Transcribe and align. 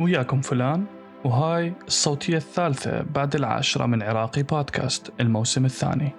وياكم 0.00 0.40
فلان 0.40 0.84
وهاي 1.24 1.72
الصوتية 1.86 2.36
الثالثة 2.36 3.04
بعد 3.14 3.34
العاشرة 3.34 3.86
من 3.86 4.02
عراقي 4.02 4.42
بودكاست 4.42 5.12
الموسم 5.20 5.64
الثاني. 5.64 6.12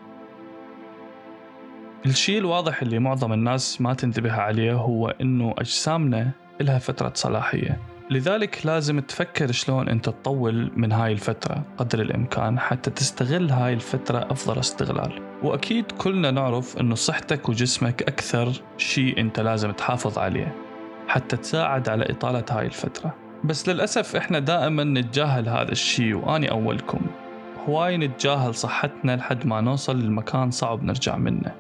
الشيء 2.06 2.38
الواضح 2.38 2.82
اللي 2.82 3.00
معظم 3.00 3.34
الناس 3.34 3.82
ما 3.82 3.94
تنتبه 3.94 4.34
عليه 4.34 4.74
هو 4.74 5.10
إنه 5.10 5.54
أجسامنا 5.58 6.32
لها 6.62 6.80
فترة 6.80 7.12
صلاحية. 7.16 7.80
لذلك 8.10 8.66
لازم 8.66 9.00
تفكر 9.00 9.52
شلون 9.52 9.90
أنت 9.90 10.06
تطول 10.06 10.72
من 10.76 10.92
هاي 10.92 11.12
الفترة 11.12 11.64
قدر 11.78 12.02
الإمكان 12.02 12.60
حتى 12.60 12.90
تستغل 12.90 13.52
هاي 13.52 13.74
الفترة 13.74 14.28
أفضل 14.32 14.60
استغلال. 14.60 15.22
وأكيد 15.44 15.92
كلنا 15.92 16.32
نعرف 16.32 16.78
إنه 16.78 16.96
صحتك 16.96 17.50
وجسمك 17.50 18.02
أكثر 18.02 18.52
شيء 18.78 19.20
أنت 19.20 19.40
لازم 19.40 19.72
تحافظ 19.72 20.18
عليه 20.18 20.56
حتى 21.08 21.38
تساعد 21.38 21.90
على 21.90 22.06
إطالة 22.10 22.46
هاي 22.52 22.66
الفترة. 22.66 23.25
بس 23.44 23.70
للأسف 23.70 24.16
إحنا 24.16 24.40
دائما 24.40 24.84
نتجاهل 24.84 25.50
هذا 25.50 25.72
الشيء 25.72 26.16
وأني 26.16 26.52
أولكم. 26.52 27.00
هواي 27.68 27.98
نتجاهل 27.98 28.56
صحتنا 28.56 29.16
لحد 29.16 29.48
ما 29.48 29.62
نوصل 29.62 30.06
لمكان 30.06 30.52
صعب 30.52 30.84
نرجع 30.84 31.18
منه. 31.18 31.52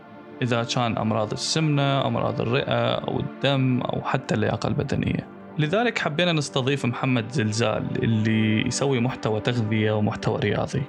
إذا 0.41 0.63
كان 0.63 0.97
أمراض 0.97 1.31
السمنة 1.31 2.07
أمراض 2.07 2.41
الرئة 2.41 2.93
أو 2.93 3.19
الدم 3.19 3.81
أو 3.81 4.01
حتى 4.01 4.35
اللياقة 4.35 4.67
البدنية. 4.67 5.27
لذلك 5.59 5.99
حبينا 5.99 6.33
نستضيف 6.33 6.85
محمد 6.85 7.31
زلزال 7.31 8.03
اللي 8.03 8.67
يسوي 8.67 8.99
محتوى 8.99 9.39
تغذية 9.39 9.91
ومحتوى 9.91 10.39
رياضي 10.39 10.83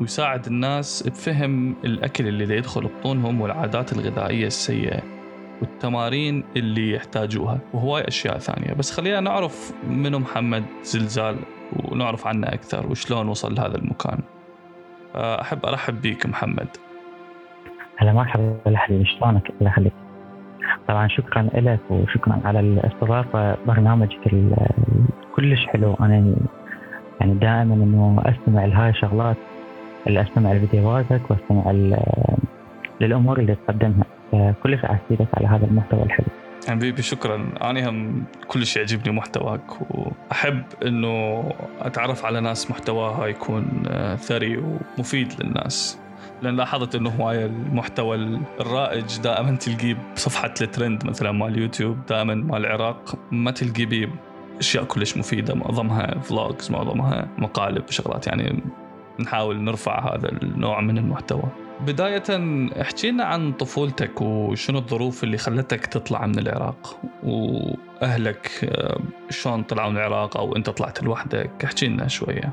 ويساعد 0.00 0.46
الناس 0.46 1.02
بفهم 1.02 1.76
الأكل 1.84 2.28
اللي 2.28 2.56
يدخل 2.56 2.80
بطونهم 2.80 3.40
والعادات 3.40 3.92
الغذائية 3.92 4.46
السيئة. 4.46 5.17
والتمارين 5.62 6.44
اللي 6.56 6.92
يحتاجوها. 6.92 7.58
وهواي 7.74 8.08
أشياء 8.08 8.38
ثانية. 8.38 8.74
بس 8.74 8.90
خلينا 8.90 9.20
نعرف 9.20 9.72
منو 9.90 10.18
محمد 10.18 10.64
زلزال 10.82 11.36
ونعرف 11.84 12.26
عنه 12.26 12.46
أكثر. 12.46 12.86
وشلون 12.90 13.28
وصل 13.28 13.54
لهذا 13.54 13.76
المكان. 13.76 14.18
أحب 15.14 15.66
أرحب 15.66 16.02
بيك 16.02 16.26
محمد. 16.26 16.68
هلا 17.96 18.12
مرحبا. 18.12 18.56
حبيبي. 18.74 19.04
شلونك؟ 19.04 19.50
الله 19.60 19.70
يخليك. 19.70 19.92
طبعا 20.88 21.08
شكرا 21.08 21.42
لك 21.54 21.80
وشكرا 21.90 22.40
على 22.44 22.60
الاستضافة. 22.60 23.56
برنامجك 23.66 24.18
كلش 25.36 25.66
حلو. 25.66 25.94
أنا 26.00 26.34
يعني 27.20 27.34
دائما 27.34 27.74
إنه 27.74 28.22
أستمع 28.26 28.64
لهاي 28.64 28.90
الشغلات 28.90 29.36
اللي 30.06 30.20
أستمع 30.22 30.52
لفيديوهاتك 30.52 31.20
وأستمع 31.30 31.70
للأمور 33.00 33.38
اللي 33.38 33.54
تقدمها. 33.54 34.04
كلش 34.62 34.84
أحكي 34.84 35.26
على 35.34 35.48
هذا 35.48 35.66
المحتوى 35.66 36.02
الحلو. 36.02 36.26
حبيبي 36.68 37.02
شكرا. 37.02 37.48
أنا 37.62 37.88
هم 37.88 38.24
كلش 38.48 38.76
يعجبني 38.76 39.12
محتواك 39.12 39.62
وأحب 39.90 40.62
أنه 40.86 41.44
أتعرف 41.80 42.24
على 42.24 42.40
ناس 42.40 42.70
محتواها 42.70 43.26
يكون 43.26 43.82
آه، 43.88 44.16
ثري 44.16 44.56
ومفيد 44.98 45.32
للناس. 45.40 45.98
لأن 46.42 46.56
لاحظت 46.56 46.94
إنه 46.94 47.10
هواية 47.10 47.46
المحتوى 47.46 48.40
الرائج 48.60 49.20
دائما 49.20 49.56
تلقيه 49.56 49.96
بصفحة 50.14 50.54
الترند 50.60 51.06
مثلا 51.06 51.32
مال 51.32 51.48
اليوتيوب 51.48 52.06
دائما 52.08 52.34
مال 52.34 52.66
العراق 52.66 53.14
ما 53.32 53.50
تلقي 53.50 53.84
بيه 53.84 54.08
اشياء 54.58 54.84
كلش 54.84 55.16
مفيدة. 55.16 55.54
معظمها 55.54 56.18
فلوجز 56.18 56.70
معظمها 56.70 57.28
مقالب 57.38 57.84
وشغلات 57.88 58.26
يعني 58.26 58.62
نحاول 59.20 59.60
نرفع 59.60 60.14
هذا 60.14 60.28
النوع 60.28 60.80
من 60.80 60.98
المحتوى. 60.98 61.67
بداية 61.86 62.22
احكي 62.80 63.10
لنا 63.10 63.24
عن 63.24 63.52
طفولتك 63.52 64.22
وشنو 64.22 64.78
الظروف 64.78 65.24
اللي 65.24 65.38
خلتك 65.38 65.86
تطلع 65.86 66.26
من 66.26 66.38
العراق 66.38 67.00
وأهلك 67.24 68.50
آه، 68.64 69.00
شلون 69.30 69.62
طلعوا 69.62 69.90
من 69.90 69.96
العراق 69.96 70.36
أو 70.36 70.56
أنت 70.56 70.70
طلعت 70.70 71.02
لوحدك؟ 71.02 71.50
احكي 71.64 71.88
لنا 71.88 72.08
شوية. 72.08 72.52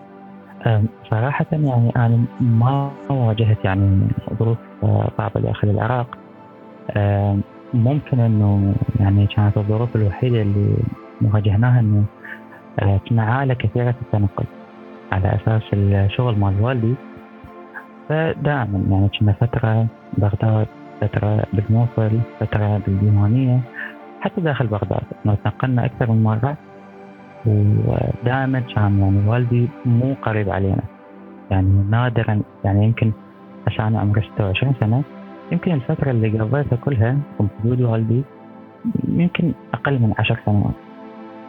صراحة 1.11 1.45
يعني 1.51 1.91
أنا 1.95 2.25
ما 2.39 2.91
واجهت 3.09 3.65
يعني 3.65 4.07
ظروف 4.39 4.57
آه، 4.83 5.11
صعبة 5.17 5.41
داخل 5.41 5.69
العراق. 5.69 6.17
ممكن 7.73 8.19
أنه 8.19 8.75
يعني 8.99 9.27
كانت 9.27 9.57
الظروف 9.57 9.95
الوحيدة 9.95 10.41
اللي 10.41 10.77
واجهناها 11.21 12.03
آه، 12.79 12.99
كنا 13.09 13.23
عائلة 13.23 13.53
كثيرة 13.53 13.95
التنقل 14.01 14.45
على 15.11 15.35
أساس 15.35 15.63
الشغل 15.73 16.39
مال 16.39 16.61
والدي. 16.61 16.95
فدائما 18.09 18.83
يعني 18.89 19.09
كنا 19.19 19.33
فترة 19.33 19.87
بغداد 20.17 20.67
فترة 21.01 21.43
بالموصل 21.53 22.19
فترة 22.39 22.77
بالديوانية 22.77 23.59
حتى 24.21 24.41
داخل 24.41 24.67
بغداد. 24.67 25.03
تنقلنا 25.43 25.85
أكثر 25.85 26.11
من 26.11 26.23
مرة 26.23 26.57
ودائما 27.45 28.59
كان 28.59 28.99
يعني 28.99 29.27
والدي 29.27 29.69
مو 29.85 30.15
قريب 30.21 30.49
علينا. 30.49 30.83
يعني 31.51 31.85
نادرا 31.89 32.41
يعني 32.63 32.85
يمكن 32.85 33.11
عشان 33.67 33.95
عمري 33.95 34.21
26 34.21 34.73
سنة 34.79 35.03
يمكن 35.51 35.71
الفترة 35.71 36.11
اللي 36.11 36.39
قضيتها 36.39 36.75
كلها 36.75 37.17
وجود 37.39 37.81
والدي 37.81 38.23
يمكن 39.07 39.53
أقل 39.73 39.99
من 39.99 40.13
عشر 40.19 40.39
سنوات. 40.45 40.73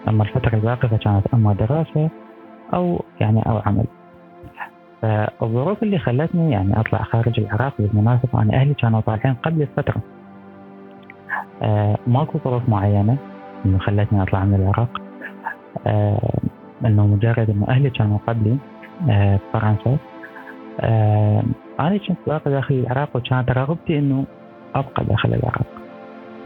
أما 0.09 0.23
الفترة 0.25 0.55
الباقية 0.55 0.89
فكانت 0.89 1.27
أما 1.35 1.53
دراسة 1.53 2.11
أو 2.75 3.05
يعني 3.21 3.43
أو 3.47 3.59
عمل. 3.67 3.87
فالظروف 5.03 5.83
اللي 5.83 5.99
خلتني 5.99 6.51
يعني 6.53 6.81
أطلع 6.81 7.03
خارج 7.03 7.41
العراق 7.41 7.73
بالمناسبة 7.79 8.43
أنا 8.43 8.55
أهلي 8.55 8.75
كانوا 8.75 9.01
طالعين 9.01 9.35
قبل 9.35 9.63
الفترة. 9.63 10.01
آه 11.63 11.99
ماكو 12.07 12.39
ظروف 12.45 12.69
معينة 12.69 13.17
إنه 13.67 13.79
خلتني 13.79 14.23
أطلع 14.23 14.45
من 14.45 14.55
العراق. 14.55 15.01
آه 15.87 16.39
إنه 16.87 17.07
مجرد 17.07 17.51
إنه 17.51 17.67
أهلي 17.69 17.91
كانوا 17.91 18.19
قبلي 18.27 18.57
بفرنسا 19.01 19.97
آه 20.81 21.43
أنا 21.81 21.97
كنت 21.99 22.19
باقي 22.27 22.51
داخل 22.51 22.75
العراق 22.75 23.09
وكانت 23.17 23.51
رغبتي 23.51 23.99
إنه 23.99 24.25
أبقى 24.75 25.05
داخل 25.05 25.29
العراق. 25.35 25.67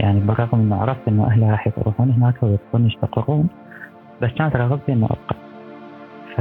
يعني 0.00 0.21
بالرغم 0.21 0.59
إنه 0.60 0.77
عرفت 0.77 1.09
إنه 1.09 1.27
أهلي 1.27 1.50
راح 1.50 1.66
يروحون 1.66 2.10
هناك 2.10 2.43
ويبقون 2.43 2.87
يستقرون 2.87 3.49
بس 4.22 4.31
كانت 4.31 4.56
رغبتي 4.56 4.93
إنه 4.93 5.06
أبقى. 5.06 5.37
ف 6.37 6.41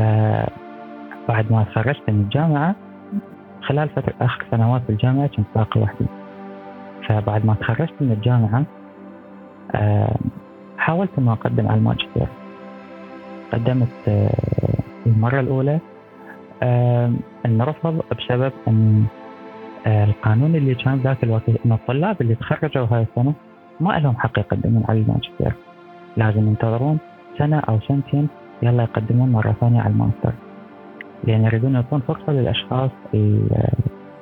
بعد 1.30 1.52
ما 1.52 1.64
تخرجت 1.64 2.02
من 2.08 2.22
الجامعة 2.22 2.76
خلال 3.62 3.90
فترة 3.90 4.14
آخر 4.22 4.46
سنوات 4.52 4.82
في 4.82 4.90
الجامعة 4.90 5.28
كنت 5.28 5.46
باقي 5.56 5.82
وحدي. 5.82 6.06
فبعد 7.08 7.46
ما 7.46 7.54
تخرجت 7.54 7.94
من 8.02 8.12
الجامعة 8.12 8.64
حاولت 10.78 11.10
أنه 11.18 11.32
أقدم 11.34 11.68
على 11.68 11.78
الماجستير. 11.78 12.28
قدمت 13.54 13.88
آه، 14.08 14.30
المرة 15.06 15.40
الأولى 15.40 15.80
أن 17.46 17.62
رفض 17.62 18.02
بسبب 18.18 18.52
أن 18.68 19.06
آه، 19.88 20.06
القانون 20.06 20.56
اللي 20.56 20.76
كان 20.76 20.96
ذاك 20.98 21.24
الوقت 21.24 21.50
أن 21.66 21.72
الطلاب 21.72 22.22
اللي 22.22 22.36
تخرجوا 22.36 22.88
هاي 22.92 23.02
السنة 23.02 23.34
ما 23.80 24.00
لهم 24.00 24.18
حق 24.18 24.40
يقدمون 24.40 24.84
على 24.90 25.00
الماجستير. 25.00 25.54
لازم 26.18 26.48
ينتظرون 26.48 26.98
سنة 27.38 27.60
أو 27.60 27.80
سنتين 27.80 28.28
يلا 28.64 28.84
يقدمون 28.84 29.32
مرة 29.32 29.56
ثانية 29.62 29.82
على 29.82 29.94
الماستر. 29.94 30.34
لأن 31.24 31.44
يريدون 31.44 31.74
يعطون 31.76 32.02
فرصة 32.08 32.34
للأشخاص 32.34 32.92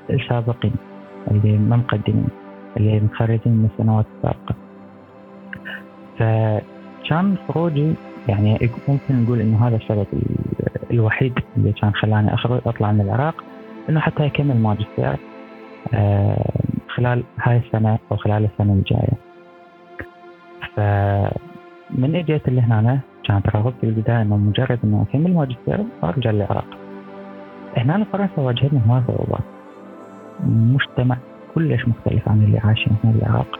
السابقين 0.09 0.75
اللي 1.31 1.58
ما 1.58 1.75
مقدمين 1.75 2.28
اللي 2.78 3.00
متخرجين 3.00 3.53
من 3.53 3.69
السنوات 3.74 4.06
السابقة 4.18 4.56
فكان 6.18 7.35
خروجي 7.47 7.94
يعني 8.28 8.69
ممكن 8.88 9.24
نقول 9.24 9.41
إنه 9.41 9.68
هذا 9.68 9.75
السبب 9.75 10.08
الوحيد 10.91 11.34
اللي 11.58 11.72
كان 11.72 11.94
خلاني 11.94 12.34
اخرج 12.34 12.62
أطلع 12.66 12.91
من 12.91 13.02
العراق 13.02 13.44
إنه 13.90 14.00
حتى 14.00 14.25
اكمل 14.25 14.58
ماجستير 14.58 15.16
آه، 15.94 16.52
خلال 16.88 17.24
هاي 17.40 17.58
السنة 17.58 18.00
أو 18.12 18.18
خلال 18.18 18.46
السنة 18.46 18.74
الجاية. 18.74 19.18
فمن 20.75 22.16
إجيت 22.16 22.47
اللي 22.47 22.61
هنا 22.61 22.99
كانت 23.23 23.49
رغبتي 23.49 23.79
في 23.82 23.88
البداية 23.88 24.22
إنه 24.22 24.38
مجرد 24.38 24.79
إنه 24.84 25.05
أكمل 25.09 25.34
ماجستير 25.34 25.79
وأرجع 26.03 26.32
للعراق. 26.32 26.67
هنا 27.78 28.06
فرنسا 28.14 28.41
واجهتنا 28.41 28.82
هواي 28.88 29.02
صعوبات 29.08 29.44
مجتمع 30.46 31.18
كلش 31.56 31.88
مختلف 31.88 32.29
عن 32.29 32.44
اللي 32.44 32.58
عايشين 32.59 32.96
هنا 33.03 33.14
بالعراق 33.14 33.59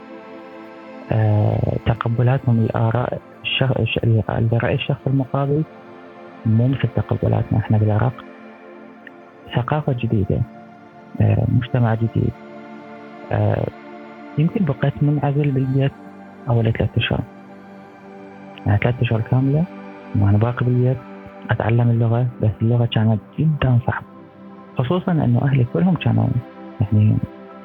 أه 1.12 1.78
تقبلاتهم 1.86 2.62
للآراء 2.62 3.22
الشخص 3.44 3.76
لرأي 4.04 4.76
الشخص 4.76 5.00
المقابل 5.08 5.64
مو 6.46 6.68
مثل 6.68 6.88
تقبلاتنا 6.96 7.60
إحنا 7.60 7.78
بالعراق 7.78 8.14
ثقافة 9.56 9.94
جديدة 9.94 10.42
أه 11.22 11.44
مجتمع 11.48 11.94
جديد. 11.96 12.32
أه 13.32 13.68
يمكن 14.38 14.66
بقيت 14.66 14.94
منعزل 15.04 15.52
بالبيت 15.52 15.92
أول 16.50 16.74
ثلاثة 16.74 16.98
أشهر. 16.98 17.20
يعني 18.66 18.78
ثلاثة 18.80 19.02
أشهر 19.02 19.22
كاملة 19.22 19.64
وأنا 20.16 20.38
باقي 20.38 20.66
بالبيت. 20.66 20.98
أتعلم 21.50 21.90
اللغة 21.90 22.28
بس 22.42 22.52
اللغة 22.62 22.86
كانت 22.86 23.20
جدا 23.40 23.80
صعبة. 23.88 24.06
خصوصا 24.78 25.12
أنه 25.12 25.42
أهلي 25.42 25.66
كلهم 25.74 25.96
كانوا 25.96 26.28
يعني 26.82 27.18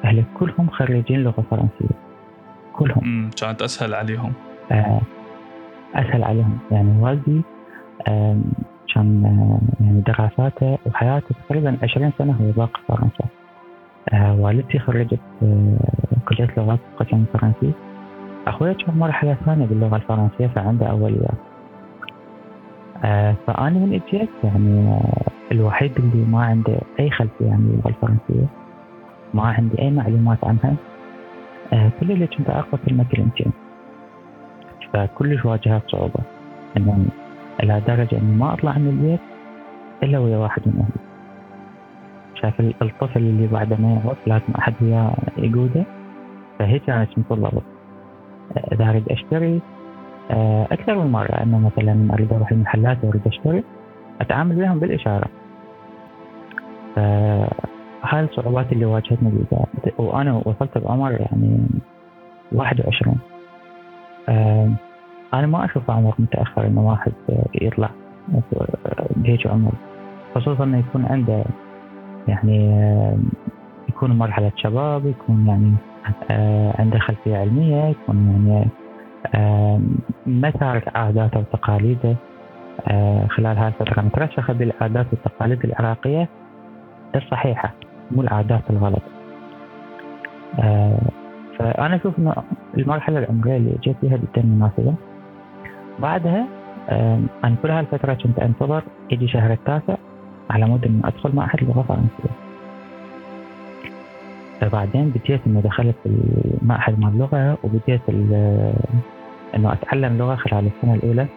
أهلي 0.05 0.23
كلهم 0.39 0.69
خريجين 0.69 1.23
لغة 1.23 1.43
فرنسية. 1.51 1.95
كلهم. 2.73 3.29
كانت 3.41 3.61
أسهل 3.61 3.93
عليهم. 3.93 4.33
آه 4.71 5.01
أسهل 5.95 6.23
عليهم. 6.23 6.57
يعني 6.71 7.01
والدي 7.01 7.41
كان 8.93 9.23
يعني 9.79 10.01
دراساته 10.01 10.77
وحياته 10.85 11.35
تقريبا 11.47 11.77
20 11.83 12.11
سنة 12.17 12.33
هو 12.33 12.51
باقي 12.51 12.81
فرنسا. 12.87 13.25
والدتي 14.41 14.79
خرجت 14.79 15.19
كلية 16.27 16.53
لغات 16.57 16.79
قسم 16.97 17.25
فرنسي. 17.33 17.71
أخوي 18.47 18.73
كان 18.73 18.97
مرحلة 18.97 19.37
ثانية 19.45 19.65
باللغة 19.65 19.95
الفرنسية 19.95 20.47
فعنده 20.47 20.85
أوليات 20.85 21.37
فأنا 23.47 23.69
من 23.79 24.01
إجيت 24.07 24.29
يعني 24.43 24.99
الوحيد 25.51 25.91
اللي 25.99 26.25
ما 26.25 26.45
عنده 26.45 26.77
أي 26.99 27.09
خلفية 27.09 27.51
عن 27.51 27.69
اللغة 27.73 27.87
الفرنسية 27.89 28.47
ما 29.33 29.43
عندي 29.43 29.79
أي 29.81 29.91
معلومات 29.91 30.37
عنها. 30.43 30.75
كل 31.99 32.11
اللي 32.11 32.27
كنت 32.27 32.49
أعرفه 32.49 32.77
كلمة 32.85 33.05
كلمتين 33.11 33.51
فكلش 34.93 35.45
واجهت 35.45 35.81
صعوبة 35.89 36.19
إنه 36.77 37.05
إلى 37.63 37.81
درجة 37.87 38.17
إني 38.17 38.35
ما 38.35 38.53
أطلع 38.53 38.77
من 38.77 38.87
البيت 38.89 39.19
إلا 40.03 40.19
ويا 40.19 40.37
واحد 40.37 40.61
من 40.65 40.73
أهلي 40.79 41.03
شاف 42.41 42.59
الطفل 42.81 43.19
اللي 43.19 43.47
بعد 43.47 43.81
ما 43.81 44.01
يعرف 44.05 44.27
لازم 44.27 44.53
أحد 44.57 44.73
وياه 44.81 45.13
يقوده. 45.37 45.83
فهيك 46.59 46.83
كانت 46.83 47.09
متطلبة 47.17 47.61
إذا 48.71 48.89
أريد 48.89 49.09
أشتري 49.09 49.61
أكثر 50.71 50.97
من 50.99 51.11
مرة. 51.11 51.31
أنه 51.43 51.59
مثلا 51.59 52.13
أريد 52.13 52.33
أروح 52.33 52.51
المحلات 52.51 52.97
وأريد 53.03 53.27
أشتري 53.27 53.63
أتعامل 54.21 54.57
وياهم 54.57 54.79
بالإشارة. 54.79 55.27
هاي 58.03 58.23
الصعوبات 58.23 58.71
اللي 58.71 58.85
واجهتني 58.85 59.29
بالبداية 59.29 59.93
وأنا 59.97 60.41
وصلت 60.45 60.77
بعمر 60.77 61.11
يعني 61.11 61.59
21 62.51 63.17
أنا 65.33 65.47
ما 65.47 65.65
أشوف 65.65 65.89
عمر 65.89 66.13
متأخر 66.19 66.67
إنه 66.67 66.89
واحد 66.89 67.11
يطلع 67.61 67.89
بهيك 69.15 69.47
عمر 69.47 69.71
خصوصا 70.35 70.63
إنه 70.63 70.77
يكون 70.77 71.05
عنده 71.05 71.43
يعني 72.27 72.87
يكون 73.89 74.17
مرحلة 74.17 74.51
شباب 74.55 75.05
يكون 75.05 75.47
يعني 75.47 75.73
عنده 76.79 76.99
خلفية 76.99 77.37
علمية 77.37 77.83
يكون 77.85 78.27
يعني 78.31 78.67
ما 80.25 80.49
تارك 80.59 80.95
عاداته 80.95 81.39
وتقاليده 81.39 82.15
خلال 83.29 83.57
هذه 83.57 83.67
الفترة. 83.67 84.01
مترسخة 84.01 84.53
بالعادات 84.53 85.05
والتقاليد 85.11 85.65
العراقية 85.65 86.29
الصحيحة 87.15 87.73
مو 88.11 88.21
العادات 88.21 88.61
الغلط. 88.69 89.01
فأنا 91.59 91.95
أشوف 91.95 92.19
إنه 92.19 92.33
المرحلة 92.77 93.19
العمرية 93.19 93.57
اللي 93.57 93.77
جيت 93.83 93.95
فيها 94.01 94.17
جدا 94.17 94.41
مناسبة. 94.47 94.93
بعدها 95.99 96.47
أنا 97.43 97.55
كل 97.63 97.71
هالفترة 97.71 98.13
كنت 98.13 98.39
أنتظر 98.39 98.83
يجي 99.11 99.27
شهر 99.27 99.51
التاسع 99.53 99.95
على 100.49 100.65
مود 100.65 100.85
إني 100.85 101.01
أدخل 101.05 101.35
معهد 101.35 101.63
لغة 101.63 101.81
فرنسية 101.81 102.35
فبعدين 104.61 105.09
بديت 105.09 105.41
إني 105.47 105.61
دخلت 105.61 105.95
المعهد 106.05 106.99
مال 106.99 107.09
اللغة 107.09 107.57
وبديت 107.63 108.01
إنه 109.55 109.73
أتعلم 109.73 110.17
لغة 110.17 110.35
خلال 110.35 110.69
السنة 110.77 110.93
الأولى. 110.93 111.27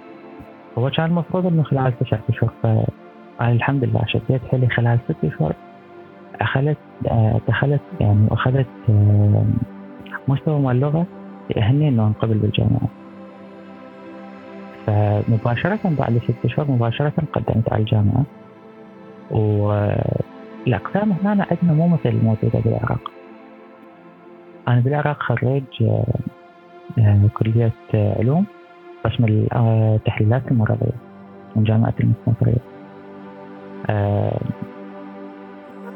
هو 0.78 0.90
كان 0.90 1.06
المفروض 1.06 1.46
إنه 1.46 1.62
خلال 1.62 1.98
تسعة 1.98 2.20
أشهر 2.28 2.50
فأنا 2.62 3.52
الحمد 3.52 3.84
لله 3.84 4.02
شديت 4.06 4.40
حيلي 4.50 4.68
خلال 4.68 4.98
ست 5.08 5.24
أشهر. 5.24 5.54
أخذت 6.40 6.76
دخلت 7.48 7.80
يعني 8.00 8.26
وأخذت 8.30 8.66
مستوى 10.28 10.60
مال 10.60 10.76
اللغة 10.76 11.06
يأهلني 11.56 11.88
إنه 11.88 12.06
أنقبل 12.06 12.34
بالجامعة. 12.34 12.88
فمباشرة 14.86 15.78
بعد 15.98 16.20
ست 16.24 16.44
أشهر 16.44 16.70
مباشرة 16.70 17.12
قدمت 17.32 17.72
على 17.72 17.80
الجامعة. 17.80 18.24
والأقسام 19.30 21.12
هنا 21.12 21.46
عندنا 21.50 21.72
مو 21.72 21.88
مثل 21.88 22.08
الموجودة 22.08 22.60
بالعراق. 22.64 23.10
أنا 24.68 24.80
بالعراق 24.80 25.22
خريج 25.22 25.64
آه، 25.82 26.04
كلية 27.34 27.72
علوم 27.94 28.46
قسم 29.04 29.24
التحليلات 29.52 30.42
المرضية 30.50 30.96
من 31.56 31.64
جامعة 31.64 31.94
المستنصرية. 32.00 32.62
آه، 33.90 34.40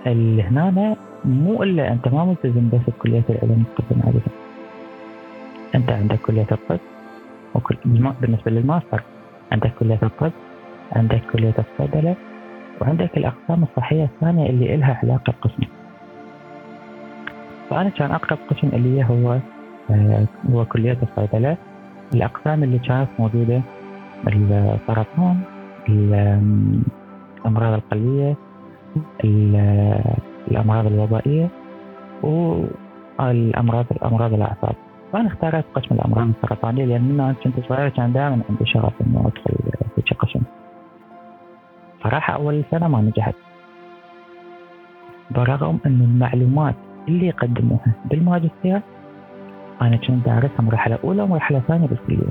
اللي 0.07 0.43
هنا 0.43 0.97
مو 1.25 1.63
إلا 1.63 1.93
أنت 1.93 2.09
ما 2.09 2.25
ملتزم 2.25 2.69
بس 2.73 2.81
بكلية 2.89 3.23
العلوم 3.31 3.65
تقدم 3.77 4.03
عليها 4.03 4.31
أنت 5.75 5.91
عندك 5.93 6.19
كلية 6.21 6.47
الطب 6.53 6.79
وكل 7.55 7.77
بالنسبة 8.21 8.51
للماستر 8.51 9.03
عندك 9.53 9.73
كلية 9.81 9.99
الطب 10.03 10.33
عندك 10.93 11.21
كلية 11.33 11.55
الصيدلة 11.59 12.17
وعندك 12.81 13.17
الأقسام 13.17 13.63
الصحية 13.63 14.05
الثانية 14.05 14.51
اللي 14.51 14.75
إلها 14.75 15.01
علاقة 15.03 15.33
بقسمك 15.33 15.69
فأنا 17.71 17.89
كان 17.89 18.11
أقرب 18.13 18.39
قسم 18.51 18.69
اللي 18.73 19.05
هو 19.05 19.39
آه، 19.91 20.27
هو 20.51 20.65
كلية 20.65 20.99
الصيدلة. 21.03 21.57
الأقسام 22.15 22.63
اللي 22.63 22.79
كانت 22.79 23.09
موجودة 23.19 23.63
السرطان 24.27 25.41
الأمراض 25.89 27.73
القلبية 27.73 28.37
الأمراض 30.51 30.87
الوبائية 30.87 31.49
والأمراض 32.23 33.87
الأمراض 33.91 34.35
الأعصاب. 34.35 34.75
فأنا 35.13 35.29
اختارت 35.29 35.65
قسم 35.75 35.95
الأمراض 35.95 36.29
السرطانية 36.29 36.85
لأن 36.85 37.21
أنا 37.21 37.35
كنت 37.45 37.55
صغير 37.69 37.89
كان 37.89 38.13
دائما 38.13 38.43
عندي 38.51 38.67
شغف 38.67 38.93
إنه 39.07 39.21
أدخل 39.21 39.55
في 39.97 40.15
قسم. 40.15 40.41
صراحة 42.05 42.35
أول 42.35 42.65
سنة 42.71 42.89
ما 42.89 43.01
نجحت. 43.01 43.35
برغم 45.31 45.79
أن 45.87 46.01
المعلومات 46.01 46.75
اللي 47.09 47.27
يقدموها 47.27 47.93
بالماجستير 48.05 48.81
أنا 49.83 49.97
كنت 49.97 50.27
دارسها 50.27 50.63
مرحلة 50.63 50.99
أولى 51.05 51.23
ومرحلة 51.23 51.63
ثانية 51.69 51.87
بالكلية. 51.87 52.29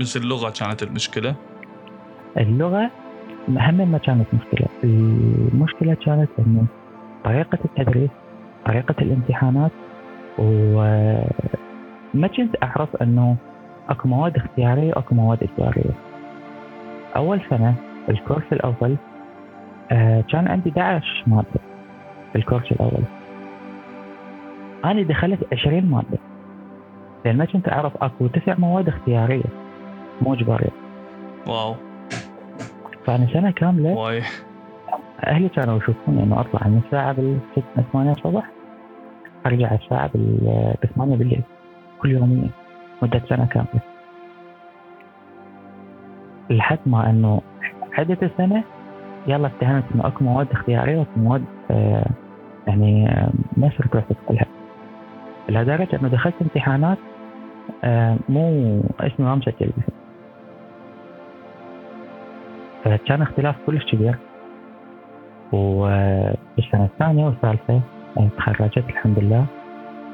بس 0.00 0.16
اللغة 0.16 0.50
كانت 0.50 0.82
المشكلة؟ 0.82 1.34
اللغة 2.36 2.90
أهم 3.48 3.90
ما 3.92 3.98
كانت 3.98 4.26
مشكلة. 4.34 4.66
المشكلة 4.84 5.94
كانت 5.94 6.30
أنه 6.38 6.66
طريقة 7.24 7.58
التدريس 7.64 8.10
طريقة 8.66 8.94
الامتحانات 9.02 9.70
وما 10.38 12.26
كنت 12.36 12.56
أعرف 12.62 12.96
أنه 13.02 13.36
أكو 13.88 14.08
مواد 14.08 14.36
اختيارية 14.36 14.88
وأكو 14.88 15.14
مواد 15.14 15.38
إجبارية 15.42 15.94
أول 17.16 17.40
سنة 17.50 17.74
الكورس 18.08 18.44
الأول 18.52 18.96
آه 19.92 20.24
كان 20.32 20.48
عندي 20.48 20.70
11 20.70 21.06
مادة. 21.26 21.60
في 22.32 22.38
الكورس 22.38 22.72
الأول. 22.72 23.04
أنا 24.84 25.02
دخلت 25.02 25.38
20 25.52 25.86
مادة. 25.90 26.18
لأن 27.24 27.36
ما 27.36 27.44
كنت 27.44 27.68
أعرف 27.68 27.92
أكو 28.02 28.26
تسع 28.26 28.54
مواد 28.58 28.88
اختيارية. 28.88 29.44
مو 30.22 30.34
إجبارية. 30.34 30.70
واو. 31.48 31.74
فأنا 33.06 33.26
سنة 33.32 33.50
كاملة 33.50 33.90
واي. 33.94 34.22
أهلي 35.26 35.48
كانوا 35.48 35.76
يشوفوني 35.76 36.22
إنه 36.22 36.40
أطلع 36.40 36.68
من 36.68 36.80
الساعة 36.86 37.12
بالست 37.12 37.64
8 37.92 38.12
الصبح 38.12 38.50
أرجع 39.46 39.74
الساعة 39.74 40.10
بال 40.14 40.74
8 40.96 41.16
بالليل 41.16 41.42
كل 42.02 42.10
يوميا 42.10 42.50
مدة 43.02 43.22
سنة 43.28 43.46
كاملة. 43.46 43.80
لحد 46.50 46.78
ما 46.86 47.10
إنه 47.10 47.40
عدت 47.98 48.22
السنة 48.22 48.64
يلا 49.26 49.46
اتهمت 49.46 49.84
إنه 49.94 50.06
أكو 50.06 50.24
مواد 50.24 50.50
اختيارية 50.52 50.98
وأكو 50.98 51.10
مواد 51.20 51.44
آه 51.70 52.06
يعني 52.66 53.08
آه 53.08 53.30
ما 53.56 53.70
صرت 53.78 53.96
رحت 53.96 54.06
أدخلها 54.10 54.46
لدرجة 55.48 55.88
إنه 56.00 56.08
دخلت 56.08 56.34
امتحانات 56.42 56.98
مو 58.28 58.80
اسمي 59.00 59.26
ما 59.26 59.34
مسجل 59.34 59.70
فكان 62.84 63.22
اختلاف 63.22 63.56
كلش 63.66 63.84
كبير. 63.84 64.18
وبالسنة 65.52 66.84
الثانية 66.84 67.24
والثالثة 67.26 67.80
تخرجت 68.36 68.84
الحمد 68.88 69.18
لله. 69.18 69.46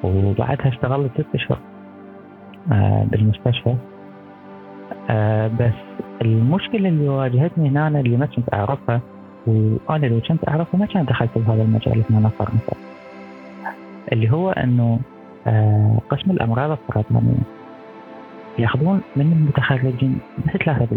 وبعدها 0.02 0.68
اشتغلت 0.68 1.10
ست 1.14 1.26
أشهر 1.34 1.58
آه، 2.72 3.04
بالمستشفى. 3.10 3.74
آه، 5.10 5.48
بس 5.48 6.04
المشكلة 6.22 6.88
اللي 6.88 7.08
واجهتني 7.08 7.68
هنا 7.68 8.00
اللي 8.00 8.16
ما 8.16 8.26
كنت 8.26 8.54
أعرفها 8.54 9.00
وأنا 9.46 10.06
لو 10.06 10.20
كنت 10.28 10.48
أعرفها 10.48 10.80
ما 10.80 10.86
كان 10.86 11.04
دخلت 11.04 11.30
بهذا 11.38 11.62
المجال 11.62 12.02
هنا 12.10 12.28
فرنسا. 12.28 12.72
اللي 14.12 14.30
هو 14.32 14.50
أنه 14.50 14.94
آه، 14.94 15.19
قسم 16.10 16.30
الأمراض 16.30 16.70
السرطانية. 16.70 17.42
ياخذون 18.58 19.00
من 19.16 19.32
المتخرجين 19.32 20.18
بس 20.38 20.56
3% 20.56 20.94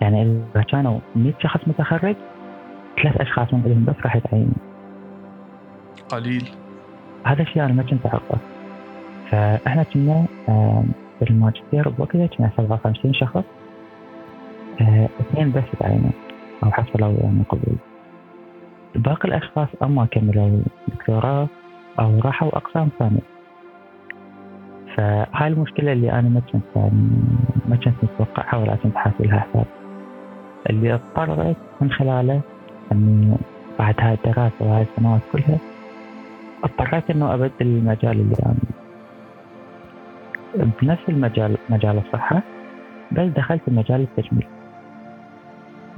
يعني 0.00 0.22
إذا 0.22 0.62
كانوا 0.62 0.98
100 1.16 1.32
شخص 1.40 1.60
متخرج 1.66 2.16
ثلاث 3.02 3.20
أشخاص 3.20 3.54
من 3.54 3.62
عندهم 3.64 3.84
بس 3.84 3.94
راح 4.04 4.16
يتعينوا 4.16 4.54
قليل. 6.08 6.48
هذا 7.26 7.42
الشيء 7.42 7.64
أنا 7.64 7.72
ما 7.72 7.82
كنت 7.82 8.06
أعرفه. 8.06 8.38
فإحنا 9.30 9.82
كنا 9.82 10.26
بالماجستير 11.20 11.88
بوقتها 11.88 12.26
كنا 12.26 12.50
57 12.56 13.14
شخص 13.14 13.44
آه، 14.80 15.08
اثنين 15.20 15.52
بس 15.52 15.62
تعينوا 15.80 16.10
أو 16.64 16.70
حصلوا 16.70 17.12
يعني 17.22 17.42
قبول 17.48 17.76
باقي 18.94 19.28
الأشخاص 19.28 19.68
أما 19.82 20.06
كملوا 20.06 20.60
دكتوراه 20.88 21.48
أو 22.00 22.20
راحوا 22.20 22.56
أقسام 22.56 22.88
ثانية. 22.98 23.20
فهاي 24.96 25.48
المشكلة 25.48 25.92
اللي 25.92 26.12
أنا 26.12 26.28
ما 26.28 26.40
كنت 26.52 26.62
يعني 26.76 27.10
ما 27.68 27.76
كنت 27.76 27.94
متوقعها 28.02 28.56
ولا 28.56 28.76
كنت 28.76 28.96
حاسب 28.96 29.22
لها 29.22 29.38
حساب 29.40 29.64
اللي 30.70 30.94
اضطريت 30.94 31.56
من 31.80 31.90
خلاله 31.90 32.40
أني 32.92 33.36
بعد 33.78 33.94
هاي 33.98 34.14
الدراسة 34.14 34.54
وهاي 34.60 34.82
السنوات 34.92 35.20
كلها 35.32 35.58
اضطريت 36.64 37.10
أنه 37.10 37.34
أبدل 37.34 37.52
المجال 37.60 38.20
اللي 38.20 38.36
أنا 38.46 38.54
بنفس 40.82 41.02
المجال 41.08 41.56
مجال 41.70 41.98
الصحة 41.98 42.42
بس 43.12 43.28
دخلت 43.36 43.62
مجال 43.68 44.00
التجميل. 44.00 44.46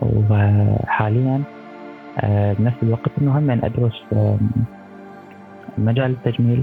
وحاليا 0.01 1.43
آه، 2.21 2.53
بنفس 2.53 2.77
الوقت 2.83 3.11
إنه 3.21 3.39
هم 3.39 3.51
أدرس 3.51 4.05
مجال 5.79 6.11
التجميل. 6.11 6.63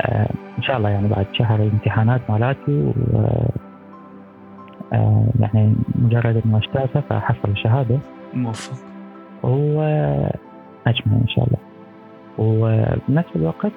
آه، 0.00 0.30
إن 0.58 0.62
شاء 0.62 0.76
الله 0.76 0.88
يعني 0.88 1.08
بعد 1.08 1.26
شهر 1.32 1.62
الامتحانات 1.62 2.20
مالاتي 2.30 2.82
و 2.82 2.92
آه، 4.92 5.24
يعني 5.40 5.74
مجرد 5.94 6.42
انه 6.46 6.58
اجتازها 6.58 7.02
فأحصل 7.08 7.48
الشهادة. 7.48 7.98
موفق. 8.34 8.76
واجمل 9.42 11.18
إن 11.22 11.28
شاء 11.28 11.44
الله. 11.44 11.58
وبنفس 12.38 13.36
الوقت 13.36 13.72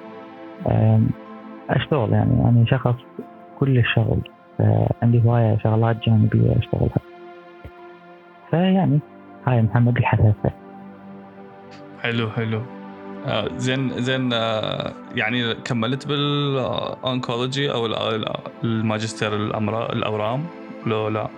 أشتغل 1.70 2.12
يعني. 2.12 2.32
أنا 2.32 2.42
يعني 2.44 2.66
شخص 2.66 2.94
كل 3.58 3.78
الشغل 3.78 4.20
عندي 5.02 5.22
هواية 5.24 5.58
شغلات 5.58 5.96
جانبية 6.06 6.58
أشتغلها. 6.58 6.98
فيعني 8.50 8.98
هاي 9.46 9.62
محمد 9.62 9.96
الحساسة 9.96 10.50
حلو 12.02 12.30
حلو. 12.30 12.58
آه 12.58 12.75
زين 13.56 13.88
زين 13.88 14.32
آه 14.32 14.92
يعني 15.14 15.54
كملت 15.54 16.08
بال 16.08 16.41
oncology 16.41 17.72
أو 17.72 17.86
الماجستير 18.64 19.36
الامراض 19.36 19.90
الأورام؟ 19.90 20.44
لو 20.86 21.08
لا؟ 21.08 21.28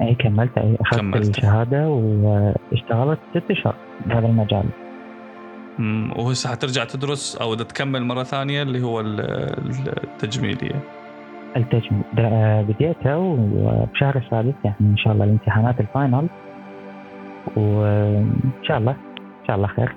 أي 0.00 0.14
كملت 0.14 0.58
أي 0.58 0.76
أخذت 0.80 1.00
كملت. 1.00 1.38
الشهادة 1.38 1.88
واشتغلت 1.88 3.18
ست 3.30 3.50
أشهر 3.50 3.74
بهذا 4.06 4.26
المجال. 4.26 4.64
امم 5.78 6.12
وهسه 6.16 6.50
حترجع 6.50 6.84
تدرس 6.84 7.36
أو 7.36 7.54
تكمل 7.54 8.04
مرة 8.04 8.22
ثانية 8.22 8.62
اللي 8.62 8.82
هو 8.82 9.00
التجميلية. 9.00 10.80
التجميل. 11.56 12.02
بديتها 12.64 13.16
وبشهر 13.16 14.16
السادس 14.16 14.54
يعني 14.64 14.76
إن 14.80 14.96
شاء 14.96 15.12
الله 15.12 15.24
الامتحانات 15.24 15.80
ال 15.80 15.87
final. 15.87 16.28
وإن 17.56 18.50
شاء 18.62 18.78
الله 18.78 18.92
إن 18.92 19.46
شاء 19.46 19.56
الله 19.56 19.66
خير. 19.66 19.96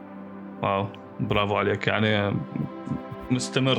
wow. 0.63 0.86
برافو 1.22 1.56
عليك 1.56 1.88
يعني 1.88 2.36
مستمر. 3.32 3.78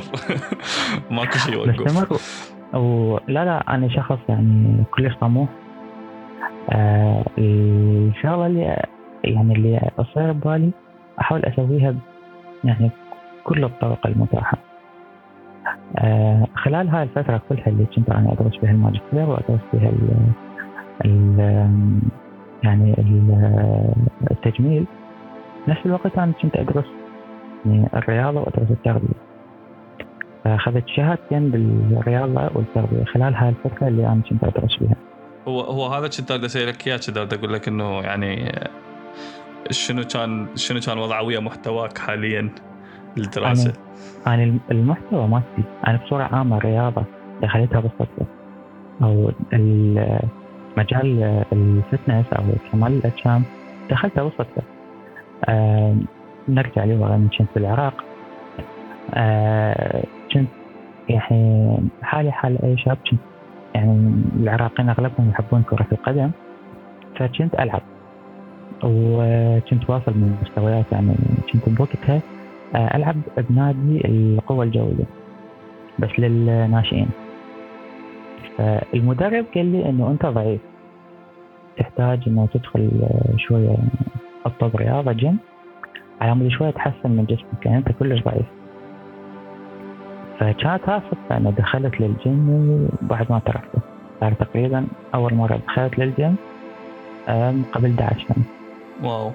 ماكو 1.11 1.37
شيء 1.37 1.53
يوقف 1.53 1.81
مستمر؟ 1.81 2.17
ولا 2.79 3.45
لا 3.45 3.75
أنا 3.75 3.89
شخص 3.89 4.19
يعني 4.29 4.83
كلش 4.91 5.15
طموح. 5.21 5.49
آه 6.69 7.25
الشغلة 7.37 8.45
اللي 8.45 8.83
يعني 9.23 9.53
اللي 9.55 9.91
تصير 9.97 10.31
ببالي 10.31 10.71
أحاول 11.21 11.45
أسويها 11.45 11.95
يعني 12.63 12.91
كل 13.43 13.63
الطرق 13.63 14.07
المتاحة. 14.07 14.57
آه 15.97 16.47
خلال 16.55 16.89
هاي 16.89 17.03
الفترة 17.03 17.41
كلها 17.49 17.67
اللي 17.67 17.85
كنت 17.95 18.09
أنا 18.09 18.33
أدرس 18.33 18.55
فيها 18.59 18.71
الماجستير 18.71 19.29
وأدرس 19.29 19.61
ال 19.73 20.09
ال 21.05 21.39
يعني 22.63 22.95
التجميل 24.31 24.85
نفس 25.67 25.85
الوقت 25.85 26.17
أنا 26.17 26.33
كنت 26.41 26.55
أدرس 26.55 26.85
يعني 27.65 27.89
الرياضة 27.93 28.39
وأدرس 28.39 28.71
التغذية. 28.71 29.33
فأخذت 30.43 30.83
شهادتين 30.87 31.51
بالرياضة 31.51 32.49
والتغذية. 32.55 33.05
خلال 33.05 33.35
هاي 33.35 33.49
الفترة 33.49 33.87
اللي 33.87 34.07
أنا 34.07 34.21
كنت 34.29 34.43
أدرس 34.43 34.77
فيها 34.77 34.95
هو 35.47 35.61
هو 35.61 35.87
هذا 35.87 36.07
كنت 36.07 36.31
بدي 36.31 36.45
اسالك 36.45 36.87
اياه 36.87 36.97
كنت 36.97 37.19
بدي 37.19 37.35
أقول 37.35 37.53
لك 37.53 37.67
إنه 37.67 38.01
يعني 38.01 38.51
شنو 39.71 40.03
كان 40.03 40.47
شنو 40.55 40.79
كان 40.79 40.97
وضعه 40.97 41.23
ويا 41.23 41.39
محتواك 41.39 41.97
حاليا 41.97 42.49
الدراسه؟ 43.17 43.73
أنا, 44.27 44.33
أنا 44.43 44.59
المحتوى 44.71 45.27
مالتي 45.27 45.63
أنا 45.87 45.99
بصورة 46.05 46.23
عامة 46.23 46.57
الرياضه 46.57 47.03
دخلتها 47.41 47.79
بالصدفه 47.79 48.25
أو 49.03 49.31
مجال 50.77 51.43
الفتنس 51.53 52.25
أو 52.33 52.43
كمال 52.71 52.93
الأجسام 52.93 53.43
دخلتها 53.89 54.23
بالصدفه 54.23 54.61
آه 55.45 55.95
نرجع 56.49 56.83
لورا 56.83 57.29
كنت 57.37 57.49
في 57.53 57.57
العراق. 57.57 58.03
آه 59.13 60.03
كنت 60.33 60.49
يعني 61.09 61.77
حالي 62.01 62.31
حال 62.31 62.63
أي 62.65 62.77
شاب 62.77 62.97
كنت 63.11 63.19
يعني 63.75 64.13
العراقيين 64.35 64.89
أغلبهم 64.89 65.29
يحبون 65.29 65.63
كرة 65.63 65.87
القدم 65.91 66.31
فكنت 67.15 67.59
ألعب. 67.59 67.81
وكنت 68.83 69.89
واصل 69.89 70.11
من 70.11 70.37
مستويات 70.41 70.85
يعني 70.91 71.15
كنت 71.53 71.69
بوقتها 71.69 72.21
آه، 72.75 72.97
ألعب 72.97 73.15
بنادي 73.37 74.01
القوى 74.07 74.65
الجوية 74.65 75.05
بس 75.99 76.09
للناشئين. 76.19 77.09
فالمدرب 78.57 79.45
قال 79.55 79.65
لي 79.65 79.89
إنه 79.89 80.11
أنت 80.11 80.25
ضعيف 80.25 80.61
تحتاج 81.77 82.19
إنه 82.27 82.47
تدخل 82.53 82.89
شوية 83.37 83.77
تطلب 84.45 84.75
رياضة 84.75 85.11
جيم. 85.11 85.39
على 86.21 86.35
مود 86.35 86.51
شوية 86.51 86.71
تحسن 86.71 87.11
من 87.11 87.25
جسمك 87.25 87.65
يعني 87.65 87.77
أنت 87.77 87.91
كلش 87.99 88.23
ضعيف. 88.23 88.45
فكانت 90.39 90.89
هاي 90.89 90.97
الصدفة 90.97 91.37
أنا 91.37 91.51
دخلت 91.51 92.01
للجيم 92.01 92.49
وبعد 93.03 93.31
ما 93.31 93.39
تركته. 93.45 93.79
صار 94.19 94.33
تقريبا 94.33 94.87
أول 95.15 95.33
مرة 95.33 95.59
دخلت 95.67 95.99
للجيم 95.99 96.35
قبل 97.73 97.93
11 97.99 98.25
سنة 98.27 98.43
wow. 99.03 99.31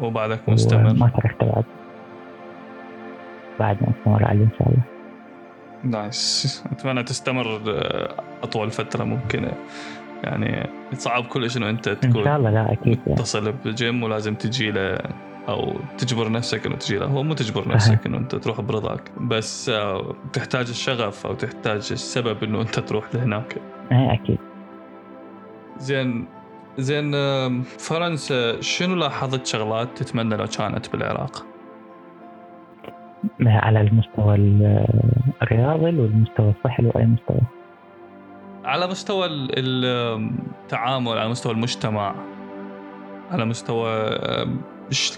وبعدك 0.00 0.48
مستمر. 0.48 0.92
ما 0.92 1.08
تركته 1.08 1.46
بعد. 1.46 1.64
بعد 3.60 3.76
ما 3.82 3.88
استمر 3.98 4.24
عليه 4.24 4.44
إن 4.44 4.50
شاء 4.58 4.68
الله. 4.68 4.82
nice. 5.84 6.64
أتمنى 6.72 7.02
تستمر 7.02 7.60
آه، 7.68 8.14
أطول 8.42 8.70
فترة 8.70 9.04
ممكنة. 9.04 9.52
يعني 10.24 10.68
صعب 10.92 11.24
كلش 11.24 11.56
إنه 11.56 11.70
أنت 11.70 11.88
تكون 11.88 12.18
ان 12.18 12.24
شاء 12.24 12.36
الله 12.36 12.50
لا 12.50 12.72
أكيد 12.72 12.98
متصل 13.06 13.52
بجيم 13.52 14.02
ولازم 14.02 14.34
تجي 14.34 14.70
له 14.70 14.98
أو 15.48 15.72
تجبر 15.98 16.32
نفسك 16.32 16.66
إنه 16.66 16.76
تجي 16.76 16.98
له 16.98 17.06
هو 17.06 17.22
مو 17.22 17.34
تجبر 17.34 17.68
نفسك 17.68 18.06
إنه 18.06 18.18
أنت 18.18 18.34
تروح 18.34 18.60
برضاك 18.60 19.10
بس 19.20 19.68
آه، 19.68 20.14
تحتاج 20.32 20.68
الشغف 20.68 21.26
أو 21.26 21.34
تحتاج 21.34 21.88
السبب 21.92 22.44
إنه 22.44 22.60
أنت 22.60 22.78
تروح 22.78 23.14
لهناك 23.14 23.56
إيه 23.92 24.12
أكيد 24.12 24.38
زين 25.78 26.26
زين 26.78 27.12
فرنسا 27.62 28.60
شنو 28.60 28.94
لاحظت 28.94 29.46
شغلات 29.46 29.88
تتمنى 29.98 30.36
لو 30.36 30.46
كانت 30.46 30.92
بالعراق؟ 30.92 31.46
على 33.40 33.80
المستوى 33.80 34.34
الرياضي 35.42 36.00
والمستوى 36.00 36.54
الصحي 36.58 36.86
وأي 36.86 37.06
مستوى؟ 37.06 37.40
على 38.64 38.86
مستوى 38.86 39.28
التعامل 39.30 41.18
على 41.18 41.28
مستوى 41.28 41.52
المجتمع 41.52 42.14
على 43.30 43.44
مستوى 43.44 43.90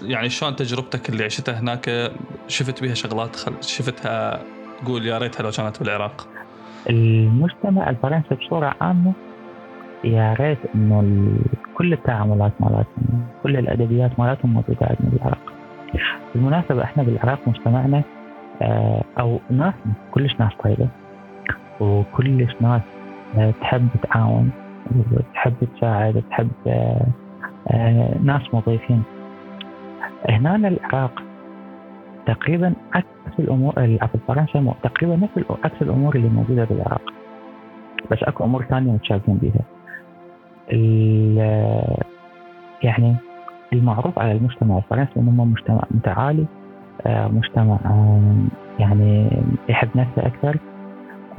يعني 0.01 0.29
شلون 0.29 0.55
تجربتك 0.55 1.09
اللي 1.09 1.23
عشتها 1.23 1.59
هناك؟ 1.59 2.11
شفت 2.47 2.83
بها 2.83 2.93
شغلات؟ 2.93 3.35
خل... 3.35 3.53
شفتها؟ 3.61 4.39
تقول 4.83 5.05
يا 5.05 5.17
ريتها 5.17 5.43
لو 5.43 5.51
كانت 5.57 5.79
بالعراق. 5.79 6.27
المجتمع 6.89 7.89
الفرنسي 7.89 8.35
بصورة 8.35 8.75
عامة 8.81 9.13
يا 10.03 10.33
ريت 10.39 10.57
إنه 10.75 11.27
كل 11.75 11.93
التعاملات 11.93 12.51
مالتهم 12.59 13.27
كل 13.43 13.57
الأدبيات 13.57 14.19
مالتهم 14.19 14.53
موجودة 14.53 14.77
عندنا 14.81 15.09
بالعراق. 15.11 15.53
بالمناسبة 16.35 16.83
إحنا 16.83 17.03
بالعراق 17.03 17.39
مجتمعنا 17.47 18.03
آه 18.61 19.03
أو 19.19 19.39
ناس 19.49 19.73
كلش 20.11 20.35
ناس 20.39 20.51
طيبة 20.63 20.87
وكلش 21.79 22.51
ناس 22.61 22.81
آه 23.37 23.53
تحب 23.61 23.87
تتعاون 24.03 24.49
وتحب 25.11 25.53
تساعد 25.77 26.15
وتحب 26.17 26.49
آه، 26.67 28.17
ناس 28.23 28.41
مضيفين. 28.53 29.03
هنا 30.29 30.67
العراق 30.67 31.23
تقريبا 32.25 32.73
عكس 32.93 33.39
الأمور 33.39 33.73
في 34.07 34.17
فرنسا 34.27 34.73
تقريبا 34.83 35.15
نفس 35.15 35.51
عكس 35.63 35.81
الأمور 35.81 36.15
اللي 36.15 36.29
موجودة 36.29 36.65
في 36.65 36.71
العراق. 36.71 37.13
بس 38.11 38.23
أكو 38.23 38.43
أمور 38.43 38.63
ثانية 38.63 38.91
متشابهين 38.91 39.37
بها 39.37 39.61
يعني 42.83 43.15
المعروف 43.73 44.19
على 44.19 44.31
المجتمع 44.31 44.77
الفرنسي 44.77 45.11
إنه 45.17 45.45
مجتمع 45.45 45.81
متعالي 45.91 46.45
آه، 47.05 47.27
مجتمع 47.27 47.79
يعني 48.79 49.29
يحب 49.69 49.89
نفسه 49.95 50.27
أكثر. 50.27 50.59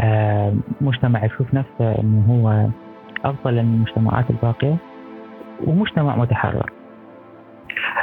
آه، 0.01 0.55
مجتمع 0.81 1.25
يشوف 1.25 1.55
نفسه 1.55 1.93
إنه 2.01 2.25
هو 2.29 2.69
أفضل 3.25 3.53
من 3.55 3.75
المجتمعات 3.75 4.31
الباقية. 4.31 4.77
ومجتمع 5.67 6.17
متحرر. 6.17 6.73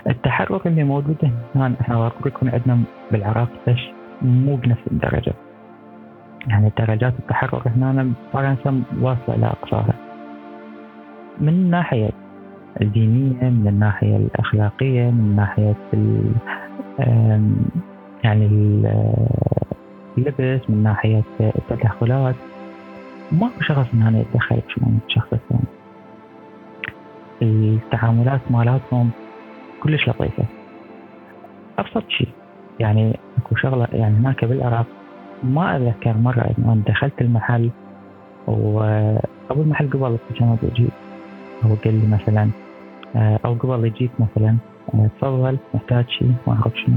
التحرر 0.07 0.61
اللي 0.65 0.83
موجود 0.83 1.31
هنا. 1.55 1.75
إحنا 1.81 2.11
يكون 2.25 2.49
عندنا 2.49 2.79
بالعراق 3.11 3.49
بس 3.67 3.79
مو 4.21 4.55
بنفس 4.55 4.81
الدرجة. 4.91 5.33
يعني 6.47 6.71
درجات 6.77 7.13
التحرر 7.19 7.61
هنا 7.75 8.11
فرنسا 8.33 8.83
واصلة 9.01 9.35
إلى 9.35 9.45
أقصاها. 9.45 9.93
من 11.41 11.49
الناحية 11.49 12.09
الدينية 12.81 13.49
من 13.49 13.67
الناحية 13.67 14.17
الأخلاقية 14.17 15.11
من 15.11 15.35
ناحية 15.35 15.75
يعني 18.23 18.45
اللبس 20.17 20.69
من 20.69 20.83
ناحية 20.83 21.23
التدخلات. 21.39 22.35
ما 23.31 23.47
في 23.47 23.63
شخص 23.63 23.87
هنا 23.93 24.19
يتدخل 24.19 24.59
بشؤون 24.67 24.99
الشخص 25.07 25.33
الثاني 25.33 25.61
التعاملات 27.41 28.41
مالاتهم 28.49 29.09
كلش 29.85 30.09
لطيفة. 30.09 30.43
أبسط 31.79 32.03
شيء 32.09 32.29
يعني 32.79 33.19
أكو 33.37 33.55
شغلة 33.55 33.87
يعني 33.91 34.17
هناك 34.17 34.45
بالعراق 34.45 34.85
ما 35.43 35.75
أتذكر 35.75 36.17
مرة 36.17 36.51
إنه 36.59 36.83
دخلت 36.87 37.21
المحل 37.21 37.69
وابو 38.47 39.61
المحل 39.61 39.89
قبل 39.89 40.17
كان 40.39 40.57
يجي 40.63 40.87
هو 41.63 41.75
قال 41.75 41.93
لي 41.93 42.07
مثلا 42.07 42.49
آه، 43.15 43.39
أو 43.45 43.53
قبل 43.53 43.85
يجيك 43.85 44.11
مثلا 44.19 44.57
آه، 44.93 45.09
تفضل 45.17 45.57
محتاج 45.73 46.09
شيء 46.09 46.33
ما 46.47 46.53
أعرف 46.53 46.73
شنو. 46.85 46.95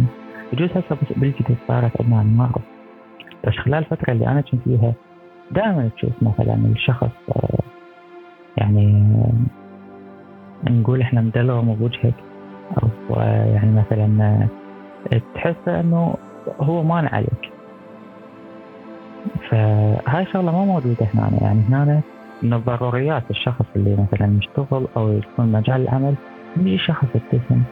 يجوز 0.52 0.70
هسه 0.70 0.96
بالجديد 1.16 1.56
صارت 1.68 2.00
عندنا 2.00 2.22
ما 2.22 2.44
أعرف. 2.44 2.62
بس 3.44 3.52
خلال 3.52 3.78
الفترة 3.78 4.12
اللي 4.12 4.26
أنا 4.26 4.40
كنت 4.40 4.60
فيها 4.64 4.92
دائما 5.50 5.90
تشوف 5.96 6.12
مثلا 6.22 6.54
الشخص 6.54 7.10
آه، 7.36 7.58
يعني 8.56 9.04
نقول 10.70 11.00
إحنا 11.00 11.20
مدلغم 11.20 11.74
بوجهك 11.74 12.14
أو 12.82 13.16
يعني 13.54 13.72
مثلا 13.72 14.48
تحس 15.34 15.68
إنه 15.68 16.14
هو 16.60 16.82
مانع 16.82 17.14
عليك 17.14 17.52
فهاي 19.50 20.26
شغلة 20.26 20.52
ما 20.52 20.64
موجودة 20.64 21.06
هنا. 21.14 21.30
يعني 21.40 21.60
هنا 21.68 22.00
من 22.42 22.52
الضروريات 22.52 23.22
الشخص 23.30 23.64
اللي 23.76 23.96
مثلا 23.96 24.26
مشتغل 24.26 24.86
أو 24.96 25.12
يكون 25.12 25.52
مجال 25.52 25.82
العمل 25.82 26.14
يجي 26.56 26.78
شخص 26.78 27.06
يبتسم 27.14 27.62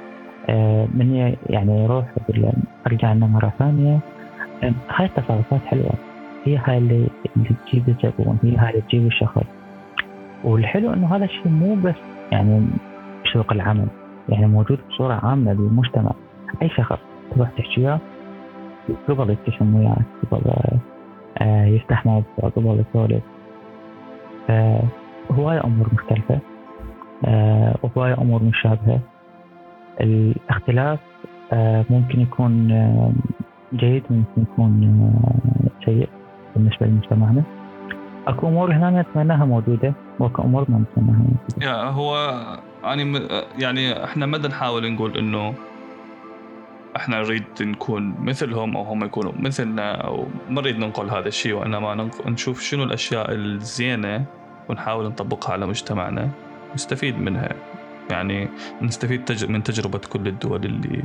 آه، 0.48 0.88
من 0.94 1.34
يعني 1.50 1.84
يروح 1.84 2.04
يقول 2.28 2.52
أرجع 2.86 3.12
لنا 3.12 3.26
مرة 3.26 3.52
ثانية. 3.58 3.98
آه، 4.62 4.72
هاي 4.90 5.06
التصرفات 5.06 5.60
حلوة. 5.66 5.92
هي 6.44 6.56
هاي 6.56 6.78
اللي, 6.78 7.06
اللي 7.36 7.48
تجيب 7.66 7.88
الزبون 7.88 8.38
هي 8.42 8.56
هاي 8.56 8.70
اللي 8.70 8.80
تجيب 8.80 9.06
الشخص. 9.06 9.42
والحلو 10.44 10.92
إنه 10.92 11.16
هذا 11.16 11.24
الشيء 11.24 11.48
مو 11.48 11.74
بس 11.74 11.94
يعني 12.32 12.66
بسوق 13.24 13.52
العمل. 13.52 13.86
يعني 14.28 14.46
موجود 14.46 14.78
بصورة 14.90 15.14
عامة 15.14 15.52
بالمجتمع. 15.52 16.12
أي 16.62 16.68
شخص 16.68 16.98
تروح 17.34 17.50
تحكي 17.50 17.80
وياه 17.80 18.00
قبل 19.08 19.30
يبتسم 19.30 19.74
وياك 19.74 20.04
قبل 20.30 20.52
آه، 21.38 21.64
يفتح 21.66 22.06
موضوع 22.06 22.50
قبل 22.56 22.84
يسولف 22.90 23.22
هواية 25.30 25.64
أمور 25.64 25.88
مختلفة 25.92 26.38
وهواية 27.82 28.14
أمور 28.18 28.42
مشابهة. 28.42 29.00
الاختلاف 30.00 30.98
آه، 31.52 31.84
ممكن 31.90 32.20
يكون 32.20 32.70
آه، 32.72 33.10
جيد 33.74 34.02
ممكن 34.10 34.42
يكون 34.42 35.12
سيء 35.84 36.08
بالنسبة 36.56 36.86
لمجتمعنا. 36.86 37.42
أكو 38.26 38.48
أمور 38.48 38.72
هنا 38.72 39.02
نتمناها 39.02 39.44
موجودة. 39.44 39.92
نتمناها 40.80 41.18
موجوده. 41.18 41.66
يا 41.66 41.84
هو 41.84 42.40
يعني 42.84 43.28
يعني 43.58 44.04
إحنا 44.04 44.26
ما 44.26 44.38
نحاول 44.38 44.92
نقول 44.92 45.18
إنه 45.18 45.54
إحنا 46.96 47.20
نريد 47.22 47.44
نكون 47.60 48.14
مثلهم 48.20 48.76
أو 48.76 48.82
هم 48.82 49.04
يكونوا 49.04 49.32
مثلنا 49.38 49.92
أو 49.94 50.26
ما 50.50 50.60
نريد 50.60 50.78
ننقل 50.78 51.10
هذا 51.10 51.28
الشيء 51.28 51.54
وإنما 51.54 52.10
نشوف 52.26 52.60
شنو 52.60 52.82
الأشياء 52.82 53.32
الزينة 53.32 54.24
ونحاول 54.68 55.06
نطبقها 55.06 55.52
على 55.52 55.66
مجتمعنا 55.66 56.30
نستفيد 56.74 57.18
منها 57.18 57.52
يعني 58.10 58.48
نستفيد 58.82 59.46
من 59.48 59.62
تجربة 59.62 59.98
كل 59.98 60.28
الدول 60.28 60.64
اللي 60.64 61.02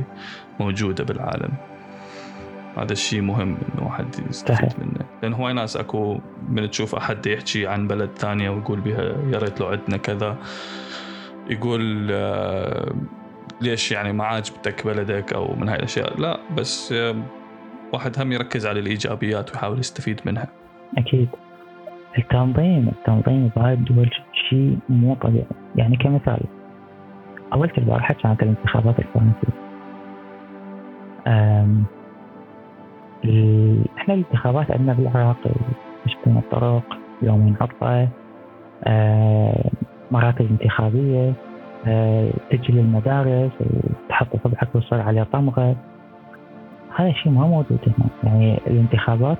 موجودة 0.60 1.04
بالعالم 1.04 1.52
هذا 2.76 2.92
الشيء 2.92 3.20
مهم 3.20 3.56
إنه 3.56 3.86
واحد 3.86 4.06
يستفيد 4.30 4.72
منه. 4.78 5.06
لأن 5.22 5.32
هواي 5.32 5.52
ناس 5.52 5.76
أكو 5.76 6.20
من 6.48 6.70
تشوف 6.70 6.94
أحد 6.94 7.26
يحكي 7.26 7.66
عن 7.66 7.88
بلد 7.88 8.10
ثانية 8.16 8.50
ويقول 8.50 8.80
بها 8.80 9.02
يا 9.02 9.38
ريت 9.38 9.60
لو 9.60 9.66
عندنا 9.66 9.96
كذا. 9.96 10.36
يقول 11.50 12.08
آه، 12.10 12.92
ليش 13.60 13.92
يعني 13.92 14.12
ما 14.12 14.24
عاجبتك 14.24 14.86
بلدك 14.86 15.32
أو 15.32 15.54
من 15.54 15.68
هاي 15.68 15.76
الأشياء؟ 15.76 16.20
لا 16.20 16.40
بس 16.56 16.92
آه، 16.92 17.22
واحد 17.92 18.20
هم 18.20 18.32
يركز 18.32 18.66
على 18.66 18.80
الإيجابيات 18.80 19.50
ويحاول 19.50 19.78
يستفيد 19.78 20.20
منها. 20.26 20.48
أكيد. 20.98 21.28
التنظيم 22.18 22.88
التنظيم 22.88 23.50
بهاي 23.56 23.74
الدول 23.74 24.10
شيء 24.50 24.78
مو 24.88 25.14
طبيعي. 25.14 25.46
يعني 25.76 25.96
كمثال 25.96 26.40
أول 27.52 27.72
البارحه 27.78 28.14
كانت 28.14 28.42
الانتخابات 28.42 28.98
الفرنسية. 28.98 29.62
إحنا 33.98 34.14
الانتخابات 34.14 34.70
عندنا 34.70 34.92
بالعراق 34.92 35.36
يشبهون 36.06 36.36
الطرق 36.38 36.98
يومين 37.22 37.56
عطلة 37.60 38.08
مراكز 40.10 40.46
انتخابية 40.50 41.32
تجي 42.50 42.72
للمدارس 42.72 43.52
وتحط 43.60 44.26
صبعك 44.44 44.74
وتصير 44.74 45.00
عليه 45.00 45.22
طمغة. 45.22 45.76
هذا 46.96 47.08
الشيء 47.08 47.32
ما 47.32 47.46
موجود 47.46 47.78
هنا. 47.86 48.08
يعني 48.24 48.58
الانتخابات 48.66 49.38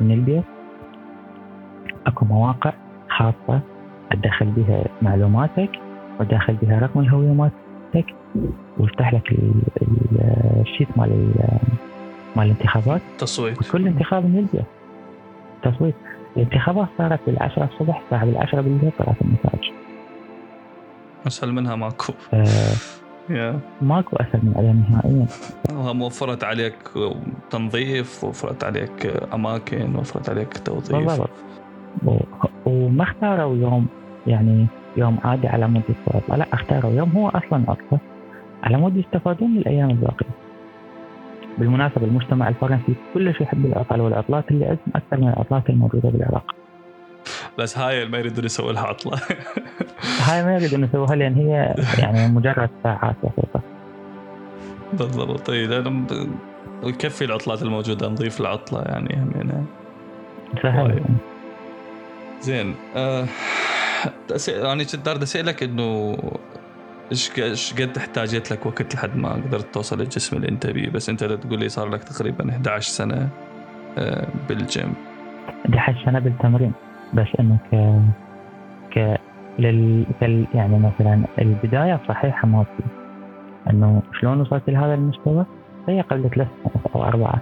من 0.00 0.10
البيت 0.10 0.44
أكو 2.06 2.24
مواقع 2.24 2.72
خاصة 3.08 3.60
تدخل 4.10 4.46
بها 4.46 4.84
معلوماتك 5.02 5.70
وتدخل 6.20 6.54
بها 6.54 6.78
رقم 6.78 7.00
الهوية 7.00 7.32
مالتك 7.32 8.14
ويفتح 8.78 9.14
لك 9.14 9.34
الشيت 10.60 10.88
مال 10.98 11.28
مال 12.36 12.44
الانتخابات؟ 12.46 13.00
تصويت. 13.18 13.70
كل 13.72 13.86
انتخاب 13.86 14.24
البيت 14.24 14.64
تصويت. 15.62 15.94
الانتخابات 16.36 16.88
صارت 16.98 17.20
بالعشرة 17.26 17.68
الصبح 17.72 18.02
الساعة 18.04 18.24
بالعشرة 18.24 18.60
بالليل 18.60 18.92
طلعت 18.98 19.16
النتائج 19.22 19.72
أسهل 21.26 21.52
منها 21.52 21.76
ماكو. 21.76 22.12
yeah. 23.28 23.56
ماكو 23.82 24.16
أسهل 24.16 24.40
من 24.42 24.54
عليها 24.56 24.72
نهائيا. 24.72 25.26
وفرت 26.04 26.44
عليك 26.44 26.74
تنظيف 27.50 28.24
وفرت 28.24 28.64
عليك 28.64 29.22
أماكن 29.34 29.96
وفرت 29.96 30.30
عليك 30.30 30.58
توظيف. 30.58 30.96
بالضبط. 30.96 31.30
وما 32.66 33.02
اختاروا 33.02 33.56
يوم 33.56 33.86
يعني 34.26 34.66
يوم 34.96 35.18
عادي 35.24 35.48
على 35.48 35.68
مود 35.68 35.82
لا 36.28 36.46
اختاروا 36.52 36.92
يوم 36.92 37.10
هو 37.10 37.28
أصلا 37.28 37.64
عطلة 37.68 37.98
على 38.62 38.76
مود 38.76 38.96
يستفادون 38.96 39.50
من 39.50 39.58
الأيام 39.58 39.90
الباقية. 39.90 40.41
بالمناسبة 41.58 42.04
المجتمع 42.04 42.48
الفرنسي 42.48 42.94
كلش 43.14 43.40
يحب 43.40 43.66
العطل 43.66 44.00
والعطلات 44.00 44.50
اللي 44.50 44.72
أزم 44.72 44.92
أكثر 44.94 45.16
من 45.16 45.28
العطلات 45.28 45.70
الموجودة 45.70 46.08
بالعراق. 46.08 46.54
بس 47.58 47.78
هاي 47.78 48.08
ما 48.08 48.18
يريدون 48.18 48.44
يسوي 48.44 48.72
لها 48.72 48.82
عطلة 48.82 49.20
هاي 50.26 50.44
ما 50.44 50.54
يريدون 50.54 50.84
يسووها 50.84 51.16
لأن 51.16 51.34
هي 51.34 51.74
يعني 51.98 52.28
مجرد 52.28 52.70
ساعات 52.82 53.16
بسيطة. 53.22 53.60
بالضبط. 54.92 55.46
طيب 55.46 55.72
أنا 55.72 56.06
يكفي 56.82 57.24
العطلات 57.24 57.62
الموجودة 57.62 58.08
نضيف 58.08 58.40
العطلة 58.40 58.82
يعني 58.82 59.16
همينة 59.16 59.64
سهل 60.62 61.02
زين 62.40 62.74
أه 62.96 63.26
يعني 64.48 64.84
كنت 64.84 64.96
دار 64.96 65.22
اسالك 65.22 65.62
إنه 65.62 66.16
إيش 67.12 67.74
قد 67.74 67.96
احتاجت 67.96 68.52
لك 68.52 68.66
وقت 68.66 68.94
لحد 68.94 69.16
ما 69.16 69.32
قدرت 69.32 69.74
توصل 69.74 69.98
للجسم 69.98 70.36
اللي 70.36 70.48
أنت 70.48 70.66
بيه؟ 70.66 70.90
بس 70.90 71.08
أنت 71.08 71.24
تقول 71.24 71.58
لي 71.58 71.68
صار 71.68 71.88
لك 71.88 72.04
تقريبا 72.04 72.50
11 72.50 72.90
سنة 72.90 73.28
آه، 73.98 74.26
بالجيم. 74.48 74.94
11 75.66 76.04
سنة 76.04 76.18
بالتمرين. 76.18 76.72
بس 77.14 77.26
إنه 77.40 77.58
ك 77.72 78.00
ك 78.94 79.20
لل... 79.58 80.06
يعني 80.54 80.78
مثلا 80.78 81.24
البداية 81.38 82.00
صحيحة 82.08 82.48
ما 82.48 82.64
في. 82.64 82.82
إنه 83.70 84.02
شلون 84.20 84.40
وصلت 84.40 84.70
لهذا 84.70 84.94
المستوى؟ 84.94 85.46
هي 85.88 86.00
قبل 86.00 86.30
ثلاث 86.30 86.48
سنوات 86.64 86.86
أو 86.94 87.04
أربعة. 87.04 87.40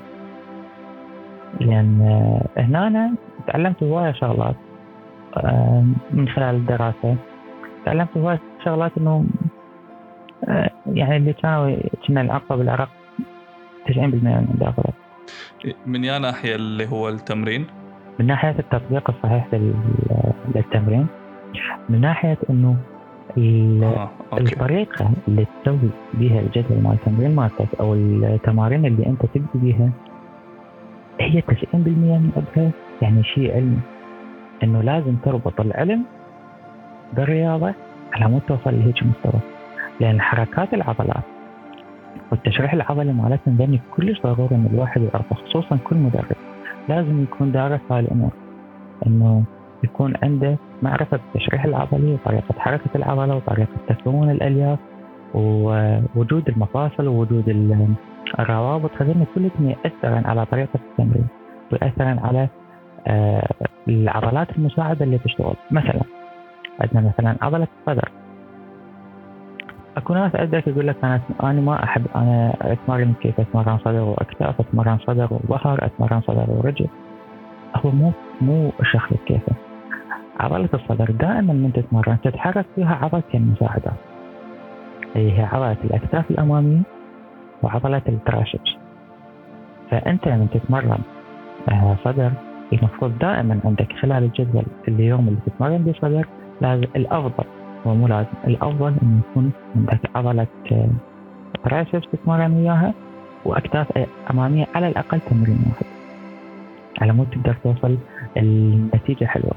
لأن 1.61 2.01
آه، 2.01 2.61
هنا 2.61 2.87
أنا 2.87 3.15
تعلمت 3.47 3.83
هواية 3.83 4.13
شغلات 4.13 4.57
آه، 5.37 5.85
من 6.11 6.29
خلال 6.29 6.55
الدراسة. 6.55 7.17
تعلمت 7.85 8.17
هواية 8.17 8.41
شغلات 8.65 8.93
إنه 8.99 9.25
يعني 10.87 11.17
اللي 11.17 11.33
كانوا 11.33 11.77
كنا 12.07 12.21
العقبة 12.21 12.57
بالعراق 12.57 12.89
90% 13.87 13.91
من 13.99 14.47
المداخلات. 14.49 14.95
من 15.87 16.05
يا 16.05 16.19
ناحية 16.19 16.55
اللي 16.55 16.87
هو 16.87 17.09
التمرين؟ 17.09 17.67
من 18.19 18.27
ناحية 18.27 18.57
التطبيق 18.59 19.11
الصحيح 19.11 19.49
للتمرين 20.55 21.07
من 21.89 22.01
ناحية 22.01 22.39
إنه 22.51 22.77
آه، 23.39 24.11
الطريقة 24.33 25.11
اللي 25.29 25.47
تسوي 25.63 25.91
بها 26.15 26.41
الجدول 26.41 26.83
مال 26.83 26.93
التمرين 26.93 27.35
مالتك 27.37 27.69
أو 27.81 27.95
التمارين 27.95 28.87
اللي 28.87 29.07
أنت 29.07 29.27
تبدي 29.27 29.49
بها 29.55 29.91
هي 31.21 31.41
90% 31.41 31.75
من 31.75 32.31
أبها 32.37 32.71
يعني 33.03 33.25
شيء 33.25 33.55
علمي. 33.55 33.81
إنه 34.63 34.83
لازم 34.83 35.17
تربط 35.17 35.61
العلم 35.61 36.05
بالرياضة 37.13 37.75
على 38.13 38.29
مود 38.29 38.43
توصل 38.49 38.75
لهيك 38.75 39.03
مستوى. 39.03 39.41
لأن 40.01 40.21
حركات 40.21 40.75
العضلات 40.75 41.25
والتشريح 42.31 42.73
العضلي 42.73 43.13
مالتنا 43.13 43.55
ذني 43.55 43.81
كلش 43.97 44.21
ضروري 44.23 44.57
إن 44.57 44.69
الواحد 44.73 45.03
يعرفه 45.03 45.37
خصوصا 45.37 45.79
كل 45.85 45.97
مدرب. 45.97 46.37
لازم 46.89 47.23
يكون 47.23 47.53
دارس 47.53 47.81
هاي 47.91 48.01
الأمور. 48.01 48.31
إنه 49.07 49.43
يكون 49.85 50.15
عنده 50.23 50.59
معرفة 50.83 51.17
بالتشريح 51.17 51.65
العضلي 51.65 52.15
وطريقة 52.15 52.55
حركة 52.59 52.91
العضلة 52.95 53.37
وطريقة 53.37 53.77
تكون 53.89 54.31
الألياف 54.31 54.79
ووجود 55.35 56.49
المفاصل 56.49 57.07
ووجود 57.07 57.49
الروابط. 58.39 58.91
هذين 59.01 59.27
كلهم 59.35 59.71
يأثرن 59.71 60.27
على 60.27 60.47
طريقة 60.47 60.75
التمرين 60.75 61.27
ويأثرن 61.73 62.19
على 62.19 62.49
آه، 63.07 63.51
العضلات 63.89 64.51
المساعدة 64.59 65.05
اللي 65.05 65.19
تشتغل. 65.19 65.55
مثلا 65.71 66.01
عندنا 66.81 67.13
مثلا 67.19 67.37
عضلة 67.43 67.69
الصدر. 67.81 68.20
اكو 69.97 70.15
ناس 70.15 70.37
عندك 70.37 70.67
يقول 70.67 70.87
لك 70.87 70.97
أنا 71.05 71.21
أنا 71.43 71.61
ما 71.61 71.85
أحب 71.85 72.07
أنا 72.17 72.53
أتمرن 72.63 73.13
كيف؟ 73.21 73.41
أتمرن 73.41 73.79
صدر 73.79 74.01
واكتاف 74.03 74.61
أتمرن 74.61 74.99
صدر 74.99 75.29
وظهر 75.49 75.85
أتمرن 75.85 76.21
صدر 76.21 76.45
ورجل. 76.49 76.87
هو 77.77 77.91
مو 77.91 78.13
مو 78.41 78.73
شخص 78.83 79.13
كيفه 79.27 79.53
عضلة 80.41 80.69
الصدر 80.75 81.11
دائما 81.11 81.53
من 81.53 81.73
تتمرن 81.73 82.17
تتحرك 82.25 82.67
فيها 82.77 82.95
عضلتين 83.03 83.53
مساعدات 83.53 83.93
هي 85.15 85.43
عضلة 85.53 85.77
الأكتاف 85.85 86.31
الأمامية 86.31 86.83
وعضلة 87.63 88.03
التراشبس 88.09 88.71
فأنت 89.91 90.29
لما 90.29 90.47
تتمرن 90.55 90.99
آه، 91.69 91.97
صدر 92.05 92.31
المفروض 92.73 93.19
دائما 93.19 93.61
عندك 93.65 93.93
خلال 93.93 94.25
الجدول 94.25 94.65
اليوم 94.89 95.29
اللي 95.29 95.41
تتمرن 95.47 95.79
به 95.79 95.93
صدر 95.93 96.27
لازم 96.61 96.87
الأفضل 96.97 97.45
هو 97.87 97.95
مو 97.95 98.09
لازم 98.09 98.29
الأفضل 98.47 98.95
إنه 99.03 99.21
يكون 99.31 99.53
عندك 99.77 100.01
عضلة 100.15 100.47
آه، 100.73 101.85
تتمرن 102.13 102.53
وياها 102.53 102.95
وأكتاف 103.45 103.87
أمامية 104.31 104.67
على 104.75 104.89
الأقل 104.89 105.21
تمرين 105.21 105.59
واحد. 105.69 105.87
على 107.01 107.13
مود 107.13 107.27
تقدر 107.31 107.57
توصل 107.65 107.99
النتيجة 108.37 109.25
حلوة. 109.25 109.53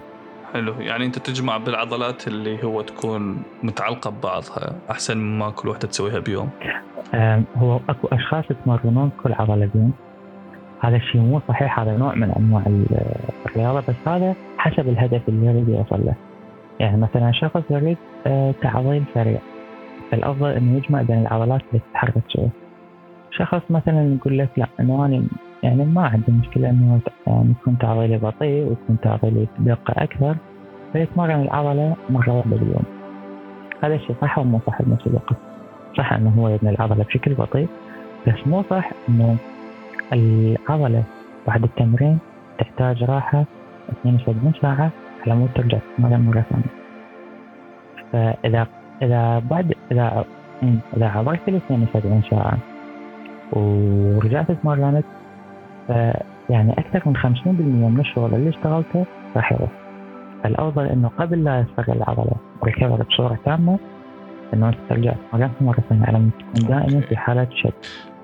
حلو. 0.53 0.73
يعني 0.79 1.05
أنت 1.05 1.19
تجمع 1.19 1.57
بالعضلات 1.57 2.27
اللي 2.27 2.63
هو 2.63 2.81
تكون 2.81 3.43
متعلقة 3.63 4.09
ببعضها 4.09 4.75
أحسن 4.91 5.17
مما 5.17 5.49
كل 5.49 5.69
وحده 5.69 5.87
تسويها 5.87 6.19
بيوم؟ 6.19 6.49
هو 7.57 7.79
أكو 7.89 8.07
أشخاص 8.07 8.45
يتمرنون 8.51 9.11
كل 9.23 9.33
عضلة 9.33 9.69
بيوم. 9.73 9.91
هذا 10.79 10.95
الشيء 10.95 11.21
مو 11.21 11.41
صحيح 11.47 11.79
هذا 11.79 11.97
نوع 11.97 12.15
من 12.15 12.31
أنواع 12.31 12.63
الرياضة 13.45 13.79
بس 13.79 13.95
هذا 14.07 14.35
حسب 14.57 14.89
الهدف 14.89 15.29
اللي 15.29 15.45
يريد 15.45 15.69
يوصل 15.69 16.05
له. 16.05 16.13
يعني 16.79 16.97
مثلا 16.97 17.31
شخص 17.31 17.61
يريد 17.69 17.97
آه، 18.27 18.53
تعضيل 18.61 19.03
سريع 19.13 19.39
فالأفضل 20.11 20.49
إنه 20.49 20.77
يجمع 20.77 21.01
بين 21.01 21.21
العضلات 21.21 21.61
اللي 21.69 21.81
تتحرك 21.91 22.23
سوا 22.29 22.47
شخص 23.31 23.61
مثلا 23.69 24.13
يقول 24.15 24.37
لك 24.37 24.49
لا 24.57 24.67
إنه 24.79 25.05
أنا 25.05 25.23
يعني 25.63 25.85
ما 25.85 26.01
عندي 26.07 26.31
مشكلة 26.31 26.69
إنه 26.69 26.99
يعني 27.27 27.51
يكون 27.61 27.77
تعضيلي 27.77 28.17
بطيء 28.17 28.67
ويكون 28.67 28.97
تعضيلي 29.01 29.47
بدقة 29.59 30.03
أكثر 30.03 30.35
فيتمرن 30.93 31.41
العضلة 31.41 31.95
مرة 32.09 32.37
واحدة 32.37 32.57
باليوم. 32.57 32.83
هذا 33.83 33.95
الشيء 33.95 34.15
صح 34.21 34.37
ومو 34.39 34.59
صح 34.67 34.81
بنفس 34.81 35.07
الوقت 35.07 35.35
صح 35.97 36.13
إنه 36.13 36.29
هو 36.29 36.49
يبني 36.49 36.69
العضلة 36.69 37.03
بشكل 37.03 37.33
بطيء 37.33 37.67
بس 38.27 38.47
مو 38.47 38.63
صح 38.69 38.91
إنه 39.09 39.37
العضلة 40.13 41.03
بعد 41.47 41.63
التمرين 41.63 42.19
تحتاج 42.59 43.03
راحة 43.03 43.45
72 44.01 44.53
ساعة 44.61 44.91
على 45.23 45.35
مود 45.35 45.49
ترجع 45.55 45.77
تتمرن 45.77 46.21
مره 46.21 46.45
ثانية 46.49 46.83
فإذا 48.13 48.67
إذا 49.01 49.39
بعد 49.39 49.73
إذا 49.91 50.25
إذا 50.97 51.07
عبرت 51.07 51.47
ال 51.47 51.55
72 51.55 52.21
ساعه 52.29 52.57
ورجعت 53.51 54.51
تمرنت 54.51 55.05
يعني 56.49 56.73
أكثر 56.73 57.01
من 57.05 57.17
50% 57.17 57.47
من 57.47 57.99
الشغل 57.99 58.35
اللي 58.35 58.49
اشتغلته 58.49 59.05
راح 59.35 59.51
يروح. 59.51 59.71
الأفضل 60.45 60.85
إنه 60.85 61.07
قبل 61.07 61.43
لا 61.43 61.59
يستغل 61.59 61.97
العضلة 61.97 62.35
recover 62.63 63.03
بصورة 63.03 63.39
تامة 63.45 63.79
إنه 64.53 64.69
أنت 64.69 64.77
ترجع 64.89 65.13
تمرن 65.31 65.51
مرة 65.61 65.83
ثانية 65.89 66.05
على 66.05 66.29
تكون 66.39 66.67
دائما 66.69 67.01
في 67.01 67.17
حالة 67.17 67.47
شد. 67.55 67.73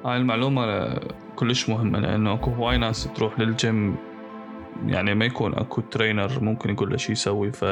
هاي 0.05 0.17
المعلومة 0.17 0.93
كلش 1.35 1.69
مهمة 1.69 1.99
لأنه 1.99 2.33
أكو 2.33 2.51
هواي 2.51 2.77
ناس 2.77 3.13
تروح 3.13 3.39
للجيم 3.39 3.95
يعني 4.87 5.15
ما 5.15 5.25
يكون 5.25 5.53
أكو 5.53 5.81
trainer 5.81 6.31
ممكن 6.41 6.69
يقول 6.69 6.89
له 6.89 6.97
شو 6.97 7.11
يسوي 7.11 7.51
ف 7.51 7.65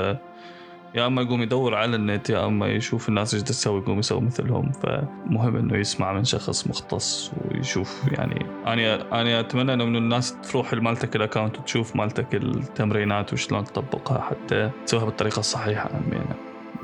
يا 0.95 1.07
أما 1.07 1.21
يقوم 1.21 1.41
يدور 1.41 1.75
على 1.75 1.95
النت 1.95 2.29
يا 2.29 2.45
أما 2.45 2.67
يشوف 2.67 3.09
الناس 3.09 3.33
إيش 3.33 3.43
تسوي 3.43 3.81
يقوم 3.81 3.99
يسوي 3.99 4.21
مثلهم 4.21 4.71
فمهم 4.71 5.55
إنه 5.55 5.77
يسمع 5.77 6.13
من 6.13 6.23
شخص 6.23 6.67
مختص 6.67 7.33
ويشوف 7.45 8.07
يعني. 8.17 8.45
أنا 8.67 9.21
أنا 9.21 9.39
أتمنى 9.39 9.73
إنه 9.73 9.85
من 9.85 9.95
الناس 9.95 10.41
تروح 10.41 10.73
مالتك 10.73 11.15
ال 11.15 11.21
account 11.21 11.59
وتشوف 11.59 11.95
مالتك 11.95 12.35
التمرينات 12.35 13.33
وشلون 13.33 13.63
تطبقها 13.63 14.21
حتى 14.21 14.69
تسويها 14.85 15.05
بالطريقة 15.05 15.39
الصحيحة. 15.39 15.89
امينه 15.89 16.35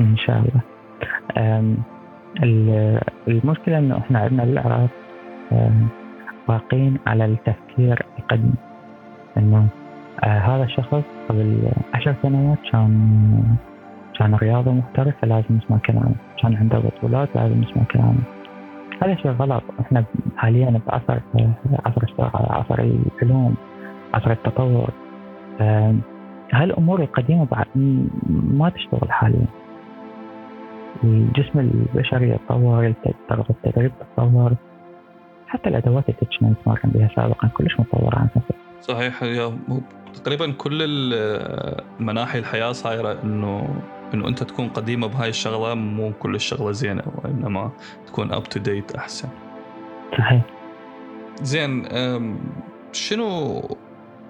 إن 0.02 0.18
شاء 0.18 0.38
الله. 0.38 0.62
المشكلة 3.28 3.78
إنه 3.78 3.98
إحنا 3.98 4.20
عندنا 4.20 4.44
بالعراق 4.46 4.90
باقين 6.48 6.98
على 7.08 7.26
التفكير 7.26 8.06
القديم. 8.20 8.56
إنه 9.38 9.68
هذا 10.28 10.64
الشخص 10.64 11.04
قبل 11.30 11.72
عشر 11.94 12.16
سنوات 12.22 12.58
كان 12.72 13.58
كان 14.20 14.36
رياضي 14.36 14.70
محترف 14.70 15.14
فلازم 15.22 15.58
نسمع 15.58 15.78
كلامه. 15.78 16.16
كان 16.42 16.56
عنده 16.56 16.80
بطولات 16.80 17.30
لازم 17.36 17.62
نسمع 17.62 17.84
كلامه. 17.84 18.24
هذا 19.04 19.16
شيء 19.16 19.32
غلط. 19.32 19.64
إحنا 19.80 20.04
حاليا 20.38 20.82
بعصر 20.88 21.20
عصر 21.86 22.04
السرعة 22.04 22.52
عصر 22.52 22.80
العلوم 22.80 23.56
عصر 24.14 24.32
التطور. 24.32 24.90
هالأمور 26.54 27.02
القديمة 27.02 27.46
بعد 27.52 27.66
ما 28.30 28.70
تشتغل 28.70 29.12
حاليا. 29.12 29.46
الجسم 31.04 31.60
البشري 31.60 32.30
يتطور 32.30 32.94
التدريب 33.50 33.92
تتطور 34.00 34.54
حتى 35.48 35.70
الأدوات 35.70 36.04
اللي 36.10 36.38
كنا 36.40 36.50
نتمرن 36.50 36.92
بها 36.94 37.10
سابقا 37.16 37.48
كلش 37.48 37.80
متطوره 37.80 38.16
عن 38.16 38.28
هسه 38.36 38.56
صحيح 38.82 39.24
يا 39.24 39.58
تقريبا 40.16 40.52
كل 40.52 40.78
المناحي 40.82 42.40
الحياة 42.40 42.72
صايرة 42.72 43.24
إنه 43.24 43.76
إنه 44.14 44.28
أنت 44.28 44.44
تكون 44.44 44.68
قديمة 44.68 45.08
بهاي 45.08 45.30
الشغلة 45.30 45.74
مو 45.74 46.12
كل 46.20 46.36
الشغلة 46.36 46.72
زينة 46.72 47.04
وإنما 47.16 47.72
تكون 48.08 48.34
up 48.34 48.44
to 48.44 48.60
date 48.60 48.96
أحسن. 48.96 49.30
صحيح. 50.18 50.42
زين 51.42 51.86
شنو 52.92 53.62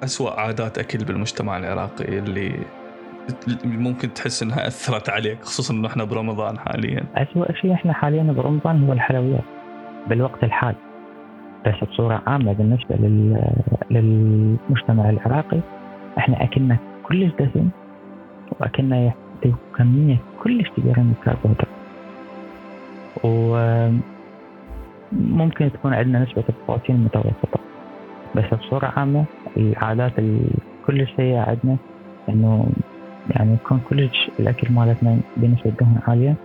أسوأ 0.04 0.32
عادات 0.32 0.78
اكل 0.78 1.06
بالمجتمع 1.06 1.58
العراقي 1.58 2.18
اللي 2.18 2.60
ممكن 3.66 4.14
تحس 4.14 4.44
إنها 4.44 4.68
أثرت 4.68 5.10
عليك 5.10 5.44
خصوصا 5.44 5.74
إنه 5.74 5.88
إحنا 5.88 6.04
برمضان 6.04 6.60
حاليا؟ 6.60 7.04
أسوأ 7.16 7.52
شيء 7.62 7.74
إحنا 7.74 7.94
حاليا 7.94 8.24
برمضان 8.24 8.84
هو 8.84 8.94
الحلويات 8.94 9.44
بالوقت 10.08 10.44
الحالي. 10.44 10.78
بس 11.68 11.90
بصورة 11.90 12.22
عامة 12.28 12.54
بالنسبة 12.54 12.96
للمجتمع 13.92 15.10
العراقي 15.10 15.60
إحنا 16.18 16.44
اكلنا 16.44 16.78
كلش 17.04 17.32
دسم 17.40 17.70
واكلنا 18.60 19.12
كمية 19.78 20.18
كلش 20.44 20.70
كبيرة 20.78 21.00
من 21.00 21.14
الكربوهيدرات 21.20 21.68
وممكن 25.14 25.72
تكون 25.72 25.94
عندنا 25.94 26.20
نسبة 26.24 26.44
البروتين 26.50 26.98
متوسطة 26.98 27.60
بس 28.36 28.54
بصورة 28.54 28.94
عامة 28.98 29.26
العادات 29.58 30.14
كلش 30.88 31.14
سيئة 31.18 31.40
عندنا 31.40 31.78
إنه 32.30 32.68
يعني 33.30 33.54
يكون 33.54 33.82
كلش 33.90 34.32
الأكل 34.40 34.74
مالتنا 34.74 35.18
بنسبة 35.38 35.70
دهون 35.80 36.00
عالية. 36.08 36.36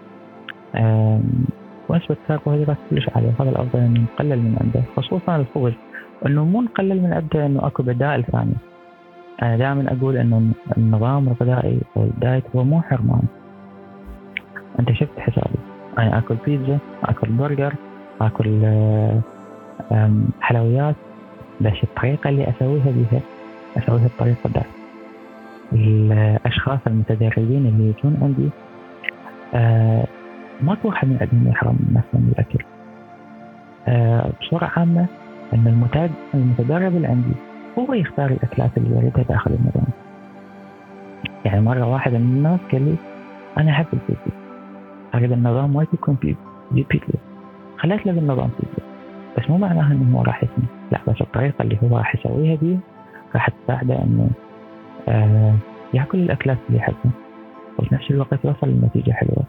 ونسبة 1.89 2.17
الكربوهيدرات 2.23 2.77
كلش 2.91 3.09
عالية. 3.17 3.33
هذا 3.41 3.51
الأفضل 3.51 3.79
إنه 3.79 4.01
نقلل 4.01 4.39
من 4.39 4.57
عنده 4.61 4.83
خصوصا 4.97 5.37
الخبز 5.37 5.73
إنه 6.27 6.45
مو 6.45 6.63
نقلل 6.63 7.03
من 7.03 7.13
عنده 7.13 7.47
إنه 7.47 7.67
أكو 7.67 7.83
بدائل 7.83 8.25
ثانية. 8.25 8.68
أنا 9.43 9.57
دائما 9.57 9.93
أقول 9.93 10.17
إنه 10.17 10.43
النظام 10.77 11.29
الغذائي 11.29 11.81
أو 11.97 12.03
الدايت 12.03 12.45
هو 12.57 12.65
مو 12.65 12.83
حرمان. 12.83 13.23
أنت 14.81 14.93
شفت 14.93 15.19
حسابي. 15.19 15.59
أنا 15.99 16.19
آكل 16.19 16.37
بيتزا 16.47 16.79
آكل 17.05 17.29
برجر 17.29 17.75
آكل 18.21 18.61
حلويات 20.41 20.95
بس 21.61 21.73
الطريقة 21.83 22.31
اللي 22.31 22.51
أسويها 22.51 22.91
بها 22.91 23.21
أسويها 23.77 24.09
بطريقة 24.17 24.51
دايت. 24.55 24.67
الأشخاص 25.73 26.79
المتدربين 26.87 27.67
اللي 27.67 27.95
يجون 27.99 28.19
عندي 28.23 28.51
آه 29.55 30.05
ماكو 30.61 30.89
واحد 30.89 31.09
من 31.09 31.19
عندهم 31.21 31.49
يحرم 31.49 31.77
نفسه 31.93 32.19
من 32.19 32.33
الاكل 32.33 32.65
آه 33.89 34.31
بصورة 34.41 34.71
عامة 34.77 35.07
إن 35.55 35.67
المتد... 35.67 36.11
المتدرب 36.35 36.97
اللي 36.97 37.07
عندي 37.07 37.33
هو 37.79 37.95
يختار 37.95 38.31
الأكلات 38.31 38.71
اللي 38.77 38.97
يريدها 38.97 39.23
داخل 39.23 39.51
النظام 39.51 39.87
يعني 41.45 41.61
مرة 41.61 41.87
واحد 41.87 42.13
من 42.13 42.17
الناس 42.17 42.61
قال 42.73 42.85
لي 42.85 42.97
أنا 43.59 43.71
أحب 43.71 43.87
البيتزا. 43.93 44.39
أريد 45.15 45.33
النظام 45.33 45.73
ما 45.75 45.87
يكون 45.93 46.17
في 46.17 46.37
بيتزا. 46.71 47.19
خليت 47.79 48.07
له 48.07 48.13
النظام 48.13 48.51
بيتزا. 48.61 48.89
بس 49.39 49.51
مو 49.51 49.59
معناها 49.59 49.93
إنه 49.93 50.19
هو 50.19 50.23
راح 50.23 50.45
يسمع. 50.45 50.65
لا 50.93 50.99
بس 51.09 51.21
الطريقة 51.21 51.63
اللي 51.63 51.79
هو 51.83 51.99
راح 51.99 52.15
يسويها 52.15 52.55
دي 52.57 52.79
راح 53.35 53.49
تساعده 53.49 54.03
إنه 54.03 54.31
آه 55.09 55.55
يأكل 55.95 56.19
الأكلات 56.19 56.59
اللي 56.69 56.79
يحبها. 56.79 57.13
وفي 57.79 57.95
نفس 57.95 58.11
الوقت 58.11 58.45
يوصل 58.45 58.69
لنتيجة 58.69 59.13
حلوة. 59.13 59.45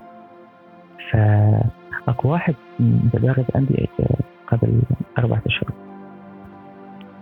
فأكو 1.11 2.29
واحد 2.29 2.55
متدرب 2.79 3.45
عندي 3.55 3.89
قبل 4.47 4.81
أربعة 5.17 5.41
أشهر. 5.47 5.88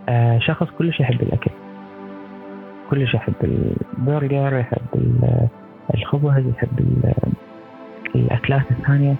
آه 0.08 0.38
شخص 0.38 0.66
كلش 0.78 1.00
يحب 1.00 1.22
الأكل. 1.22 1.50
كلش 2.90 3.14
يحب 3.14 3.34
البرجر 3.42 4.56
يحب 4.58 5.20
الخبز 5.94 6.46
يحب 6.46 7.02
الأكلات 8.14 8.70
الثانية. 8.70 9.14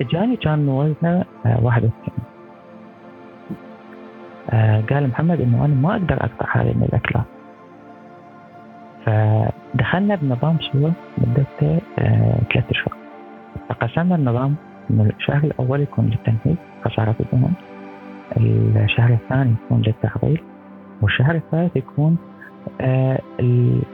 جاني 0.00 0.36
كان 0.36 0.68
وزنه 0.68 1.24
91 1.44 1.92
آه، 4.50 4.80
قال 4.80 5.08
محمد 5.08 5.40
إنه 5.40 5.64
أنا 5.64 5.74
ما 5.74 5.92
أقدر 5.92 6.14
أقطع 6.14 6.46
هذه 6.60 6.72
من 6.76 6.82
الاكلات 6.82 7.24
فدخلنا 9.06 10.14
بنظام 10.14 10.58
سوا 10.72 10.90
مدته 11.18 11.80
آه، 11.98 12.38
ثلاث 12.52 12.70
اشهر 12.70 12.96
فقسمنا 13.68 14.14
النظام 14.14 14.54
إنه 14.90 15.10
الشهر 15.18 15.44
الأول 15.44 15.80
يكون 15.80 16.04
للتنفيذ 16.06 16.54
خسارة 16.84 17.14
الدهون 17.20 17.52
الشهر 18.36 19.12
الثاني 19.12 19.54
يكون 19.64 19.82
للتحضير 19.82 20.42
والشهر 21.02 21.34
الثالث 21.34 21.76
يكون 21.76 22.16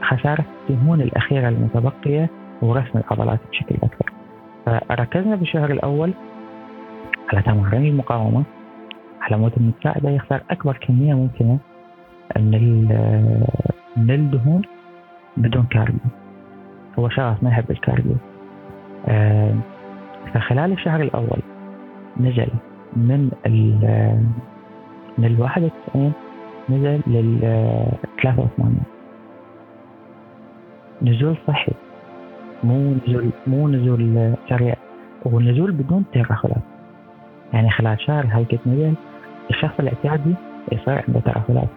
خسارة 0.01 0.45
الدهون 0.69 1.01
الأخيرة 1.01 1.49
المتبقية 1.49 2.29
ورسم 2.61 2.99
العضلات 2.99 3.39
بشكل 3.51 3.75
أكبر. 3.75 4.11
فركزنا 4.89 5.35
بالشهر 5.35 5.71
الأول 5.71 6.13
على 7.33 7.41
تمارين 7.41 7.85
المقاومة. 7.85 8.43
على 9.21 9.37
مود 9.37 9.51
انه 9.59 9.71
تساعده 9.81 10.09
يخسر 10.09 10.41
أكبر 10.49 10.77
كمية 10.77 11.13
ممكنة 11.13 11.57
من 12.37 12.85
من 13.97 14.11
الدهون 14.11 14.61
بدون 15.37 15.63
carbo 15.63 15.97
هو 16.99 17.09
شخص 17.09 17.43
ما 17.43 17.49
يحب 17.49 17.71
الكاربو 17.71 18.15
آه 19.07 19.53
فخلال 20.33 20.71
الشهر 20.71 21.01
الأول 21.01 21.39
نزل 22.19 22.47
من 22.95 23.31
ال 23.45 23.75
من 25.17 25.25
ال 25.25 25.41
91 25.41 26.11
نزل 26.69 27.01
لل 27.07 27.39
83 28.23 28.75
نزول 31.01 31.37
صحي. 31.47 31.71
مو 32.63 32.93
نزول 33.07 33.29
مو 33.47 33.67
نزول 33.67 34.33
سريع 34.49 34.75
هو 35.27 35.39
نزول 35.39 35.71
بدون 35.71 36.05
تدخلات 36.13 36.63
يعني 37.53 37.69
خلال 37.69 38.01
شهر 38.01 38.25
هاي 38.29 38.43
قد 38.43 38.59
نزل 38.65 38.93
الشخص 39.49 39.79
الاعتيادي 39.79 40.35
يصير 40.71 41.03
عنده 41.07 41.19
تأهلات 41.19 41.67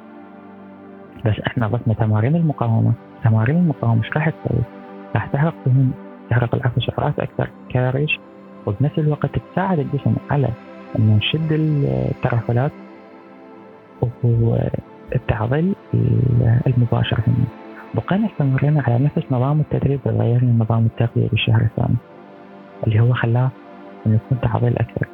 بس 1.24 1.40
إحنا 1.46 1.68
ضفنا 1.68 1.94
تمارين 1.94 2.37
المقاومة. 2.37 2.92
تمارين 3.24 3.57
المقاومة 3.57 4.05
إيش 4.05 4.12
راح 4.16 4.29
تسوي؟ 4.31 4.62
راح 5.14 5.27
تحرق 5.27 5.55
دهون 5.66 5.92
تحرق 6.31 6.55
العفو 6.55 6.81
سعرات 6.81 7.18
أكثر 7.20 7.48
كاريش 7.68 8.18
وبنفس 8.66 8.98
الوقت 8.98 9.31
تساعد 9.53 9.79
الجسم 9.79 10.14
على 10.31 10.48
إنه 10.98 11.16
نشد 11.16 11.52
الترهلات 11.52 12.72
والتعضيل 14.24 15.74
المباشر 16.66 17.20
هنا. 17.26 17.44
بقينا 17.94 18.26
استمرينا 18.26 18.83
على 18.83 19.04
نفس 19.04 19.22
نظام 19.30 19.61
التدريب 19.61 20.00
وغيرنا 20.04 20.64
نظام 20.64 20.87
التغذية 20.87 21.28
بالشهر 21.28 21.61
الثاني 21.61 21.96
اللي 22.87 23.00
هو 23.00 23.12
خلاه 23.12 23.50
إنه 24.07 24.14
يكون 24.14 24.40
تعضيل 24.40 24.76
أكثر. 24.78 25.07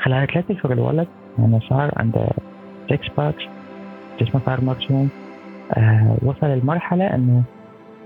خلال 0.00 0.26
ثلاثة 0.26 0.54
اشهر 0.54 0.72
الولد 0.72 1.08
يعني 1.38 1.60
صار 1.60 1.90
عنده 1.96 2.28
six 2.90 3.08
packs 3.16 3.44
جسمه 4.20 4.40
صار 4.46 4.60
مرسوم 4.64 5.08
آه 5.72 6.16
وصل 6.22 6.46
لمرحلة 6.46 7.14
إنه 7.14 7.42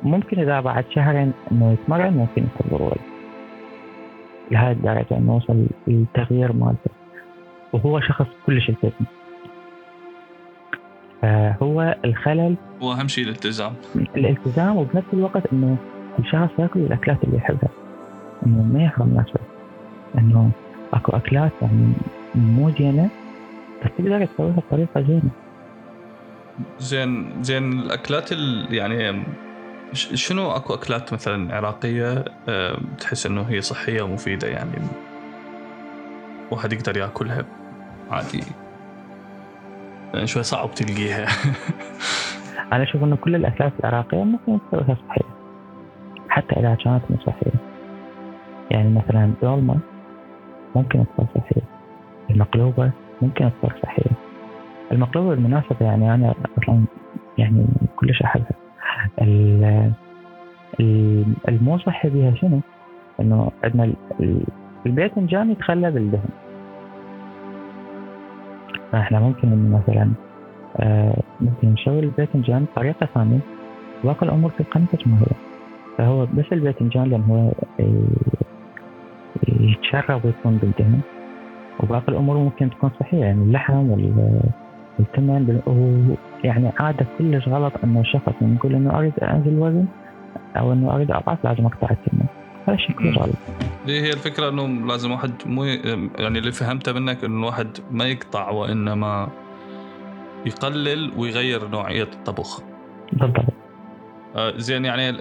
ممكن 0.03 0.41
إذا 0.41 0.61
بعد 0.61 0.85
شهرين 0.91 1.33
إنه 1.53 1.73
يتمرن 1.73 2.13
ممكن 2.13 2.43
cover 2.43 2.83
model. 2.83 2.97
لهذه 4.51 4.73
الدرجة 4.73 5.19
إنه 5.19 5.37
وصل 5.37 5.67
للتغيير 5.87 6.53
مالته. 6.53 6.91
وهو 7.73 8.01
شخص 8.01 8.27
كلش 8.47 8.69
التزم 8.69 9.05
فهو 11.23 11.97
الخلل 12.05 12.57
واهم 12.81 13.09
شيء 13.09 13.25
الالتزام. 13.25 13.75
الالتزام 13.97 14.77
وبنفس 14.77 15.07
الوقت 15.13 15.53
إنه 15.53 15.77
الشخص 16.19 16.51
يأكل 16.59 16.81
الأكلات 16.81 17.25
اللي 17.25 17.37
يحبها. 17.37 17.71
إنه 18.47 18.63
ما 18.63 18.85
يحرم 18.85 19.15
نفسه 19.15 19.41
إنه 20.19 20.51
أكو 20.95 21.13
أكلات 21.17 21.53
يعني 21.63 21.93
مو 22.35 22.71
زينة 22.71 23.11
بس 23.85 23.91
تقدر 23.99 24.27
تسويها 24.27 24.53
بطريقة 24.53 25.03
زينة. 25.03 25.31
زين 26.79 27.43
زين 27.43 27.73
الأكلات 27.73 28.33
يعني 28.71 29.23
شنو 29.95 30.51
أكو 30.51 30.75
أكلات 30.75 31.13
مثلا 31.13 31.57
عراقية 31.57 32.25
تحس 33.01 33.27
إنه 33.27 33.43
هي 33.43 33.61
صحية 33.61 34.03
ومفيدة 34.03 34.49
يعني؟ 34.49 34.71
واحد 36.51 36.73
يقدر 36.73 36.97
يأكلها. 36.97 37.45
عادي. 38.11 38.43
يعني 40.15 40.27
شوي 40.27 40.43
صعب 40.43 40.75
تلقيها. 40.75 41.27
أنا 42.73 42.83
أشوف 42.83 43.05
إنه 43.05 43.17
كل 43.17 43.35
الاكلات 43.35 43.73
العراقية 43.81 44.25
ممكن 44.25 44.59
تسويها 44.71 44.97
صحيه 45.09 45.29
حتى 46.29 46.61
إذا 46.61 46.75
كانت 46.75 47.03
مو 47.11 47.17
صحيه 47.27 47.53
يعني 48.71 48.91
مثلا 48.91 49.33
دولمه 49.43 49.79
ممكن 50.77 51.05
تصير 51.17 51.27
صحيه 51.35 51.63
المقلوبة 52.31 52.91
ممكن 53.23 53.51
تصير 53.63 53.77
صحية 53.83 54.11
المقلوبة 54.93 55.29
بالمناسبة 55.29 55.77
يعني 55.81 56.15
أنا 56.15 56.35
أصلا 56.59 56.85
يعني 57.39 57.67
كلش 57.97 58.23
أحبها 58.23 58.51
المو 61.49 61.79
صحي 61.79 62.09
بها 62.09 62.35
شنو؟ 62.35 62.61
إنه 63.21 63.51
عندنا 63.65 63.93
الباذنجان 64.87 65.51
يتخلى 65.51 65.91
بالدهن. 65.91 66.29
فإحنا 68.93 69.21
ممكن 69.21 69.53
إنه 69.53 69.79
مثلا 69.79 70.11
آه 70.77 71.23
ممكن 71.41 71.73
نسوي 71.73 72.01
الباذنجان 72.01 72.65
بطريقة 72.65 73.09
ثانية. 73.15 73.39
باقي 74.05 74.27
الأمور 74.27 74.51
تبقى 74.51 74.81
نفس 74.81 75.07
ما 75.07 75.17
هي. 75.19 75.27
فهو 75.99 76.27
بس 76.27 76.45
الباذنجان 76.53 77.05
لأن 77.05 77.23
هو 77.23 77.53
يتشرب 79.49 80.25
ويكون 80.25 80.57
بالدهن. 80.57 81.01
وباقي 81.81 82.09
الأمور 82.09 82.37
ممكن 82.37 82.71
تكون 82.71 82.91
صحيحه 83.01 83.17
يعني 83.17 83.43
اللحم 83.43 83.91
والثمن 84.99 85.61
يعني 86.45 86.73
عادة 86.81 87.07
كلش 87.19 87.49
غلط 87.49 87.73
إنه 87.85 88.01
الشخص 88.01 88.33
يقول 88.43 88.75
إنه 88.75 88.99
أريد 88.99 89.13
أنزل 89.23 89.59
وزن 89.59 89.87
أو 90.57 90.73
إنه 90.73 90.95
أريد 90.95 91.11
أضعف 91.11 91.45
لازم 91.45 91.67
أقطع 91.67 91.91
الثمن 91.91 92.27
هذا 92.69 92.77
شيء 92.77 92.97
كلش 92.97 93.19
غلط. 93.19 93.72
هي 93.87 94.13
الفكرة 94.13 94.49
إنه 94.49 94.87
لازم 94.87 95.11
واحد 95.11 95.33
مو 95.47 95.65
يعني 95.65 96.39
اللي 96.39 96.53
فهمته 96.53 96.93
منك 96.93 97.25
إنه 97.25 97.39
الواحد 97.39 97.79
ما 97.91 98.05
يقطع 98.05 98.51
وإنما 98.51 99.29
يقلل 100.47 101.13
ويغير 101.17 101.69
نوعية 101.69 102.03
الطبخ 102.03 102.63
بالضبط 103.13 103.45
آه 104.37 104.53
زين 104.57 104.85
يعني 104.85 105.19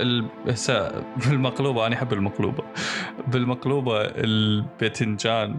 هسه 0.47 0.91
بالمقلوبة 1.29 1.87
أنا 1.87 1.95
أحب 1.95 2.13
المقلوبة 2.13 2.63
بالمقلوبة 3.27 4.01
الباذنجان 4.01 5.55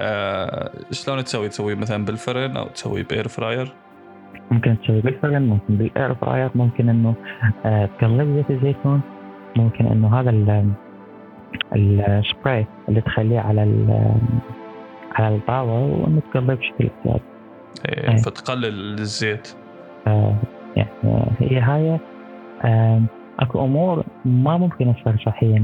آه 0.00 0.70
شلون 0.90 1.24
تسوي؟ 1.24 1.48
تسوي 1.48 1.74
مثلا 1.74 2.04
بالفرن 2.04 2.56
أو 2.56 2.68
تسوي 2.68 3.02
بإير 3.02 3.28
فراير؟ 3.28 3.72
ممكن 4.50 4.76
تسوي 4.82 5.00
بالفرن 5.00 5.42
ممكن 5.42 5.76
بالإير 5.76 6.14
فراير 6.14 6.50
ممكن 6.54 6.88
إنه 6.88 7.14
آه 7.64 7.88
تقلب 7.98 8.36
زيت 8.36 8.50
الزيتون 8.50 9.00
ممكن 9.56 9.86
إنه 9.86 10.20
هذا 10.20 10.30
السبراي 11.76 12.66
اللي 12.88 13.00
تخليه 13.00 13.40
على 13.40 13.60
على 15.14 15.36
الطاوه 15.36 15.84
وانه 15.84 16.20
تقلب 16.32 16.50
بشكل 16.50 16.86
احتياطي. 16.86 17.24
إيه. 17.88 18.16
فتقلل 18.16 18.98
الزيت. 18.98 19.48
آه 20.06 20.34
يعني 20.76 20.88
هي 21.40 21.60
هاي 21.60 21.98
أكو 23.40 23.64
أمور 23.64 24.04
ما 24.24 24.56
ممكن 24.56 24.94
تصير 24.94 25.22
صحية 25.26 25.58
100% 25.58 25.60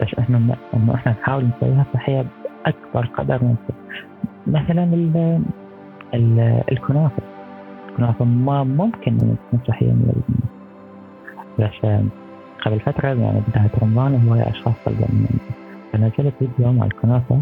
بس 0.00 0.08
إحنا 0.18 0.56
إنه 0.74 0.94
إحنا 0.94 1.12
نحاول 1.12 1.48
نسويها 1.56 1.86
صحية 1.94 2.26
بأكبر 2.64 3.06
قدر 3.06 3.44
ممكن 3.44 3.74
مثلا 4.46 4.84
ال 4.84 5.40
ال 6.14 6.62
الكنافة 6.72 7.22
الكنافة 7.88 8.24
ما 8.24 8.64
ممكن 8.64 9.18
تكون 9.18 9.60
صحية 9.68 9.92
100% 9.92 9.94
بس 11.58 12.00
قبل 12.64 12.80
فترة 12.80 13.08
يعني 13.08 13.40
بداية 13.48 13.70
رمضان 13.82 14.28
هواية 14.28 14.50
أشخاص 14.50 14.74
طلبوا 14.86 15.06
فنزلت 15.92 16.34
فيديو 16.38 16.72
مع 16.72 16.86
الكنافة 16.86 17.40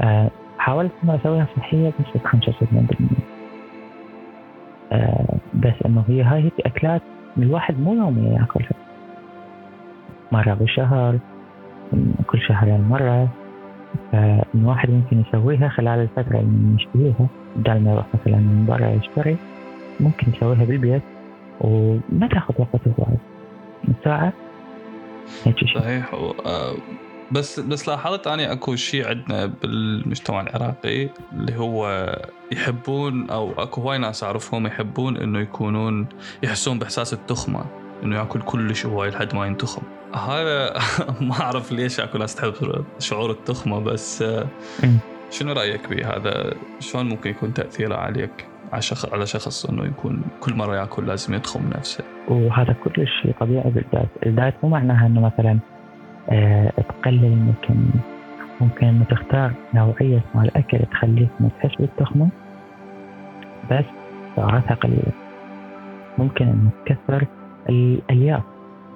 آه 0.00 0.30
حاولت 0.58 0.92
إنه 1.04 1.14
أسويها 1.14 1.46
صحية 1.56 1.88
بس 2.00 2.22
75% 2.22 2.34
آه 4.92 5.36
بس 5.54 5.74
إنه 5.86 6.04
هي 6.08 6.22
هاي 6.22 6.42
هيك 6.44 6.52
أكلات 6.66 7.02
الواحد 7.38 7.80
مو 7.80 7.94
يوميا 7.94 8.32
يأكلها. 8.32 8.70
مرة 10.32 10.54
بالشهر 10.54 11.18
كل 12.26 12.40
شهرين 12.40 12.80
مرة. 12.88 13.28
فالواحد 14.12 14.90
ممكن 14.90 15.20
يسويها 15.20 15.68
خلال 15.68 15.98
الفترة 16.00 16.38
اللي 16.40 16.74
يشتريها 16.74 17.26
بدل 17.56 17.80
ما 17.84 17.92
يروح 17.92 18.06
مثلا 18.14 18.36
من 18.36 18.66
برا 18.68 18.88
يشتري 18.88 19.36
ممكن 20.00 20.26
يسويها 20.36 20.64
بالبيت. 20.64 21.02
وما 21.60 22.26
تأخذ 22.30 22.54
وقت 22.58 22.80
وايد 22.98 23.18
ساعة؟ 24.04 24.32
هيك 25.44 25.58
شيء 25.58 25.80
صحيح 25.80 26.14
آه، 26.14 26.76
بس 27.32 27.60
بس 27.60 27.88
لاحظت 27.88 28.26
أني 28.26 28.52
أكو 28.52 28.76
شيء 28.76 29.08
عندنا 29.08 29.46
بالمجتمع 29.46 30.40
العراقي 30.40 31.08
اللي 31.32 31.56
هو 31.56 32.06
يحبون 32.52 33.30
أو 33.30 33.52
أكو 33.52 33.80
هواي 33.80 33.98
ناس 33.98 34.24
أعرفهم 34.24 34.66
يحبون 34.66 35.16
إنه 35.16 35.38
يكونون 35.38 36.06
يحسون 36.42 36.78
بإحساس 36.78 37.12
التخمة 37.12 37.64
إنه 38.02 38.16
يأكل 38.16 38.40
كلش 38.40 38.86
هواي 38.86 39.10
لحد 39.10 39.34
ما 39.34 39.46
ينتخم 39.46 39.82
هذا 40.14 40.74
ما 41.28 41.40
أعرف 41.40 41.72
ليش 41.72 42.00
أكو 42.00 42.18
ناس 42.18 42.34
تحب 42.34 42.84
شعور 42.98 43.30
التخمة 43.30 43.80
بس 43.80 44.22
آه، 44.22 44.46
شنو 45.30 45.52
رأيك 45.52 45.88
بهذا؟ 45.88 46.54
شلون 46.80 47.08
ممكن 47.08 47.30
يكون 47.30 47.54
تأثيره 47.54 47.94
عليك؟ 47.94 48.49
على 48.72 49.26
شخص 49.26 49.66
إنه 49.66 49.84
يكون 49.84 50.22
كل 50.40 50.54
مرة 50.54 50.76
يأكل 50.76 51.06
لازم 51.06 51.34
يضخم 51.34 51.60
نفسه. 51.76 52.04
وهذا 52.28 52.72
كل 52.84 53.06
شيء 53.06 53.34
طبيعي 53.40 53.70
بالذات. 53.70 54.08
الدايت 54.26 54.54
مو 54.62 54.68
معناها 54.68 55.06
إنه 55.06 55.20
مثلا 55.20 55.58
آه 56.30 56.72
تقلل 56.88 57.36
ممكن 57.36 57.74
ممكن 58.60 59.00
تختار 59.10 59.52
نوعية 59.74 60.20
مال 60.34 60.44
الاكل 60.44 60.78
تخليك 60.78 61.28
ما 61.40 61.48
تحس 61.48 61.76
بالتخمة 61.76 62.28
بس 63.70 63.84
سعراتها 64.36 64.74
قليلة. 64.74 65.12
ممكن 66.18 66.44
إنه 66.44 66.70
تكثر 66.86 67.26
الالياف 67.68 68.42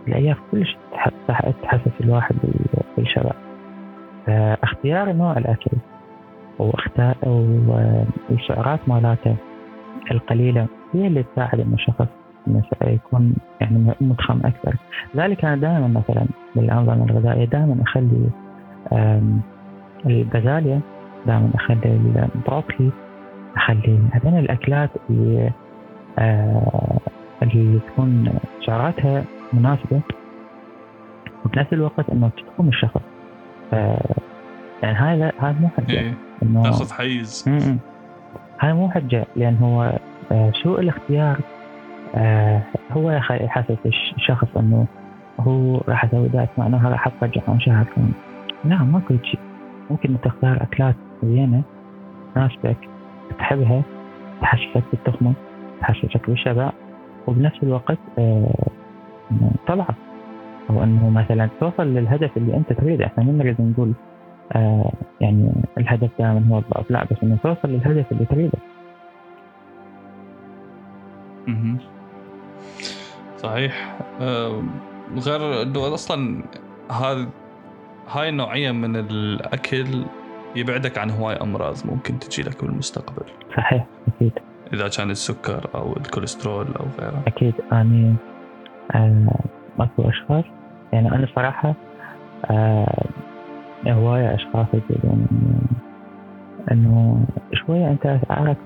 الالياف 0.08 0.38
كلش 0.50 0.76
تحسس 1.62 1.92
الواحد 2.00 2.34
بالشبع. 2.96 3.32
فاختيار 4.26 5.12
نوع 5.12 5.38
الأكل 5.38 5.70
واختار 6.58 7.16
والسعرات 8.30 8.80
مالاته 8.88 9.36
القليلة 10.10 10.66
هي 10.92 11.06
اللي 11.06 11.22
تساعد 11.22 11.60
إنه 11.60 11.74
الشخص 11.74 12.06
يكون 12.82 13.34
يعني 13.60 13.94
مضخم 14.00 14.40
أكثر. 14.44 14.76
لذلك 15.14 15.44
أنا 15.44 15.56
دائما 15.56 15.88
مثلا 15.88 16.26
بالأنظمة 16.56 17.04
الغذائية 17.04 17.44
دائما 17.44 17.82
أخلي 17.82 18.30
البازاليا 20.06 20.80
دائما 21.26 21.50
أخلي 21.54 22.00
البروكلي 22.34 22.90
أخلي. 23.56 23.98
هذين 24.12 24.38
الأكلات 24.38 24.90
اللي 25.10 25.50
آه، 26.18 26.98
اللي 27.42 27.78
تكون 27.78 28.38
سعراتها 28.66 29.24
مناسبة. 29.52 30.00
وبنفس 31.44 31.72
الوقت 31.72 32.10
إنه 32.10 32.28
تقوم 32.28 32.68
الشخص. 32.68 33.00
يعني 34.82 34.96
هذا 34.96 35.32
هذا 35.38 35.56
مو 35.60 35.68
حجه 35.68 35.92
إيه. 35.92 36.14
إنه 36.42 36.62
تأخذ 36.62 36.92
حيز. 36.92 37.44
هذا 38.64 38.72
مو 38.74 38.90
حجه 38.90 39.26
لأن 39.36 39.56
هو 39.56 39.98
آه، 40.32 40.52
سوء 40.62 40.80
الاختيار 40.80 41.40
آه، 42.14 42.62
هو 42.90 43.10
يحسس 43.30 43.78
الشخص 44.16 44.56
إنه 44.56 44.86
هو 45.40 45.80
راح 45.88 46.04
أسوي 46.04 46.28
دايت 46.28 46.48
معناها 46.58 46.88
راح 46.88 47.06
اترجع 47.06 47.42
عن 47.48 47.60
شهر. 47.60 47.86
لا 48.64 48.76
ماكو 48.76 49.14
شيء. 49.22 49.40
ممكن 49.90 50.16
تختار 50.20 50.62
أكلات 50.62 50.94
زينة 51.22 51.62
تناسبك 52.34 52.76
تحبها 53.38 53.82
تحسسك 54.40 54.82
بالتخمة 54.92 55.32
تحسسك 55.80 56.30
بالشبع 56.30 56.72
وبنفس 57.26 57.62
الوقت 57.62 57.98
آه 58.18 58.54
طلعت 59.66 59.94
أو 60.70 60.82
إنه 60.82 61.10
مثلا 61.10 61.48
توصل 61.60 61.86
للهدف 61.86 62.36
اللي 62.36 62.56
أنت 62.56 62.72
تريده. 62.72 63.06
إحنا 63.06 63.24
ما 63.24 63.32
نريد 63.32 63.60
نقول 63.60 63.92
آه 64.52 64.92
يعني 65.20 65.52
الهدف 65.78 66.10
دائما 66.18 66.46
هو 66.50 66.58
الضعف. 66.58 66.90
لا 66.90 67.04
بس 67.04 67.16
إنه 67.22 67.38
توصل 67.42 67.68
للهدف 67.68 68.12
اللي 68.12 68.24
تريده. 68.24 68.58
صحيح. 73.38 73.98
آه 74.20 74.62
غير 75.18 75.62
إنه 75.62 75.94
أصلا 75.94 76.42
هذا 76.90 77.26
هاي 78.12 78.28
النوعيه 78.28 78.70
من 78.70 78.96
الأكل 78.96 80.04
يبعدك 80.56 80.98
عن 80.98 81.10
هواي 81.10 81.36
أمراض 81.36 81.74
ممكن 81.84 82.18
تجي 82.18 82.42
لك 82.42 82.64
بالمستقبل. 82.64 83.26
صحيح 83.56 83.86
أكيد. 84.08 84.32
إذا 84.72 84.88
كان 84.88 85.10
السكر 85.10 85.68
أو 85.74 85.96
الكوليسترول 85.96 86.66
أو 86.66 86.86
غيره. 87.00 87.22
أكيد. 87.26 87.54
اني 87.72 88.14
آه 88.94 89.40
ماكو 89.78 90.08
أشخاص. 90.08 90.44
يعني 90.92 91.12
أنا 91.12 91.28
صراحة 91.36 91.74
آه 92.50 93.06
هواية 93.92 94.34
أشخاص 94.34 94.66
يقولون 94.74 95.26
انه 96.72 97.24
شوية 97.52 97.90
أنت 97.90 98.20
عارف 98.30 98.56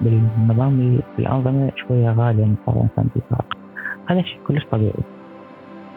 بالنظام 0.00 1.00
الانظمه 1.18 1.70
شوية 1.76 2.10
غالية 2.10 2.44
مقارنة 2.44 2.88
بالعراق 2.96 3.56
هذا 4.06 4.22
شيء 4.22 4.38
كلش 4.48 4.64
طبيعي. 4.64 4.92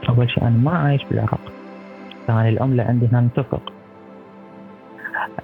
أول 0.10 0.30
شيء 0.30 0.44
أنا 0.44 0.58
ما 0.58 0.72
عايش 0.72 1.04
بالعراق. 1.04 1.40
ثاني 2.28 2.50
العملة 2.50 2.84
عندي 2.84 3.08
هنا 3.08 3.22
متفق 3.22 3.74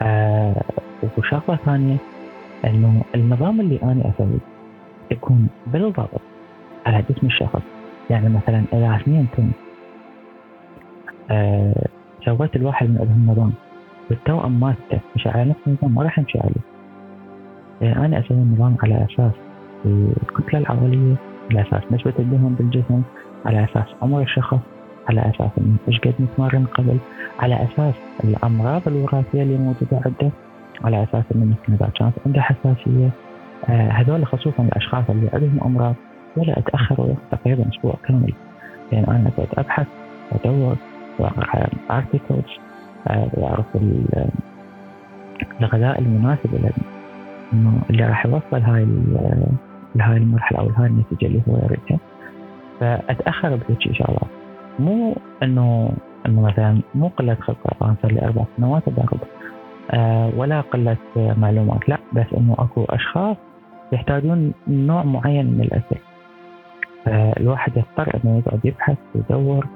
آه 0.01 0.61
وشغلة 1.17 1.55
ثانية 1.65 1.97
إنه 2.65 3.01
النظام 3.15 3.61
اللي 3.61 3.79
أنا 3.83 4.09
أسويه 4.09 4.39
يكون 5.11 5.47
بالضبط 5.67 6.09
على 6.85 7.03
جسم 7.09 7.27
الشخص. 7.27 7.61
يعني 8.09 8.29
مثلا 8.29 8.63
إذا 8.73 8.95
اثنين 8.95 9.27
تم 9.37 9.51
آه 11.31 11.87
سويت 12.25 12.55
الواحد 12.55 12.89
من 12.89 12.97
النظام 13.15 13.53
والتوأم 14.09 14.59
مالته 14.59 14.99
مش 15.15 15.27
على 15.27 15.49
نفس 15.49 15.59
النظام 15.67 15.95
ما 15.95 16.03
راح 16.03 16.19
يمشي 16.19 16.39
عليه. 16.39 16.61
يعني 17.81 18.05
أنا 18.05 18.19
أسوي 18.19 18.37
النظام 18.37 18.75
على 18.83 19.07
أساس 19.11 19.31
الكتله 19.85 20.59
العضليه 20.59 21.15
على 21.51 21.61
أساس 21.61 21.81
نسبة 21.91 22.13
الدهن 22.19 22.55
بالجسم 22.59 23.01
على 23.45 23.63
أساس 23.63 23.85
عمر 24.01 24.21
الشخص 24.21 24.59
على 25.09 25.21
أساس 25.21 25.51
انه 25.57 25.75
إيش 25.87 25.99
قد 25.99 26.13
متمرن 26.19 26.65
قبل 26.65 26.97
على 27.39 27.55
أساس 27.55 27.93
الأمراض 28.23 28.81
الوراثية 28.87 29.43
اللي 29.43 29.57
موجودة 29.57 30.01
عنده 30.05 30.31
على 30.83 31.03
أساس 31.03 31.23
إنه 31.35 31.45
ممكن 31.45 31.73
إذا 31.73 31.89
كانت 31.95 32.13
عنده 32.25 32.41
حساسية 32.41 33.09
آه 33.69 33.89
هذول 33.89 34.25
خصوصا 34.25 34.63
الأشخاص 34.63 35.03
اللي 35.09 35.29
عندهم 35.33 35.59
أمراض 35.65 35.95
ولا 36.37 36.55
وياخذ 36.73 37.13
تقريبا 37.31 37.69
أسبوع 37.69 37.93
كامل. 38.07 38.33
يعني 38.91 39.07
أنا 39.07 39.31
قاعد 39.37 39.47
أبحث 39.57 39.87
أدور 40.31 40.53
واقرا 40.59 40.90
ارتكلز 41.91 42.51
وأعرف 43.33 43.65
الغذاء 45.61 45.99
المناسب 45.99 46.71
إنه 47.53 47.81
اللي 47.89 48.05
راح 48.05 48.25
يوصل 48.25 48.61
هاي 48.61 48.87
لهاي 49.95 50.17
المرحلة 50.17 50.59
أو 50.59 50.69
هاي 50.69 50.87
النتيجة 50.87 51.25
اللي 51.27 51.41
هو 51.49 51.57
يريدها. 51.57 51.99
فأتأخر 52.79 53.55
بهيك 53.55 53.93
شغلات 53.93 54.29
مو 54.79 55.15
انه 55.43 55.91
إنه 56.25 56.41
مثلا 56.41 56.81
مو 56.95 57.07
قلة 57.07 57.37
خبره 57.41 57.75
أنا 57.81 57.95
صار 58.01 58.11
لي 58.11 58.21
أربع 58.21 58.43
سنوات 58.57 58.83
آه 59.91 60.31
ولا 60.37 60.61
قلة 60.61 60.97
معلومات 61.15 61.89
لا 61.89 61.97
بس 62.13 62.25
إنه 62.37 62.55
أكو 62.59 62.83
أشخاص 62.83 63.37
يحتاجون 63.91 64.53
نوع 64.67 65.03
معين 65.03 65.45
من 65.45 65.61
الاكل 65.61 65.95
فالواحد 67.05 67.77
يضطر 67.77 68.19
إنه 68.25 68.37
يقعد 68.37 68.59
يبحث 68.65 68.97
ويدور 69.15 69.67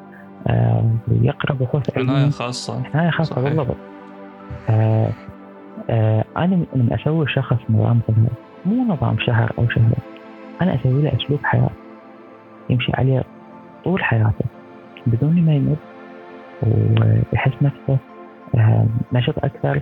ويقرا 1.07 1.53
بحوث 1.55 1.97
عناية 1.97 2.29
خاصة. 2.29 2.83
عناية 2.93 3.09
خاصة 3.09 3.41
بالضبط. 3.41 3.75
آه 4.69 5.09
آه 5.89 6.25
أنا 6.37 6.55
من 6.75 6.93
أسوي 6.93 7.27
شخص 7.27 7.57
نظام 7.69 8.01
غذائي 8.09 8.35
مو 8.65 8.93
نظام 8.93 9.19
شهر 9.19 9.51
أو 9.59 9.69
شهرين. 9.69 9.91
أنا 10.61 10.75
أسوي 10.75 11.01
له 11.01 11.11
أسلوب 11.15 11.39
حياة. 11.43 11.69
يمشي 12.69 12.91
عليه 12.95 13.23
طول 13.83 14.03
حياته. 14.03 14.45
بدون 15.07 15.41
ما 15.41 15.55
يمد 15.55 15.77
ويحس 16.63 17.53
نفسه 17.61 17.97
آه، 18.55 18.85
نشط 19.13 19.45
أكثر. 19.45 19.81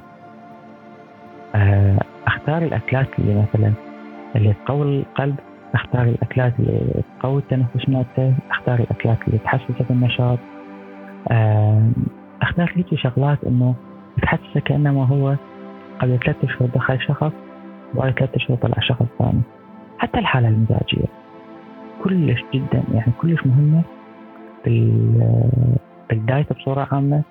آه، 1.55 1.99
أختار 2.28 2.61
الأكلات 2.61 3.07
اللي 3.20 3.41
مثلا 3.41 3.74
اللي 4.36 4.53
تقوي 4.66 4.99
القلب. 4.99 5.36
أختار 5.74 6.03
الأكلات 6.03 6.53
اللي 6.59 7.03
تقوي 7.20 7.41
التنفس 7.41 7.89
مالته 7.89 8.34
أختار 8.51 8.80
الأكلات 8.80 9.18
اللي 9.28 9.38
تحسسه 9.38 9.86
بالنشاط 9.89 10.39
آه، 11.32 11.89
اختار 12.41 12.71
هيك 12.76 12.95
شغلات 12.95 13.43
إنه 13.43 13.76
تحسسه 14.21 14.59
كأنما 14.59 15.05
هو 15.07 15.36
قبل 15.99 16.19
ثلاثة 16.19 16.47
أشهر 16.47 16.67
دخل 16.76 17.01
شخص 17.01 17.32
وبعد 17.95 18.13
ثلاثة 18.19 18.36
أشهر 18.36 18.57
طلع 18.57 18.80
شخص 18.80 19.05
ثاني. 19.19 19.41
حتى 19.97 20.19
الحالة 20.19 20.47
المزاجية. 20.47 21.07
كلش 22.03 22.43
جدا 22.53 22.84
يعني 22.93 23.11
كلش 23.21 23.45
مهمة 23.45 23.82
بالدايت 26.09 26.53
بصورة 26.53 26.88
عامة 26.91 27.21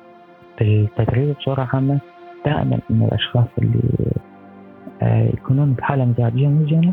بالتدريب 0.58 1.34
بصورة 1.38 1.68
عامة. 1.72 1.98
دائما 2.46 2.78
إن 2.90 3.02
الأشخاص 3.02 3.46
اللي 3.58 3.82
آه، 5.02 5.28
يكونون 5.28 5.72
بحالة 5.72 6.04
مزاجية 6.04 6.48
مو 6.48 6.66
زينة 6.66 6.92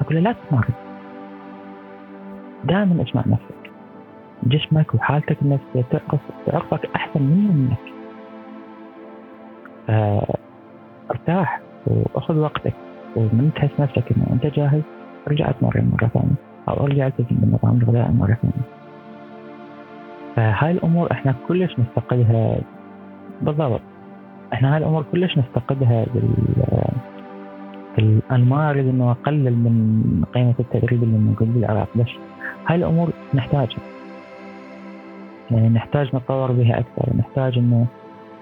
أقول 0.00 0.14
له 0.16 0.20
لا 0.20 0.32
تتمرن 0.32 0.74
دائما 2.64 3.02
اسمع 3.02 3.22
نفسك. 3.26 3.55
جسمك 4.44 4.94
وحالتك 4.94 5.36
النفسية 5.42 5.82
تعرف 5.90 6.20
تعرفك 6.46 6.90
أحسن 6.96 7.22
مني 7.22 7.48
ومنك 7.48 7.78
ارتاح 11.10 11.60
وأخذ 11.86 12.36
وقتك 12.38 12.74
ومن 13.16 13.50
تحس 13.54 13.80
نفسك 13.80 14.12
إنه 14.16 14.26
أنت 14.32 14.46
جاهز 14.46 14.82
ارجع 15.28 15.50
أتمرن 15.50 15.90
مرة 15.92 16.08
ثانية 16.14 16.34
أو 16.68 16.84
أرجع 16.86 17.06
ألتزم 17.06 17.26
بالنظام 17.30 17.76
الغذائي 17.76 18.12
مرة 18.12 18.36
ثانية. 18.42 18.66
فهاي 20.36 20.70
الأمور 20.70 21.12
إحنا 21.12 21.34
كلش 21.48 21.78
نفتقدها 21.78 22.58
بالضبط. 23.42 23.80
إحنا 24.52 24.72
هاي 24.72 24.78
الأمور 24.78 25.04
كلش 25.12 25.38
نفتقدها 25.38 26.06
بال 26.14 26.28
الأنمار 27.98 28.80
إنه 28.80 29.10
أقلل 29.10 29.56
من 29.56 30.24
قيمة 30.34 30.54
التدريب 30.60 31.02
اللي 31.02 31.18
موجود 31.18 31.54
بالعراق. 31.54 31.88
بس 31.96 32.06
هاي 32.66 32.76
الأمور 32.76 33.10
نحتاجها. 33.34 33.78
نحتاج 35.52 36.16
نتطور 36.16 36.52
بها 36.52 36.78
أكثر 36.78 37.16
نحتاج 37.16 37.58
إنه 37.58 37.86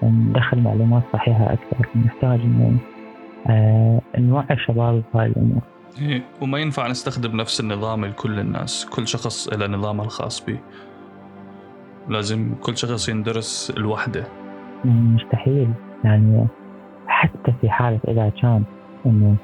ندخل 0.03 0.59
معلومات 0.59 1.03
صحيحة 1.13 1.53
أكثر 1.53 1.87
نحتاج 2.05 2.39
إنه 2.39 2.77
آه 3.47 4.01
نوعي 4.17 4.45
الشباب 4.51 5.03
بهاي 5.13 5.27
الأمور. 5.27 5.61
إيه 6.01 6.21
وما 6.41 6.59
ينفع 6.59 6.87
نستخدم 6.87 7.37
نفس 7.37 7.59
النظام 7.59 8.05
لكل 8.05 8.39
الناس 8.39 8.85
كل 8.85 9.07
شخص 9.07 9.53
له 9.53 9.67
نظامه 9.67 10.03
الخاص 10.03 10.45
به. 10.45 10.57
لازم 12.09 12.55
كل 12.61 12.77
شخص 12.77 13.09
يندرس 13.09 13.73
لوحده 13.77 14.23
مستحيل 14.85 15.69
يعني 16.03 16.47
حتى 17.07 17.53
في 17.61 17.69
حالة 17.69 17.99
إذا 18.07 18.31
كان 18.41 18.63
إنه 19.05 19.35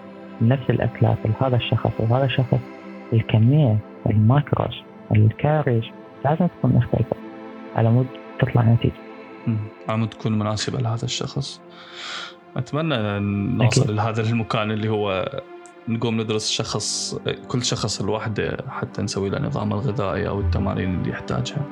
نفس 0.42 0.70
الأكلات 0.70 1.18
لهذا 1.26 1.56
الشخص 1.56 1.92
وهذا 2.00 2.26
الشخص 2.26 2.60
الكمية 3.14 3.78
ال 4.10 4.20
macros 4.20 4.84
ال 5.16 5.27
carbs 5.27 5.84
لازم 6.26 6.48
تكون 6.48 6.72
مختلفة. 6.76 7.16
على 7.76 7.90
مود 7.90 8.08
تطلع 8.40 8.62
نتيجة 8.62 8.94
على 9.90 9.98
مود 9.98 10.10
تكون 10.10 10.40
مناسبة 10.40 10.80
لهذا 10.80 11.06
الشخص 11.06 11.62
أتمنى 12.58 13.20
نوصل 13.20 13.96
لهذا 13.96 14.22
المكان 14.22 14.72
اللي 14.72 14.90
هو 14.90 15.30
نقوم 15.88 16.22
ندرس 16.22 16.50
شخص 16.50 17.20
كل 17.48 17.64
شخص 17.64 18.02
لوحده 18.02 18.58
حتى 18.70 19.02
نسوي 19.02 19.30
له 19.30 19.40
نظام 19.40 19.74
الغذائي 19.74 20.28
أو 20.28 20.40
التمارين 20.40 20.96
اللي 20.96 21.10
يحتاجها. 21.10 21.66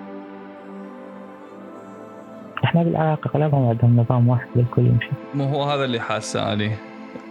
إحنا 2.63 2.83
بالعراق 2.83 3.27
أغلبهم 3.27 3.69
عندهم 3.69 3.99
نظام 3.99 4.29
واحد 4.29 4.47
للكل 4.55 4.85
يمشي. 4.85 5.09
مو 5.33 5.43
هو 5.43 5.63
هذا 5.63 5.85
اللي 5.85 5.99
حاسه 5.99 6.53
أني 6.53 6.71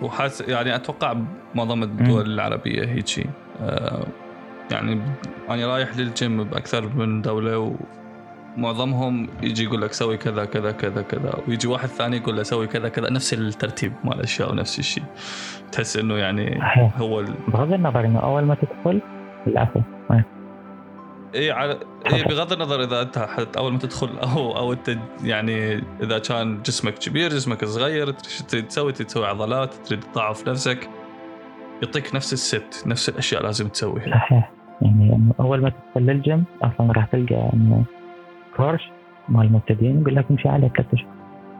وحاس 0.02 0.40
يعني 0.40 0.74
أتوقع 0.74 1.16
معظم 1.54 1.82
الدول 1.82 2.28
م. 2.28 2.30
العربية 2.30 2.84
هيك 2.84 3.26
آه 3.60 4.06
يعني 4.70 5.00
أنا 5.50 5.66
رايح 5.66 5.96
للجيم 5.96 6.44
بأكثر 6.44 6.88
من 6.96 7.22
دولة 7.22 7.76
معظمهم 8.58 9.28
يجي 9.42 9.64
يقول 9.64 9.82
لك 9.82 9.92
سوي 9.92 10.16
كذا 10.16 10.44
كذا 10.44 10.72
كذا 10.72 11.02
كذا. 11.02 11.34
ويجي 11.48 11.68
واحد 11.68 11.88
ثاني 11.88 12.16
يقول 12.16 12.36
له 12.36 12.42
سوي 12.42 12.66
كذا 12.66 12.88
كذا. 12.88 13.10
نفس 13.10 13.34
الترتيب 13.34 13.92
مال 14.04 14.14
الاشياء 14.14 14.52
ونفس 14.52 14.78
الشيء. 14.78 15.04
تحس 15.72 15.96
إنه 15.96 16.14
يعني 16.14 16.60
هو 16.96 17.20
ال... 17.20 17.34
بغض 17.48 17.72
النظر 17.72 18.04
إنه 18.04 18.18
أول 18.18 18.42
ما 18.42 18.54
تدخل 18.54 19.00
العفو 19.46 19.80
إي 21.34 21.50
على 21.50 21.78
إي 22.12 22.22
بغض 22.22 22.52
النظر 22.52 22.82
إذا 22.82 23.02
أنت 23.02 23.18
حت 23.18 23.56
أول 23.56 23.72
ما 23.72 23.78
تدخل 23.78 24.18
أو 24.18 24.56
أو 24.56 24.72
أنت 24.72 24.96
يعني 25.24 25.84
إذا 26.02 26.18
كان 26.18 26.62
جسمك 26.62 26.94
كبير 26.94 27.30
جسمك 27.30 27.64
صغير 27.64 28.10
تريد 28.10 28.66
تسوي 28.66 28.92
تريد 28.92 29.06
تسوي 29.06 29.26
عضلات 29.26 29.74
تريد 29.74 30.00
تضاعف 30.00 30.48
نفسك. 30.48 30.88
يعطيك 31.82 32.14
نفس 32.14 32.32
ال 32.32 32.45
set 32.45 32.84
نفس 32.86 33.08
الأشياء 33.08 33.42
لازم 33.42 33.68
تسويها. 33.68 34.10
صحيح. 34.10 34.50
يعني 34.82 35.32
أول 35.40 35.62
ما 35.62 35.70
تدخل 35.70 36.06
للجيم 36.06 36.44
أصلا 36.62 36.92
راح 36.92 37.04
تلقى 37.04 37.50
إنه 37.54 37.84
كورس 38.58 38.82
مال 39.28 39.46
المبتدئين 39.46 40.00
يقول 40.00 40.16
لك 40.16 40.24
امشي 40.30 40.48
عليه 40.48 40.68
ثلاث 40.68 40.94
اشهر 40.94 41.08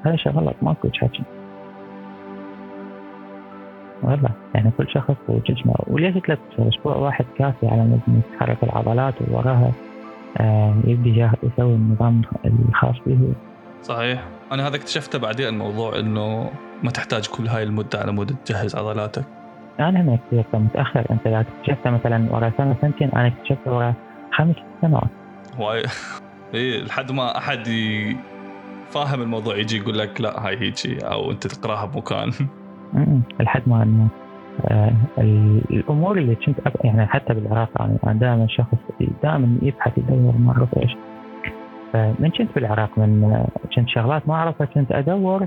هذا 0.02 0.16
شيء 0.16 0.32
غلط 0.32 0.56
ماكو 0.62 0.88
حكي 0.94 1.22
والله 4.02 4.30
يعني 4.54 4.70
كل 4.78 4.88
شخص 4.88 5.16
وجسمه 5.28 5.74
وليش 5.86 6.18
ثلاث 6.18 6.38
اشهر 6.52 6.68
أسبوع 6.68 6.96
واحد 6.96 7.24
كافي 7.38 7.68
على 7.68 7.82
مود 7.82 8.22
تتحرك 8.32 8.62
العضلات 8.62 9.14
ووراها 9.30 9.72
آه 10.40 10.74
يبدي 10.84 11.28
يسوي 11.42 11.74
النظام 11.74 12.22
الخاص 12.44 12.96
به. 13.06 13.32
صحيح. 13.82 14.24
أنا 14.52 14.68
هذا 14.68 14.76
اكتشفته 14.76 15.18
بعدين 15.18 15.48
الموضوع 15.48 15.98
إنه 15.98 16.50
ما 16.82 16.90
تحتاج 16.90 17.26
كل 17.26 17.46
هاي 17.46 17.62
المدة 17.62 17.98
على 17.98 18.12
مود 18.12 18.36
تجهز 18.44 18.76
عضلاتك. 18.76 19.24
أنا 19.80 20.00
هم 20.00 20.10
اكتشفته 20.10 20.58
متأخر. 20.58 21.06
أنت 21.10 21.26
اذا 21.26 21.40
اكتشفته 21.40 21.90
مثلا 21.90 22.32
ورا 22.32 22.52
سنة 22.58 22.76
سنتين 22.80 23.08
أنا 23.08 23.26
اكتشفته 23.26 23.72
ورا 23.72 23.94
خمس 24.32 24.56
سنوات. 24.82 25.10
واي 25.58 25.82
اي 26.54 26.82
لحد 26.82 27.12
ما 27.12 27.38
أحد. 27.38 27.68
فاهم 28.90 29.22
الموضوع 29.22 29.56
يجي 29.56 29.76
يقول 29.76 29.98
لك 29.98 30.20
لا 30.20 30.46
هاي 30.46 30.56
هيجي 30.60 30.98
أو 30.98 31.30
أنت 31.30 31.46
تقرأها 31.46 31.86
بمكان. 31.86 32.30
لحد 33.40 33.62
ما 33.66 33.82
إنه 33.82 34.08
آه 34.64 34.92
الأمور 35.70 36.18
اللي 36.18 36.34
كنت 36.34 36.56
يعني 36.84 37.06
حتى 37.06 37.34
بالعراق 37.34 37.68
يعني 37.80 37.98
أنا 38.04 38.12
دائما 38.12 38.46
شخص 38.46 38.78
دائما 39.22 39.58
يبحث 39.62 39.98
يدور 39.98 40.34
ما 40.38 40.52
أعرف 40.52 40.68
إيش. 40.78 40.96
فمن 41.92 42.30
كنت 42.30 42.48
بالعراق 42.54 42.90
من 42.98 43.44
كنت 43.76 43.88
شغلات 43.88 44.28
ما 44.28 44.34
أعرفها 44.34 44.66
كنت 44.66 44.92
أدور 44.92 45.46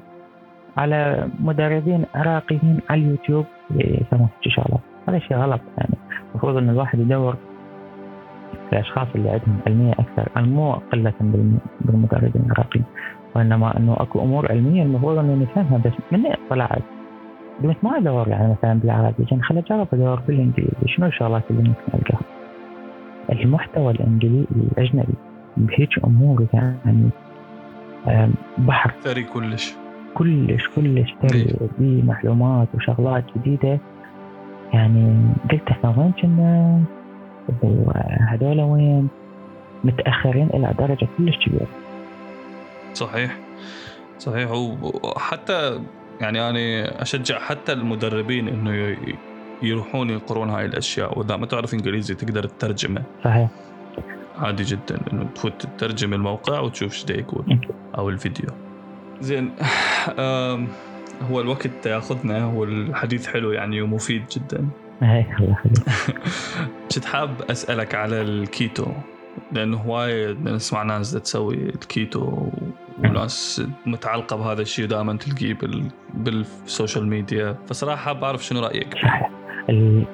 على 0.77 1.29
مدربين 1.39 2.05
عراقيين 2.15 2.79
على 2.89 3.01
اليوتيوب 3.01 3.45
يسوون 3.75 4.29
شغلات 4.41 4.81
هذا 5.07 5.19
شيء 5.19 5.37
غلط 5.37 5.61
يعني. 5.77 5.95
المفروض 6.31 6.57
إن 6.57 6.69
الواحد 6.69 6.99
يدور 6.99 7.35
الأشخاص 8.73 9.07
اللي 9.15 9.29
عندهم 9.29 9.57
علمية 9.67 9.91
أكثر 9.91 10.41
مو 10.41 10.71
قله 10.71 11.13
بالمدربين 11.81 12.43
العراقيين 12.45 12.85
وإنما 13.35 13.77
إنه 13.77 13.95
أكو 13.99 14.21
أمور 14.21 14.51
علمية 14.51 14.83
المفروض 14.83 15.17
إنه 15.17 15.35
نفهمها 15.35 15.77
بس 15.77 15.93
من 16.11 16.23
طلعت؟ 16.49 16.81
قلت 17.63 17.77
ما 17.83 17.97
أدور 17.97 18.27
يعني 18.27 18.51
مثلا 18.51 18.79
بالعربي 18.79 19.23
عشان 19.25 19.43
خليني 19.43 19.65
اجرب 19.65 19.87
أدور 19.93 20.19
بالإنجليزي 20.27 20.87
شنو 20.87 21.05
الشغلات 21.07 21.43
اللي 21.51 21.61
ممكن 21.61 21.81
ألقاها؟ 21.93 22.21
المحتوى 23.31 23.91
الإنجليزي 23.91 24.45
الأجنبي 24.51 25.13
بهيك 25.57 26.05
أمور 26.05 26.45
يعني 26.53 27.09
بحر. 28.57 28.91
ثري 29.01 29.23
كلش. 29.23 29.75
كلش 30.13 30.67
كلش 30.75 31.15
ثري 31.21 31.55
بمعلومات 31.79 32.67
وشغلات 32.75 33.23
جديدة. 33.37 33.79
يعني 34.73 35.21
قلت 35.51 35.69
إحنا 35.69 35.93
وين 35.97 36.11
كنا؟ 36.21 36.81
وهذول 37.63 38.61
وين؟ 38.61 39.09
متأخرين 39.83 40.49
إلى 40.53 40.73
درجة 40.79 41.07
كلش 41.17 41.37
كبيرة. 41.45 41.67
صحيح. 42.93 43.37
صحيح. 44.19 44.51
وحتى 44.51 45.81
يعني 46.21 46.49
أنا 46.49 47.01
أشجع 47.01 47.39
حتى 47.39 47.73
المدربين 47.73 48.47
إنه 48.47 48.97
يروحون 49.61 50.09
يقرون 50.09 50.49
هاي 50.49 50.65
الأشياء. 50.65 51.19
وإذا 51.19 51.35
ما 51.35 51.45
تعرف 51.45 51.73
إنجليزي 51.73 52.15
تقدر 52.15 52.43
تترجمه. 52.43 53.03
صحيح. 53.23 53.49
عادي 54.37 54.63
جدا 54.63 54.99
إنه 55.13 55.23
تفوت 55.35 55.61
تترجم 55.61 56.13
الموقع 56.13 56.59
وتشوف 56.59 56.93
إيش 56.93 57.05
يقول 57.09 57.59
أو 57.97 58.09
الفيديو. 58.09 58.49
زين. 59.21 59.51
هو 61.31 61.41
الوقت 61.41 61.85
ياخذنا 61.85 62.45
والحديث 62.45 63.27
حلو 63.27 63.51
يعني 63.51 63.81
ومفيد 63.81 64.25
جدا. 64.31 64.67
كنت 66.93 67.05
حاب 67.05 67.41
أسألك 67.51 67.95
على 67.95 68.21
الكيتو 68.21 68.85
لأنه 69.51 69.77
هواي 69.77 70.33
نسمع 70.33 70.83
ناس 70.83 71.11
تسوي 71.11 71.55
الكيتو 71.55 72.49
وناس 72.99 73.61
متعلقة 73.85 74.35
بهذا 74.35 74.61
الشيء 74.61 74.85
دائما 74.85 75.17
تلقيه 75.17 75.53
بال... 75.53 75.87
بال 76.13 76.37
social 76.37 77.07
media. 77.07 77.57
فصراحة 77.67 77.95
حاب 77.95 78.23
أعرف 78.23 78.45
شنو 78.45 78.59
رأيك؟ 78.59 78.93
صحيح. 78.93 79.31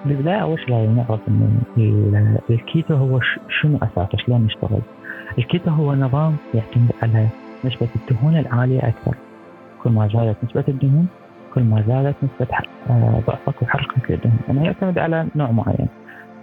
بالبداية 0.05 0.41
أول 0.41 0.59
شيء 0.59 0.69
لازم 0.69 0.95
نعرف 0.95 1.19
إنه 1.27 2.39
الكيتو 2.49 2.95
هو 2.95 3.19
شنو 3.61 3.77
أساسه؟ 3.77 4.17
شلون 4.25 4.45
يشتغل؟ 4.45 4.81
الكيتو 5.37 5.69
هو 5.69 5.95
نظام 5.95 6.35
يعتمد 6.53 6.91
على 7.01 7.27
نسبة 7.65 7.87
الدهون 7.95 8.37
العالية 8.37 8.79
أكثر. 8.79 9.15
كل 9.83 9.89
ما 9.89 10.07
زادت 10.07 10.37
نسبة 10.43 10.63
الدهون 10.67 11.07
كل 11.53 11.63
ما 11.63 11.83
زادت 11.87 12.15
نسبة 12.23 12.57
آه، 12.89 13.21
ضعفك 13.27 13.61
وحرقك 13.61 14.11
للدهون 14.11 14.39
أنه 14.49 14.65
يعتمد 14.65 14.99
على 14.99 15.27
نوع 15.35 15.51
معين. 15.51 15.87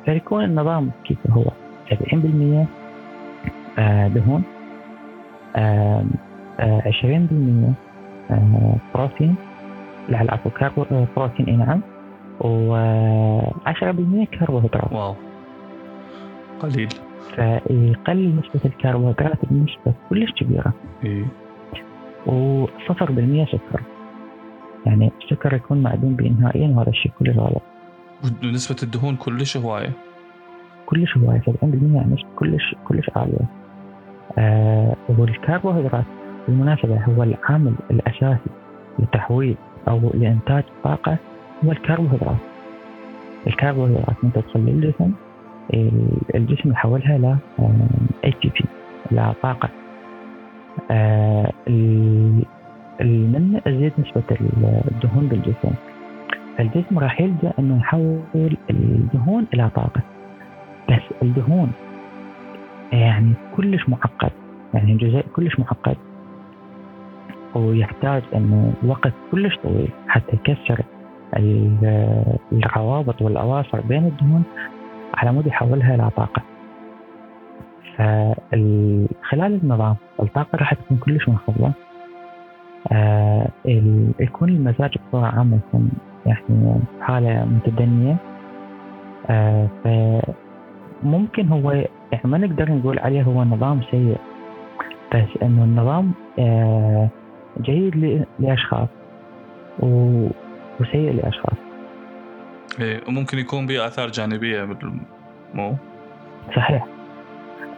فيكون 0.05 0.45
النظام 0.45 0.91
كيف 1.05 1.19
هو؟ 1.31 1.45
70% 1.91 2.67
آه، 3.79 4.09
دهون 4.09 4.43
20% 5.57 7.75
آه، 8.31 8.77
بروتين 8.95 9.35
لا 10.09 10.23
العفو 10.23 10.51
بروتين 11.17 11.47
إي 11.47 11.57
نعم 11.57 11.81
و 12.41 12.75
10% 13.67 14.25
كربوهيدرات. 14.25 14.93
واو. 14.93 15.15
قليل. 16.61 16.89
فيقلل 17.35 18.37
نسبة 18.37 18.61
الكربوهيدرات 18.65 19.39
بنسبة 19.51 19.93
كلش 20.11 20.33
كبيرة. 20.33 20.73
إيه 21.05 21.25
وصفر 22.27 23.13
بالمية 23.13 23.45
سكر. 23.45 23.81
يعني 24.87 25.13
السكر 25.23 25.55
يكون 25.55 25.83
معدوم 25.83 26.17
بنهائيا 26.17 26.69
وهذا 26.69 26.91
الشيء 26.91 27.13
كلش 27.19 27.37
غلط. 27.37 27.63
ونسبة 28.43 28.77
الدهون 28.83 29.17
كلش 29.17 29.57
هواية. 29.57 29.91
كلش 30.87 31.17
هواية 31.19 31.41
70% 31.41 31.95
يعني 31.95 32.17
كلش 32.37 32.75
كلش 32.89 33.11
عالية. 33.17 33.47
آه 34.39 34.97
والكربوهيدرات 35.09 36.05
بالمناسبة 36.49 37.05
هو 37.05 37.23
العامل 37.23 37.75
الأساسي 37.91 38.51
لتحويل 38.99 39.57
أو 39.89 40.11
لإنتاج 40.15 40.65
طاقة 40.85 41.17
هو 41.65 41.73
الكربوهيدرات. 41.73 42.37
الكربوهيدرات 43.47 44.17
من 44.23 44.33
تدخل 44.33 44.61
للجسم 44.61 45.13
الجسم 46.35 46.71
يحولها 46.71 47.19
ل 47.19 47.37
تي 48.43 48.49
بي 48.49 48.65
لطاقة 49.11 49.69
آه 50.91 51.53
من 53.01 53.61
تزيد 53.65 53.93
نسبة 53.99 54.23
الدهون 54.93 55.29
بالجسم. 55.29 55.75
فالجسم 56.59 56.99
راح 56.99 57.21
يلجأ 57.21 57.53
إنه 57.59 57.79
يحول 57.79 58.57
الدهون 58.71 59.47
إلى 59.55 59.71
طاقة. 59.71 60.01
بس 60.91 61.03
الدهون 61.23 61.73
يعني 62.93 63.33
كلش 63.57 63.89
معقد 63.89 64.31
يعني 64.75 64.95
جزيء 64.97 65.25
كلش 65.37 65.59
معقد. 65.59 65.97
ويحتاج 67.55 68.23
إنه 68.35 68.73
وقت 68.87 69.13
كلش 69.31 69.57
طويل 69.57 69.89
حتى 70.09 70.37
يكسر 70.37 70.81
الروابط 72.53 73.23
والأواصر 73.23 73.81
بين 73.81 74.07
الدهون 74.07 74.43
على 75.15 75.33
مود 75.33 75.47
يحولها 75.47 75.95
إلى 75.95 76.11
طاقة. 76.17 76.43
فخلال 77.97 79.61
النظام 79.63 79.97
الطاقة 80.23 80.57
راح 80.57 80.75
تكون 80.75 80.97
كلش 80.97 81.29
منخفضه 81.29 81.67
آه 81.67 81.84
يكون 84.21 84.49
المزاج 84.49 84.95
بصورة 85.09 85.27
عامة 85.27 85.59
يكون 85.69 85.91
يعني 86.27 86.81
حالة 87.01 87.45
متدنية. 87.45 88.17
آه 89.31 89.69
فممكن 91.03 91.49
هو 91.49 91.71
يعني 92.13 92.25
ما 92.25 92.39
نقدر 92.39 92.73
نقول 92.73 92.99
عليه 92.99 93.23
هو 93.23 93.45
نظام 93.45 93.81
سيء 93.91 94.19
بس 95.15 95.43
إنه 95.43 95.65
النظام 95.65 96.13
آه 96.39 97.09
جيد 97.61 98.25
لأشخاص 98.39 98.89
وسيء 100.81 101.13
لأشخاص. 101.13 101.57
إيه 102.81 103.01
وممكن 103.09 103.39
يكون 103.39 103.67
به 103.67 103.87
آثار 103.87 104.09
جانبية 104.09 104.69
مو؟ 105.55 105.75
صحيح. 106.57 106.87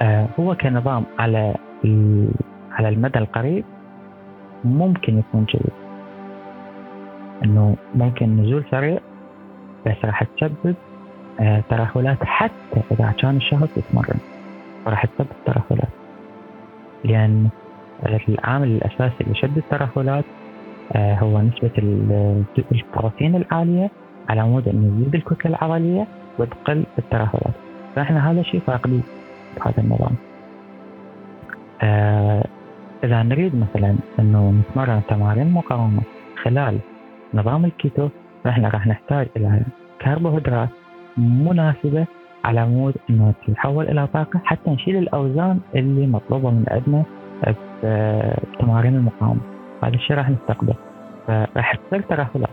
آه 0.03 0.29
هو 0.41 0.55
كنظام 0.55 1.05
على 1.19 1.55
على 2.73 2.89
المدى 2.89 3.19
القريب 3.19 3.65
ممكن 4.67 5.19
يكون 5.19 5.45
جيد. 5.45 5.73
إنه 7.45 7.77
ممكن 7.95 8.37
نزول 8.37 8.65
سريع 8.71 8.99
بس 9.87 10.05
راح 10.05 10.23
تسبب 10.23 10.75
آه 11.41 11.63
ترهلات 11.71 12.25
حتى 12.25 12.81
إذا 12.91 13.15
كان 13.19 13.37
الشخص 13.37 13.69
يتمرن 13.77 14.19
راح 14.87 15.07
تسبب 15.07 15.29
ترهلات. 15.47 15.89
لأن 17.05 17.49
العامل 18.29 18.69
الأساسي 18.69 19.25
لشد 19.31 19.57
الترهلات 19.57 20.25
آه 20.93 21.15
هو 21.15 21.41
نسبة 21.41 21.71
البروتين 22.73 23.37
العالية 23.37 23.91
على 24.29 24.45
مود 24.45 24.69
إنه 24.69 25.01
يزيد 25.01 25.15
الكتلة 25.15 25.51
العضلية 25.51 26.07
وتقل 26.39 26.85
الترهلات. 26.99 27.55
فإحنا 27.95 28.31
هذا 28.31 28.41
الشيء 28.41 28.61
فاقدين 28.61 29.03
بهذا 29.57 29.83
النظام. 29.83 30.17
إذا 33.05 33.23
نريد 33.23 33.57
مثلا 33.57 33.97
أنه 34.19 34.51
نتمرن 34.51 35.03
تمارين 35.09 35.51
مقاومة 35.51 36.03
خلال 36.43 36.79
نظام 37.35 37.65
الكيتو 37.65 38.09
فإحنا 38.45 38.69
راح 38.69 38.87
نحتاج 38.87 39.27
إلى 39.37 39.61
كربوهيدرات 40.03 40.69
مناسبة 41.17 42.07
على 42.45 42.67
مود 42.67 42.95
إنه 43.11 43.35
تتحول 43.47 43.89
إلى 43.89 44.07
طاقة 44.07 44.41
حتى 44.45 44.71
نشيل 44.71 44.97
الأوزان 44.97 45.61
اللي 45.75 46.07
مطلوبة 46.07 46.51
من 46.51 46.65
عندنا 46.71 47.05
بتمارين 48.53 48.97
المقاومة. 48.97 49.41
هذا 49.83 49.95
الشيء 49.95 50.17
راح 50.17 50.31
نستقبل 50.31 50.75
فراح 51.27 51.75
تصير 51.75 52.01
ترهلات 52.01 52.51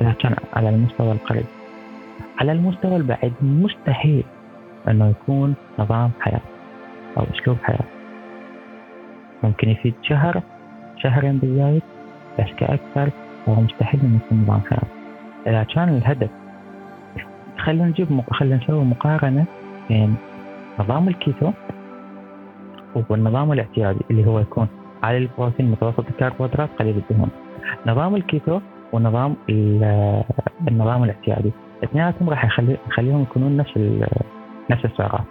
إذا 0.00 0.12
كان 0.12 0.34
على 0.52 0.68
المستوى 0.68 1.12
القريب. 1.12 1.44
على 2.40 2.52
المستوى 2.52 2.96
البعيد 2.96 3.32
مستحيل 3.42 4.24
أنه 4.88 5.08
يكون 5.08 5.54
نظام 5.78 6.10
حياة 6.20 6.40
أو 7.18 7.24
أسلوب 7.34 7.56
حياة. 7.62 7.99
ممكن 9.42 9.68
يفيد 9.68 9.94
شهر 10.02 10.42
شهرين 10.96 11.38
بالزايد 11.38 11.82
بس 12.38 12.46
كأكثر 12.58 13.10
هو 13.48 13.54
مستحيل 13.54 14.00
أنه 14.00 14.18
يكون 14.26 14.42
نظام 14.42 14.60
حياة 14.60 14.82
إذا 15.46 15.62
كان 15.62 15.88
الهدف 15.88 16.30
خلينا 17.58 17.84
نجيب 17.84 18.12
مق... 18.12 18.32
خلينا 18.32 18.56
نسوي 18.56 18.84
مقارنة 18.84 19.44
بين 19.88 20.14
نظام 20.78 21.08
الكيتو 21.08 21.52
والنظام 23.10 23.52
الاعتيادي 23.52 24.00
اللي 24.10 24.26
هو 24.26 24.38
يكون 24.38 24.68
عالي 25.02 25.18
البروتين 25.18 25.70
متوسط 25.70 26.06
الكربوهيدرات 26.08 26.68
قليل 26.78 26.96
الدهون. 26.96 27.28
نظام 27.86 28.16
الكيتو 28.16 28.60
ونظام 28.92 29.36
النظام 30.68 31.04
الاعتيادي. 31.04 31.52
اثنيناتهم 31.84 32.30
راح 32.30 32.44
يخلي 32.44 32.76
يخليهم 32.88 33.22
يكونون 33.22 33.56
نفس 33.56 33.78
نفس 34.70 34.84
السعرات. 34.84 35.24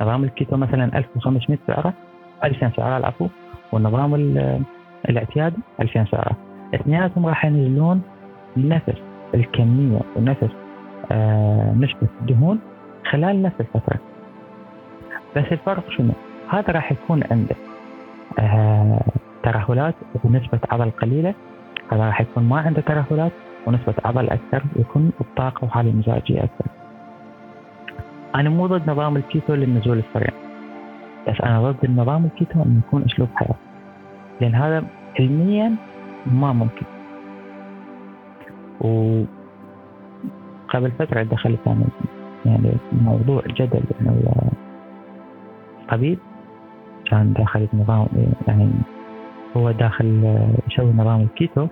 نظام 0.00 0.24
الكيتو 0.24 0.56
مثلا 0.56 0.98
1500 0.98 1.58
سعرة 1.66 1.92
2000 2.44 2.70
سعره 2.76 2.96
العفو. 2.96 3.28
والنظام 3.72 4.14
الاعتيادي 5.08 5.56
2000 5.80 6.04
سعره 6.04 6.36
اثنيناتهم 6.74 7.26
راح 7.26 7.44
ينزلون 7.44 8.02
نفس 8.56 9.02
الكمية 9.34 10.00
ونفس 10.16 10.50
آه 11.12 11.72
نسبة 11.72 12.08
الدهون 12.20 12.58
خلال 13.10 13.42
نفس 13.42 13.60
الفترة. 13.60 13.98
بس 15.36 15.44
الفرق 15.52 15.90
شنو؟ 15.90 16.12
هذا 16.48 16.72
راح 16.72 16.92
يكون 16.92 17.22
عنده 17.30 17.56
آه 18.38 19.00
ترهلات 19.42 19.94
بنسبة 20.24 20.58
عضل 20.70 20.90
قليلة. 20.90 21.34
هذا 21.92 22.06
راح 22.06 22.20
يكون 22.20 22.44
ما 22.44 22.60
عنده 22.60 22.80
ترهلات 22.80 23.32
ونسبة 23.66 23.94
عضل 24.04 24.30
أكثر 24.30 24.62
يكون 24.76 25.12
بطاقة 25.20 25.64
وحالة 25.64 25.92
مزاجية 25.92 26.38
أكثر. 26.38 26.66
أنا 28.34 28.50
مو 28.50 28.66
ضد 28.66 28.90
نظام 28.90 29.16
الكيتو 29.16 29.54
للنزول 29.54 29.98
السريع. 29.98 30.49
بس 31.28 31.40
أنا 31.40 31.70
ضد 31.70 31.84
النظام 31.84 32.24
الكيتو 32.24 32.62
أنه 32.62 32.80
يكون 32.86 33.02
أسلوب 33.02 33.28
حياة. 33.34 33.54
لأن 34.40 34.54
هذا 34.54 34.84
علميا 35.18 35.76
ما 36.26 36.52
ممكن. 36.52 36.86
و 38.80 39.22
قبل 40.68 40.90
فترة 40.90 41.22
دخلت 41.22 41.60
أنا 41.66 41.84
يعني 42.46 42.72
موضوع 42.92 43.42
جدل 43.46 43.82
إنه 44.00 44.32
طبيب 45.88 46.18
كان 47.04 47.32
داخل 47.32 47.68
نظام 47.74 48.06
يعني 48.48 48.70
هو 49.56 49.70
داخل 49.70 50.38
يسوي 50.68 50.92
نظام 50.92 51.20
الكيتو. 51.20 51.66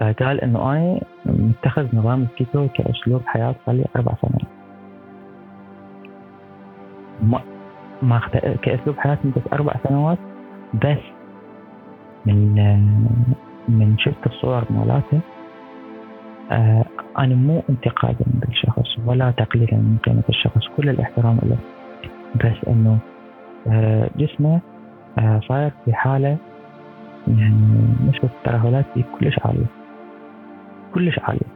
فقال 0.00 0.40
إنه 0.40 0.72
أنا 0.72 1.00
متخذ 1.26 1.96
نظام 1.96 2.22
الكيتو 2.22 2.68
كأسلوب 2.68 3.22
حياة 3.26 3.54
صار 3.66 3.74
لي 3.74 3.84
أربع 3.96 4.12
سنوات. 4.22 4.57
ما 8.02 8.20
كأسلوب 8.62 8.98
حياه 8.98 9.18
مدة 9.24 9.42
أربع 9.52 9.74
سنوات 9.88 10.18
بس 10.74 10.98
من 12.26 12.54
من 13.68 13.98
شفت 13.98 14.26
الصور 14.26 14.64
مالاته. 14.70 15.20
آه 16.50 16.84
أنا 17.18 17.34
مو 17.34 17.62
انتقادا 17.70 18.24
بالشخص 18.34 18.98
ولا 19.06 19.30
تقليلا 19.30 19.74
من 19.76 19.98
قيمة 20.04 20.22
الشخص 20.28 20.68
كل 20.76 20.88
الاحترام 20.88 21.38
له. 21.42 21.56
بس 22.34 22.68
إنه 22.68 22.98
آه 23.68 24.10
جسمه 24.16 24.60
آه 25.18 25.40
صاير 25.48 25.72
في 25.84 25.94
حالة 25.94 26.36
يعني 27.28 27.94
نسبة 28.08 28.28
الترهلات 28.38 28.84
فيه 28.94 29.04
كلش 29.20 29.38
عالية. 29.44 29.66
كلش 30.94 31.18
عالية. 31.18 31.48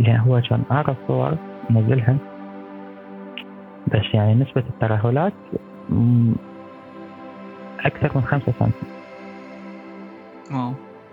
يعني 0.00 0.22
هو 0.26 0.40
كان 0.40 0.62
أعرف 0.70 0.96
صور 1.08 1.36
نزلها 1.70 2.16
بس 3.86 4.14
يعني 4.14 4.34
نسبة 4.34 4.64
الترهلات 4.68 5.32
أكثر 7.80 8.10
من 8.14 8.22
خمسة 8.22 8.52
سنتي 8.58 8.86
واو 10.52 10.72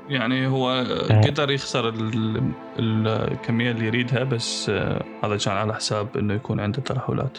يعني 0.09 0.47
هو 0.47 0.69
آه. 0.69 1.21
قدر 1.21 1.51
يخسر 1.51 1.93
الكمية 2.79 3.71
اللي 3.71 3.85
يريدها 3.85 4.23
بس 4.23 4.69
آه، 4.69 5.03
هذا 5.23 5.37
كان 5.45 5.57
على 5.57 5.73
حساب 5.73 6.07
إنه 6.17 6.33
يكون 6.33 6.59
عنده 6.59 6.81
ترهلات. 6.81 7.37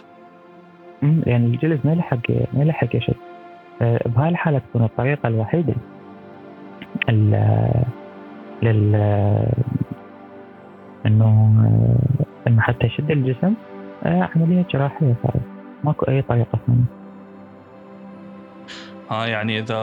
يعني 1.03 1.47
الجلد 1.47 1.81
ما 1.85 1.93
يلحق 1.93 2.31
ما 2.31 2.63
يلحق 2.63 2.97
يشد 2.97 3.15
آه، 3.83 4.09
بهاي 4.09 4.29
الحالة 4.29 4.59
تكون 4.59 4.85
الطريقة 4.85 5.29
الوحيدة 5.29 5.75
لل 8.63 8.95
إنه 11.07 11.51
إنه 12.47 12.61
حتى 12.61 12.87
يشد 12.87 13.11
الجسم. 13.11 13.55
عملية 14.05 14.67
جراحية 14.71 15.15
صارت 15.23 15.43
ماكو 15.85 16.07
أي 16.07 16.23
طريقة 16.23 16.59
ثانية. 16.67 16.85
آه 19.11 19.27
يعني 19.27 19.59
إذا 19.59 19.77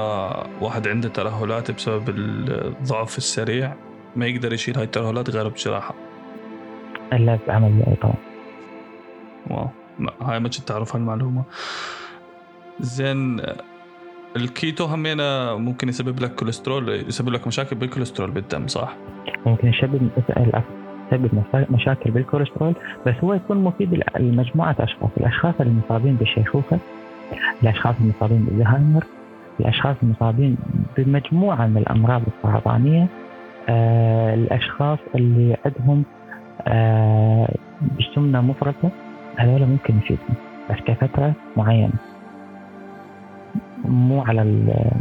واحد 0.61 0.87
عنده 0.87 1.09
ترهلات 1.09 1.71
بسبب 1.71 2.09
الضعف 2.09 3.17
السريع 3.17 3.73
ما 4.15 4.25
يقدر 4.25 4.53
يشيل 4.53 4.75
هاي 4.75 4.83
الترهلات 4.83 5.29
غير 5.29 5.47
بجراحة. 5.47 5.95
إلا 7.13 7.39
بعمليه 7.47 7.87
أي 7.87 7.95
طبعا 7.95 8.15
wow. 9.47 9.67
هاي 10.21 10.39
ما 10.39 10.49
كنت 10.49 10.55
تعرف 10.55 10.95
هالمعلومة. 10.95 11.43
زين 12.79 13.41
الكيتو 14.35 14.85
همينة 14.85 15.57
ممكن 15.57 15.89
يسبب 15.89 16.19
لك 16.19 16.35
كوليسترول 16.35 16.89
يسبب 16.89 17.29
لك 17.29 17.47
مشاكل 17.47 17.75
بالكوليسترول 17.75 18.31
بالدم 18.31 18.67
صح؟ 18.67 18.95
ممكن 19.45 19.67
يسبب 19.67 20.09
يسبب 21.11 21.43
مشاكل 21.69 22.11
بالكوليسترول 22.11 22.73
بس 23.07 23.15
هو 23.23 23.33
يكون 23.33 23.57
مفيد 23.57 24.03
لمجموعة 24.19 24.75
أشخاص 24.79 25.09
الأشخاص 25.17 25.53
المصابين 25.59 26.15
بالشيخوخة 26.15 26.79
الأشخاص 27.63 27.95
المصابين 28.01 28.45
بالزهايمر 28.45 29.03
الأشخاص 29.59 29.95
المصابين 30.03 30.57
بمجموعة 30.97 31.67
من 31.67 31.77
الأمراض 31.77 32.21
السرطانية 32.27 33.07
آه 33.69 34.33
الأشخاص 34.33 34.99
اللي 35.15 35.57
عندهم 35.65 36.03
آه 36.67 37.55
سمنة 38.15 38.41
مفرطة 38.41 38.89
هذول 39.35 39.65
ممكن 39.65 39.97
يفيدهم 39.97 40.35
بس 40.69 40.77
كفترة 40.85 41.33
معينة. 41.57 41.93
مو 43.85 44.21
على 44.21 44.43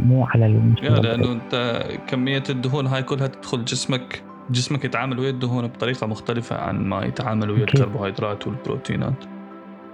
مو 0.05 0.25
على 0.25 0.45
المشكلة 0.45 1.01
لأنه 1.01 1.31
أنت 1.31 1.83
كمية 2.07 2.43
الدهون 2.49 2.87
هاي 2.87 3.03
كلها 3.03 3.27
تدخل 3.27 3.65
جسمك. 3.65 4.23
جسمك 4.51 4.85
يتعامل 4.85 5.19
ويا 5.19 5.29
الدهون 5.29 5.67
بطريقة 5.67 6.07
مختلفة 6.07 6.55
عن 6.57 6.83
ما 6.83 7.05
يتعامل 7.05 7.51
ويا 7.51 7.63
الكربوهيدرات 7.63 8.47
والبروتينات. 8.47 9.25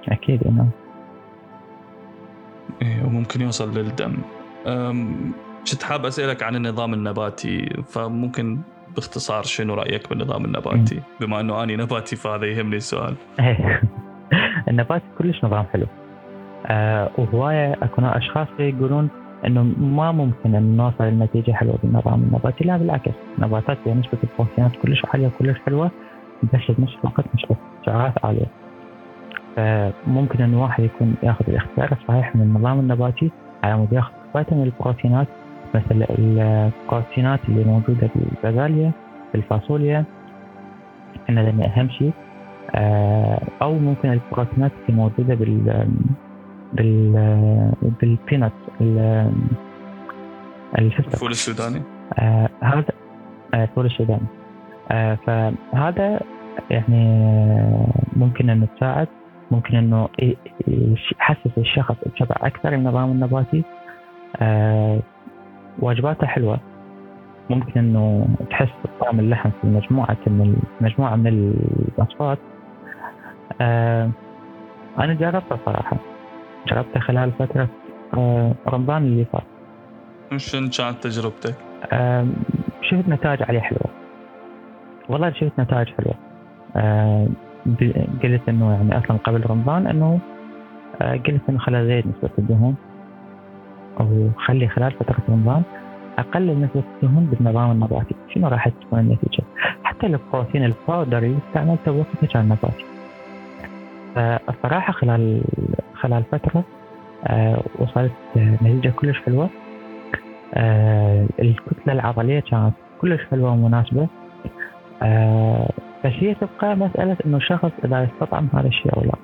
أكيد 0.08 0.48
نعم 0.48 0.70
إيه 2.82 3.04
وممكن 3.04 3.42
يوصل 3.42 3.78
للدم. 3.78 4.18
كنت 5.72 5.84
حاب 5.84 6.06
أسألك 6.06 6.44
عن 6.44 6.56
النظام 6.56 6.94
النباتي 6.94 7.84
فممكن 7.88 8.60
باختصار 8.96 9.44
شنو 9.44 9.74
رأيك 9.74 10.10
بالنظام 10.10 10.46
النباتي؟ 10.46 11.02
بما 11.22 11.40
إنه 11.40 11.64
أني 11.64 11.76
نباتي 11.76 12.16
فهذا 12.16 12.46
يهمني 12.46 12.76
السؤال. 12.76 13.16
النباتي 14.70 15.06
كلش 15.18 15.46
نظام 15.46 15.66
حلو. 15.74 15.86
آه 16.66 17.12
وهواية 17.18 17.74
أكو 17.74 18.02
أشخاص 18.02 18.48
يقولون 18.60 19.10
إنه 19.48 19.64
ما 19.80 20.12
ممكن 20.12 20.56
ان 20.56 20.78
نوصل 20.78 21.04
لنتيجه 21.04 21.52
حلوة 21.52 21.78
بالنظام 21.84 22.24
النباتي. 22.24 22.64
لا 22.64 22.78
بالعكس. 22.78 23.12
النباتات 23.38 23.78
فيها 23.84 23.94
نسبة 23.94 24.18
البروتينات 24.24 24.72
كلش 24.82 25.06
عالية 25.06 25.28
وكلش 25.28 25.60
حلوة 25.66 25.92
بس 26.44 26.72
بنفس 26.78 26.96
الوقت 27.04 27.26
نسبه 27.36 27.56
سعرات 27.86 28.26
عالية. 28.26 28.46
فممكن 29.56 30.44
ان 30.44 30.54
الواحد 30.54 30.84
يكون 30.84 31.16
ياخذ 31.24 31.46
الاختيار 31.48 31.92
الصحيح 31.92 32.36
من 32.36 32.42
النظام 32.42 32.80
النباتي 32.80 33.32
على 33.64 33.78
مود 33.78 33.94
ياخذ 33.94 34.12
فيتامين 34.34 34.64
البروتينات 34.64 35.28
مثل 35.76 36.06
البروتينات 36.20 37.40
اللي 37.50 37.64
موجودة 37.64 38.10
بالبازاليا 38.16 38.92
بالفاصوليا 39.34 40.04
ان 41.30 41.38
اهم 41.38 41.90
شيء. 41.90 42.12
آه، 42.76 43.42
أو 43.62 43.80
ممكن 43.80 44.12
البروتينات 44.12 44.72
اللي 44.90 45.02
موجودة 45.02 45.36
بال 45.36 45.88
بال 46.74 47.72
بالبينات. 48.02 48.52
الفول 50.80 51.32
السوداني؟ 51.32 51.82
آه 52.20 52.50
هذا 52.64 52.86
آه 53.54 53.64
الفول 53.64 53.86
السوداني. 53.86 54.28
آه 54.92 55.16
فهذا 55.16 56.20
يعني 56.70 57.06
ممكن 58.16 58.50
إنه 58.50 58.68
تساعد 58.78 59.08
ممكن 59.52 59.76
إنه 59.76 60.10
يحسس 60.68 61.58
الشخص 61.58 61.96
بشبع 62.06 62.36
أكثر 62.42 62.74
النظام 62.74 63.12
النباتي. 63.12 63.64
آه 64.38 65.00
وجباته 65.80 66.28
حلوة. 66.28 66.60
ممكن 67.50 67.80
إنه 67.80 68.28
تحس 68.50 68.70
بطعم 68.86 69.20
اللحم 69.20 69.50
في 69.62 69.68
مجموعة 69.68 70.18
من 70.28 70.56
مجموعة 70.82 71.16
من 71.16 71.28
الوصفات. 71.28 72.38
آه 73.62 74.10
أنا 75.00 75.14
جربتها 75.14 75.60
صراحة. 75.66 75.98
جربته 76.68 77.00
خلال 77.00 77.32
فترة. 77.32 77.62
آه، 77.64 77.87
رمضان 78.68 79.04
اللي 79.04 79.26
فات. 79.26 79.44
شنو 80.38 80.70
كانت 80.78 81.04
تجربتك؟ 81.04 81.56
شفت 82.82 83.10
نتائج 83.10 83.44
عليه 83.44 83.60
حلوة. 83.60 83.90
والله 85.10 85.32
شفت 85.32 85.60
نتائج 85.60 85.88
حلوة. 85.88 86.16
قلت 88.24 88.50
إنه 88.50 88.72
يعني 88.74 88.98
أصلا 88.98 89.18
قبل 89.18 89.50
رمضان 89.50 89.88
إنه 89.88 90.20
آه، 91.02 91.14
قلت 91.14 91.42
إنه 91.50 91.58
خلال 91.60 91.88
زيد 91.88 92.08
نسبة 92.08 92.30
الدهون. 92.38 92.76
أو 94.00 94.30
خلي 94.38 94.68
خلال 94.68 94.92
فترة 94.92 95.18
رمضان 95.30 95.64
اقلل 96.18 96.62
نسبة 96.62 96.84
الدهون 96.96 97.26
بالنظام 97.26 97.72
النباتي. 97.72 98.16
شنو 98.34 98.48
راح 98.48 98.70
تكون 98.70 99.00
النتيجة؟ 99.00 99.44
حتى 99.84 100.08
البروتين 100.08 100.66
الباودر 100.66 101.18
اللي 101.18 101.38
استعملته 101.48 101.92
وقتها 101.92 102.28
كان 102.28 102.46
نباتي. 102.46 102.86
فالصراحة 104.16 104.94
خلال 104.94 105.42
خلال 105.94 106.24
فترة 106.32 106.60
آه، 106.60 106.77
وصلت 107.80 108.12
نتيجة 108.36 108.90
كلش 108.90 109.18
حلوة. 109.26 109.50
آه، 110.54 111.28
الكتلة 111.40 111.94
العضلية 111.94 112.40
كانت 112.40 112.74
كلش 113.02 113.22
حلوة 113.32 113.52
ومناسبة. 113.52 114.08
آه، 115.02 115.70
بس 116.06 116.12
هي 116.20 116.34
تبقى 116.34 116.76
مسألة 116.76 117.18
إنه 117.26 117.38
الشخص 117.38 117.72
إذا 117.86 118.04
يستطعم 118.04 118.48
هذا 118.54 118.68
الشيء 118.68 118.98
أو 118.98 119.02
لا. 119.02 119.16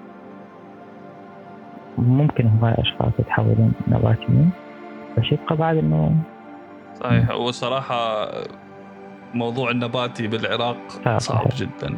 ممكن 1.97 2.47
هواي 2.47 2.74
أشخاص 2.78 3.12
يتحولون 3.20 3.74
نباتيين 3.88 4.49
بس 5.18 5.24
يبقى 5.32 5.56
بعد 5.56 5.78
إنه 5.78 6.16
صحيح. 6.95 7.32
هو 7.32 7.51
صراحة 7.51 8.28
موضوع 9.34 9.72
النباتي 9.72 10.28
بالعراق 10.28 10.78
صعب 11.18 11.47
جدا 11.56 11.97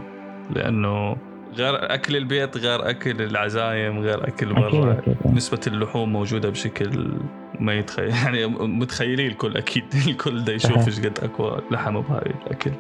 لأنه 0.56 1.16
غير 1.58 1.94
أكل 1.94 2.16
البيت 2.16 2.58
غير 2.58 2.90
أكل 2.90 3.22
العزايم 3.22 4.00
غير 4.00 4.28
أكل 4.28 4.54
برا. 4.54 5.02
نسبة 5.26 5.60
اللحوم 5.68 6.14
موجودة 6.14 6.50
بشكل 6.50 7.12
ما 7.60 7.74
يتخيل. 7.74 8.10
يعني 8.24 8.46
متخيلين 8.48 9.28
الكل 9.28 9.58
أكيد 9.58 9.84
الكل 10.08 10.44
دا 10.44 10.54
يشوف 10.54 10.88
إيش 10.88 11.00
قد 11.00 11.20
أكو 11.24 11.58
لحم 11.72 12.02
بهاي 12.02 12.34
الأكل. 12.46 12.72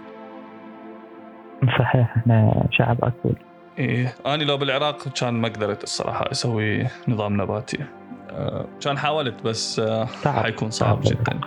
صحيح 1.80 2.18
إحنا 2.18 2.68
شعب 2.72 2.98
أكل. 3.04 3.36
إيه 3.80 4.14
أنا 4.26 4.44
لو 4.44 4.58
بالعراق 4.58 5.08
كان 5.08 5.34
ما 5.34 5.48
قدرت 5.48 5.84
الصراحة 5.84 6.32
أسوي 6.32 6.88
نظام 7.08 7.42
نباتي. 7.42 7.86
آه، 8.32 8.66
كان 8.82 8.98
حاولت 8.98 9.44
بس 9.44 9.80
آه، 9.80 10.06
حيكون 10.26 10.70
صعب 10.70 11.02
جدا. 11.02 11.40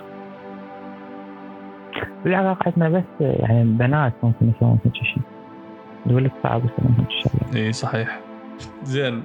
بالعراق 2.23 2.67
عندنا 2.67 2.89
بس 2.89 3.03
يعني 3.19 3.63
بنات 3.63 4.13
ممكن 4.23 4.53
يسوون 4.55 4.79
هيك 4.85 4.93
شيء. 4.95 5.38
الولد 6.07 6.31
صعب 6.43 6.61
يسوون 6.65 7.05
الشغله 7.07 7.65
اي 7.65 7.73
صحيح. 7.73 8.19
زين 8.83 9.23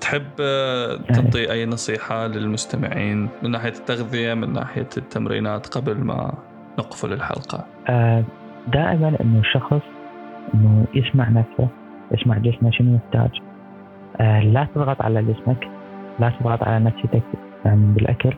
تحب 0.00 0.26
آه، 0.40 0.96
تعطي 0.96 1.52
أي 1.52 1.66
نصيحة 1.66 2.26
للمستمعين 2.26 3.28
من 3.42 3.50
ناحية 3.50 3.68
التغذية 3.68 4.34
من 4.34 4.52
ناحية 4.52 4.88
التمرينات 4.96 5.66
قبل 5.66 6.04
ما 6.04 6.34
نقفل 6.78 7.12
الحلقة؟ 7.12 7.64
آه، 7.88 8.24
دائما 8.68 9.16
إنه 9.20 9.40
الشخص 9.40 9.82
إنه 10.54 10.84
يسمع 10.94 11.28
نفسه 11.28 11.68
يسمع 12.12 12.38
جسمه 12.38 12.70
شنو 12.70 12.94
يحتاج. 12.94 13.40
آه، 14.20 14.40
لا 14.40 14.66
تضغط 14.74 15.02
على 15.02 15.22
جسمك 15.22 15.68
لا 16.18 16.32
تضغط 16.40 16.62
على 16.62 16.84
نفسيتك 16.84 17.22
يعني 17.64 17.94
بالأكل. 17.94 18.32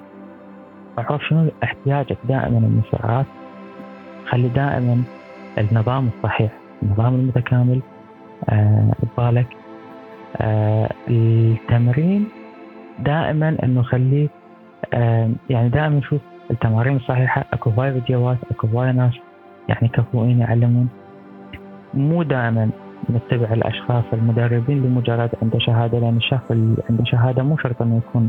اعرف 0.98 1.22
شنو 1.28 1.51
احتياجك 1.64 2.18
دائما 2.28 2.59
من 2.59 2.82
السعرات. 2.86 3.26
خلي 4.28 4.48
دائما 4.48 5.03
النظام 5.59 6.11
الصحيح. 6.16 6.51
النظام 6.83 7.14
المتكامل 7.14 7.81
آه 8.51 8.93
ببالك 9.03 9.47
آه 10.37 10.91
التمرين 11.09 12.28
دائما 12.99 13.57
إنه 13.62 13.83
خليه 13.83 14.28
آه 14.95 15.31
يعني 15.51 15.68
دائما 15.68 15.99
نشوف 15.99 16.20
التمارين 16.51 16.97
الصحيحة 16.97 17.45
أكو 17.53 17.70
هواي 17.70 17.93
فيديوهات 17.93 18.39
أكو 18.51 18.66
هواي 18.66 18.93
ناس 18.93 19.14
يعني 19.68 19.89
كفؤين 19.89 20.39
يعلمون. 20.39 20.89
مو 21.95 22.22
دائما 22.22 22.70
نتبع 23.11 23.53
الأشخاص 23.53 24.05
المدربين 24.12 24.83
لمجرد 24.83 25.31
عنده 25.43 25.59
شهادة 25.59 25.99
لأن 25.99 26.16
الشخص 26.16 26.51
اللي 26.51 26.83
عنده 26.91 27.05
شهادة 27.05 27.43
مو 27.43 27.57
شرط 27.57 27.83
إنه 27.83 27.97
يكون 27.97 28.28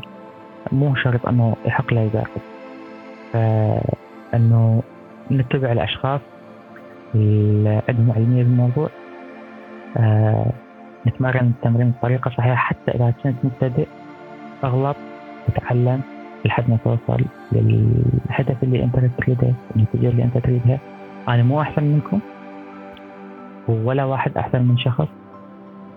مو 0.72 0.96
شرط 0.96 1.28
إنه 1.28 1.56
يحق 1.66 1.94
له 1.94 2.02
يدرب 2.02 2.28
فانه 3.34 4.84
نتبع 5.32 5.72
الأشخاص 5.72 6.22
عندهم 7.90 8.12
علمية 8.16 8.44
بالموضوع. 8.44 8.90
آه 9.98 10.52
نتمرن 11.08 11.54
التمرين 11.58 11.92
بطريقة 11.92 12.30
صحيحة 12.30 12.56
حتى 12.56 12.92
إذا 12.92 13.14
كنت 13.24 13.36
مبتدئ 13.44 13.88
أغلط 14.64 14.96
تتعلم 15.48 16.02
لحد 16.46 16.70
ما 16.70 16.78
توصل 16.84 17.26
للهدف 17.52 18.64
اللي 18.64 18.84
أنت 18.84 18.96
تريده 19.18 19.54
النتيجة 19.76 20.10
اللي 20.10 20.24
أنت 20.24 20.38
تريدها. 20.38 20.80
أنا 21.28 21.44
مو 21.44 21.62
أحسن 21.62 21.84
منكم 21.84 22.20
ولا 23.68 24.06
واحد 24.06 24.38
أحسن 24.38 24.62
من 24.64 24.78
شخص. 24.78 25.08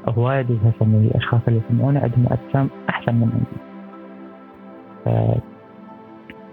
هواية 0.09 0.39
يجهز 0.39 0.73
ان 0.83 1.09
الأشخاص 1.11 1.41
اللي 1.49 1.61
يسمعونه 1.67 2.01
عندهم 2.01 2.27
أجسام 2.31 2.69
أحسن 2.89 3.15
من 3.15 3.31
عندي 3.33 3.61
ف 5.05 5.07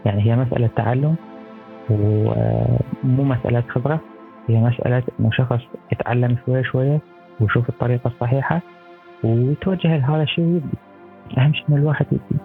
يعني 0.05 0.21
هي 0.25 0.35
مسألة 0.35 0.69
تعلم 0.75 1.15
ومو 1.89 3.23
مسألة 3.23 3.63
خبرة. 3.69 3.99
هي 4.51 4.61
مسألة 4.61 5.03
إنه 5.19 5.31
شخص 5.31 5.59
يتعلم 5.91 6.37
شوية 6.45 6.63
شوية 6.63 6.99
ويشوف 7.39 7.69
الطريقة 7.69 8.07
الصحيحة 8.07 8.61
ويتوجه 9.23 9.97
لهذا 9.97 10.23
الشيء 10.23 10.45
ويبدي 10.45 10.77
أهم 11.37 11.53
شيء 11.53 11.65
ان 11.69 11.77
الواحد 11.77 12.05
يبدي 12.11 12.43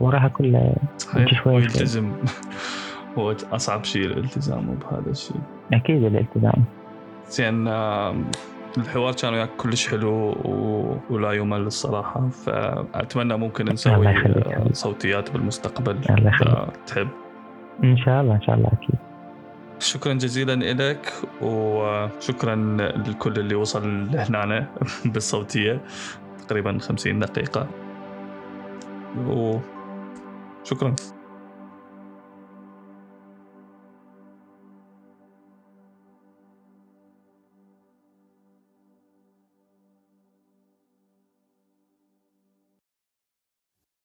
وراها 0.00 0.28
كلها 0.28 0.74
صحيح. 0.98 1.46
ويلتزم. 1.46 2.12
هو 3.18 3.34
أصعب 3.52 3.84
شيء 3.84 4.04
الالتزام 4.04 4.74
بهذا 4.74 5.10
الشيء. 5.10 5.36
أكيد 5.72 6.04
الالتزام. 6.04 6.64
زين 7.28 7.68
الحوار 8.78 9.12
كان 9.22 9.34
وياك 9.34 9.48
كلش 9.58 9.88
حلو 9.88 10.10
و... 10.44 10.96
ولا 11.10 11.32
يمل 11.32 11.60
الصراحة. 11.60 12.28
فأتمنى 12.28 13.36
ممكن 13.36 13.64
نسوي 13.64 14.14
صوتيات 14.72 15.32
بالمستقبل. 15.32 15.98
إذا 16.10 16.68
تحب. 16.86 17.08
إن 17.84 17.96
شاء 17.96 18.20
الله 18.22 18.34
إن 18.34 18.42
شاء 18.42 18.54
الله 18.54 18.68
أكيد. 18.68 19.03
شكرا 19.78 20.12
جزيلا 20.12 20.52
لك 20.92 21.12
وشكرا 21.42 22.76
لكل 23.06 23.38
اللي 23.38 23.54
وصل 23.54 24.06
لهنا 24.12 24.66
بالصوتية 25.04 25.80
تقريبا 26.48 26.78
50 26.78 27.18
دقيقة. 27.18 27.68
وشكرا 29.18 30.94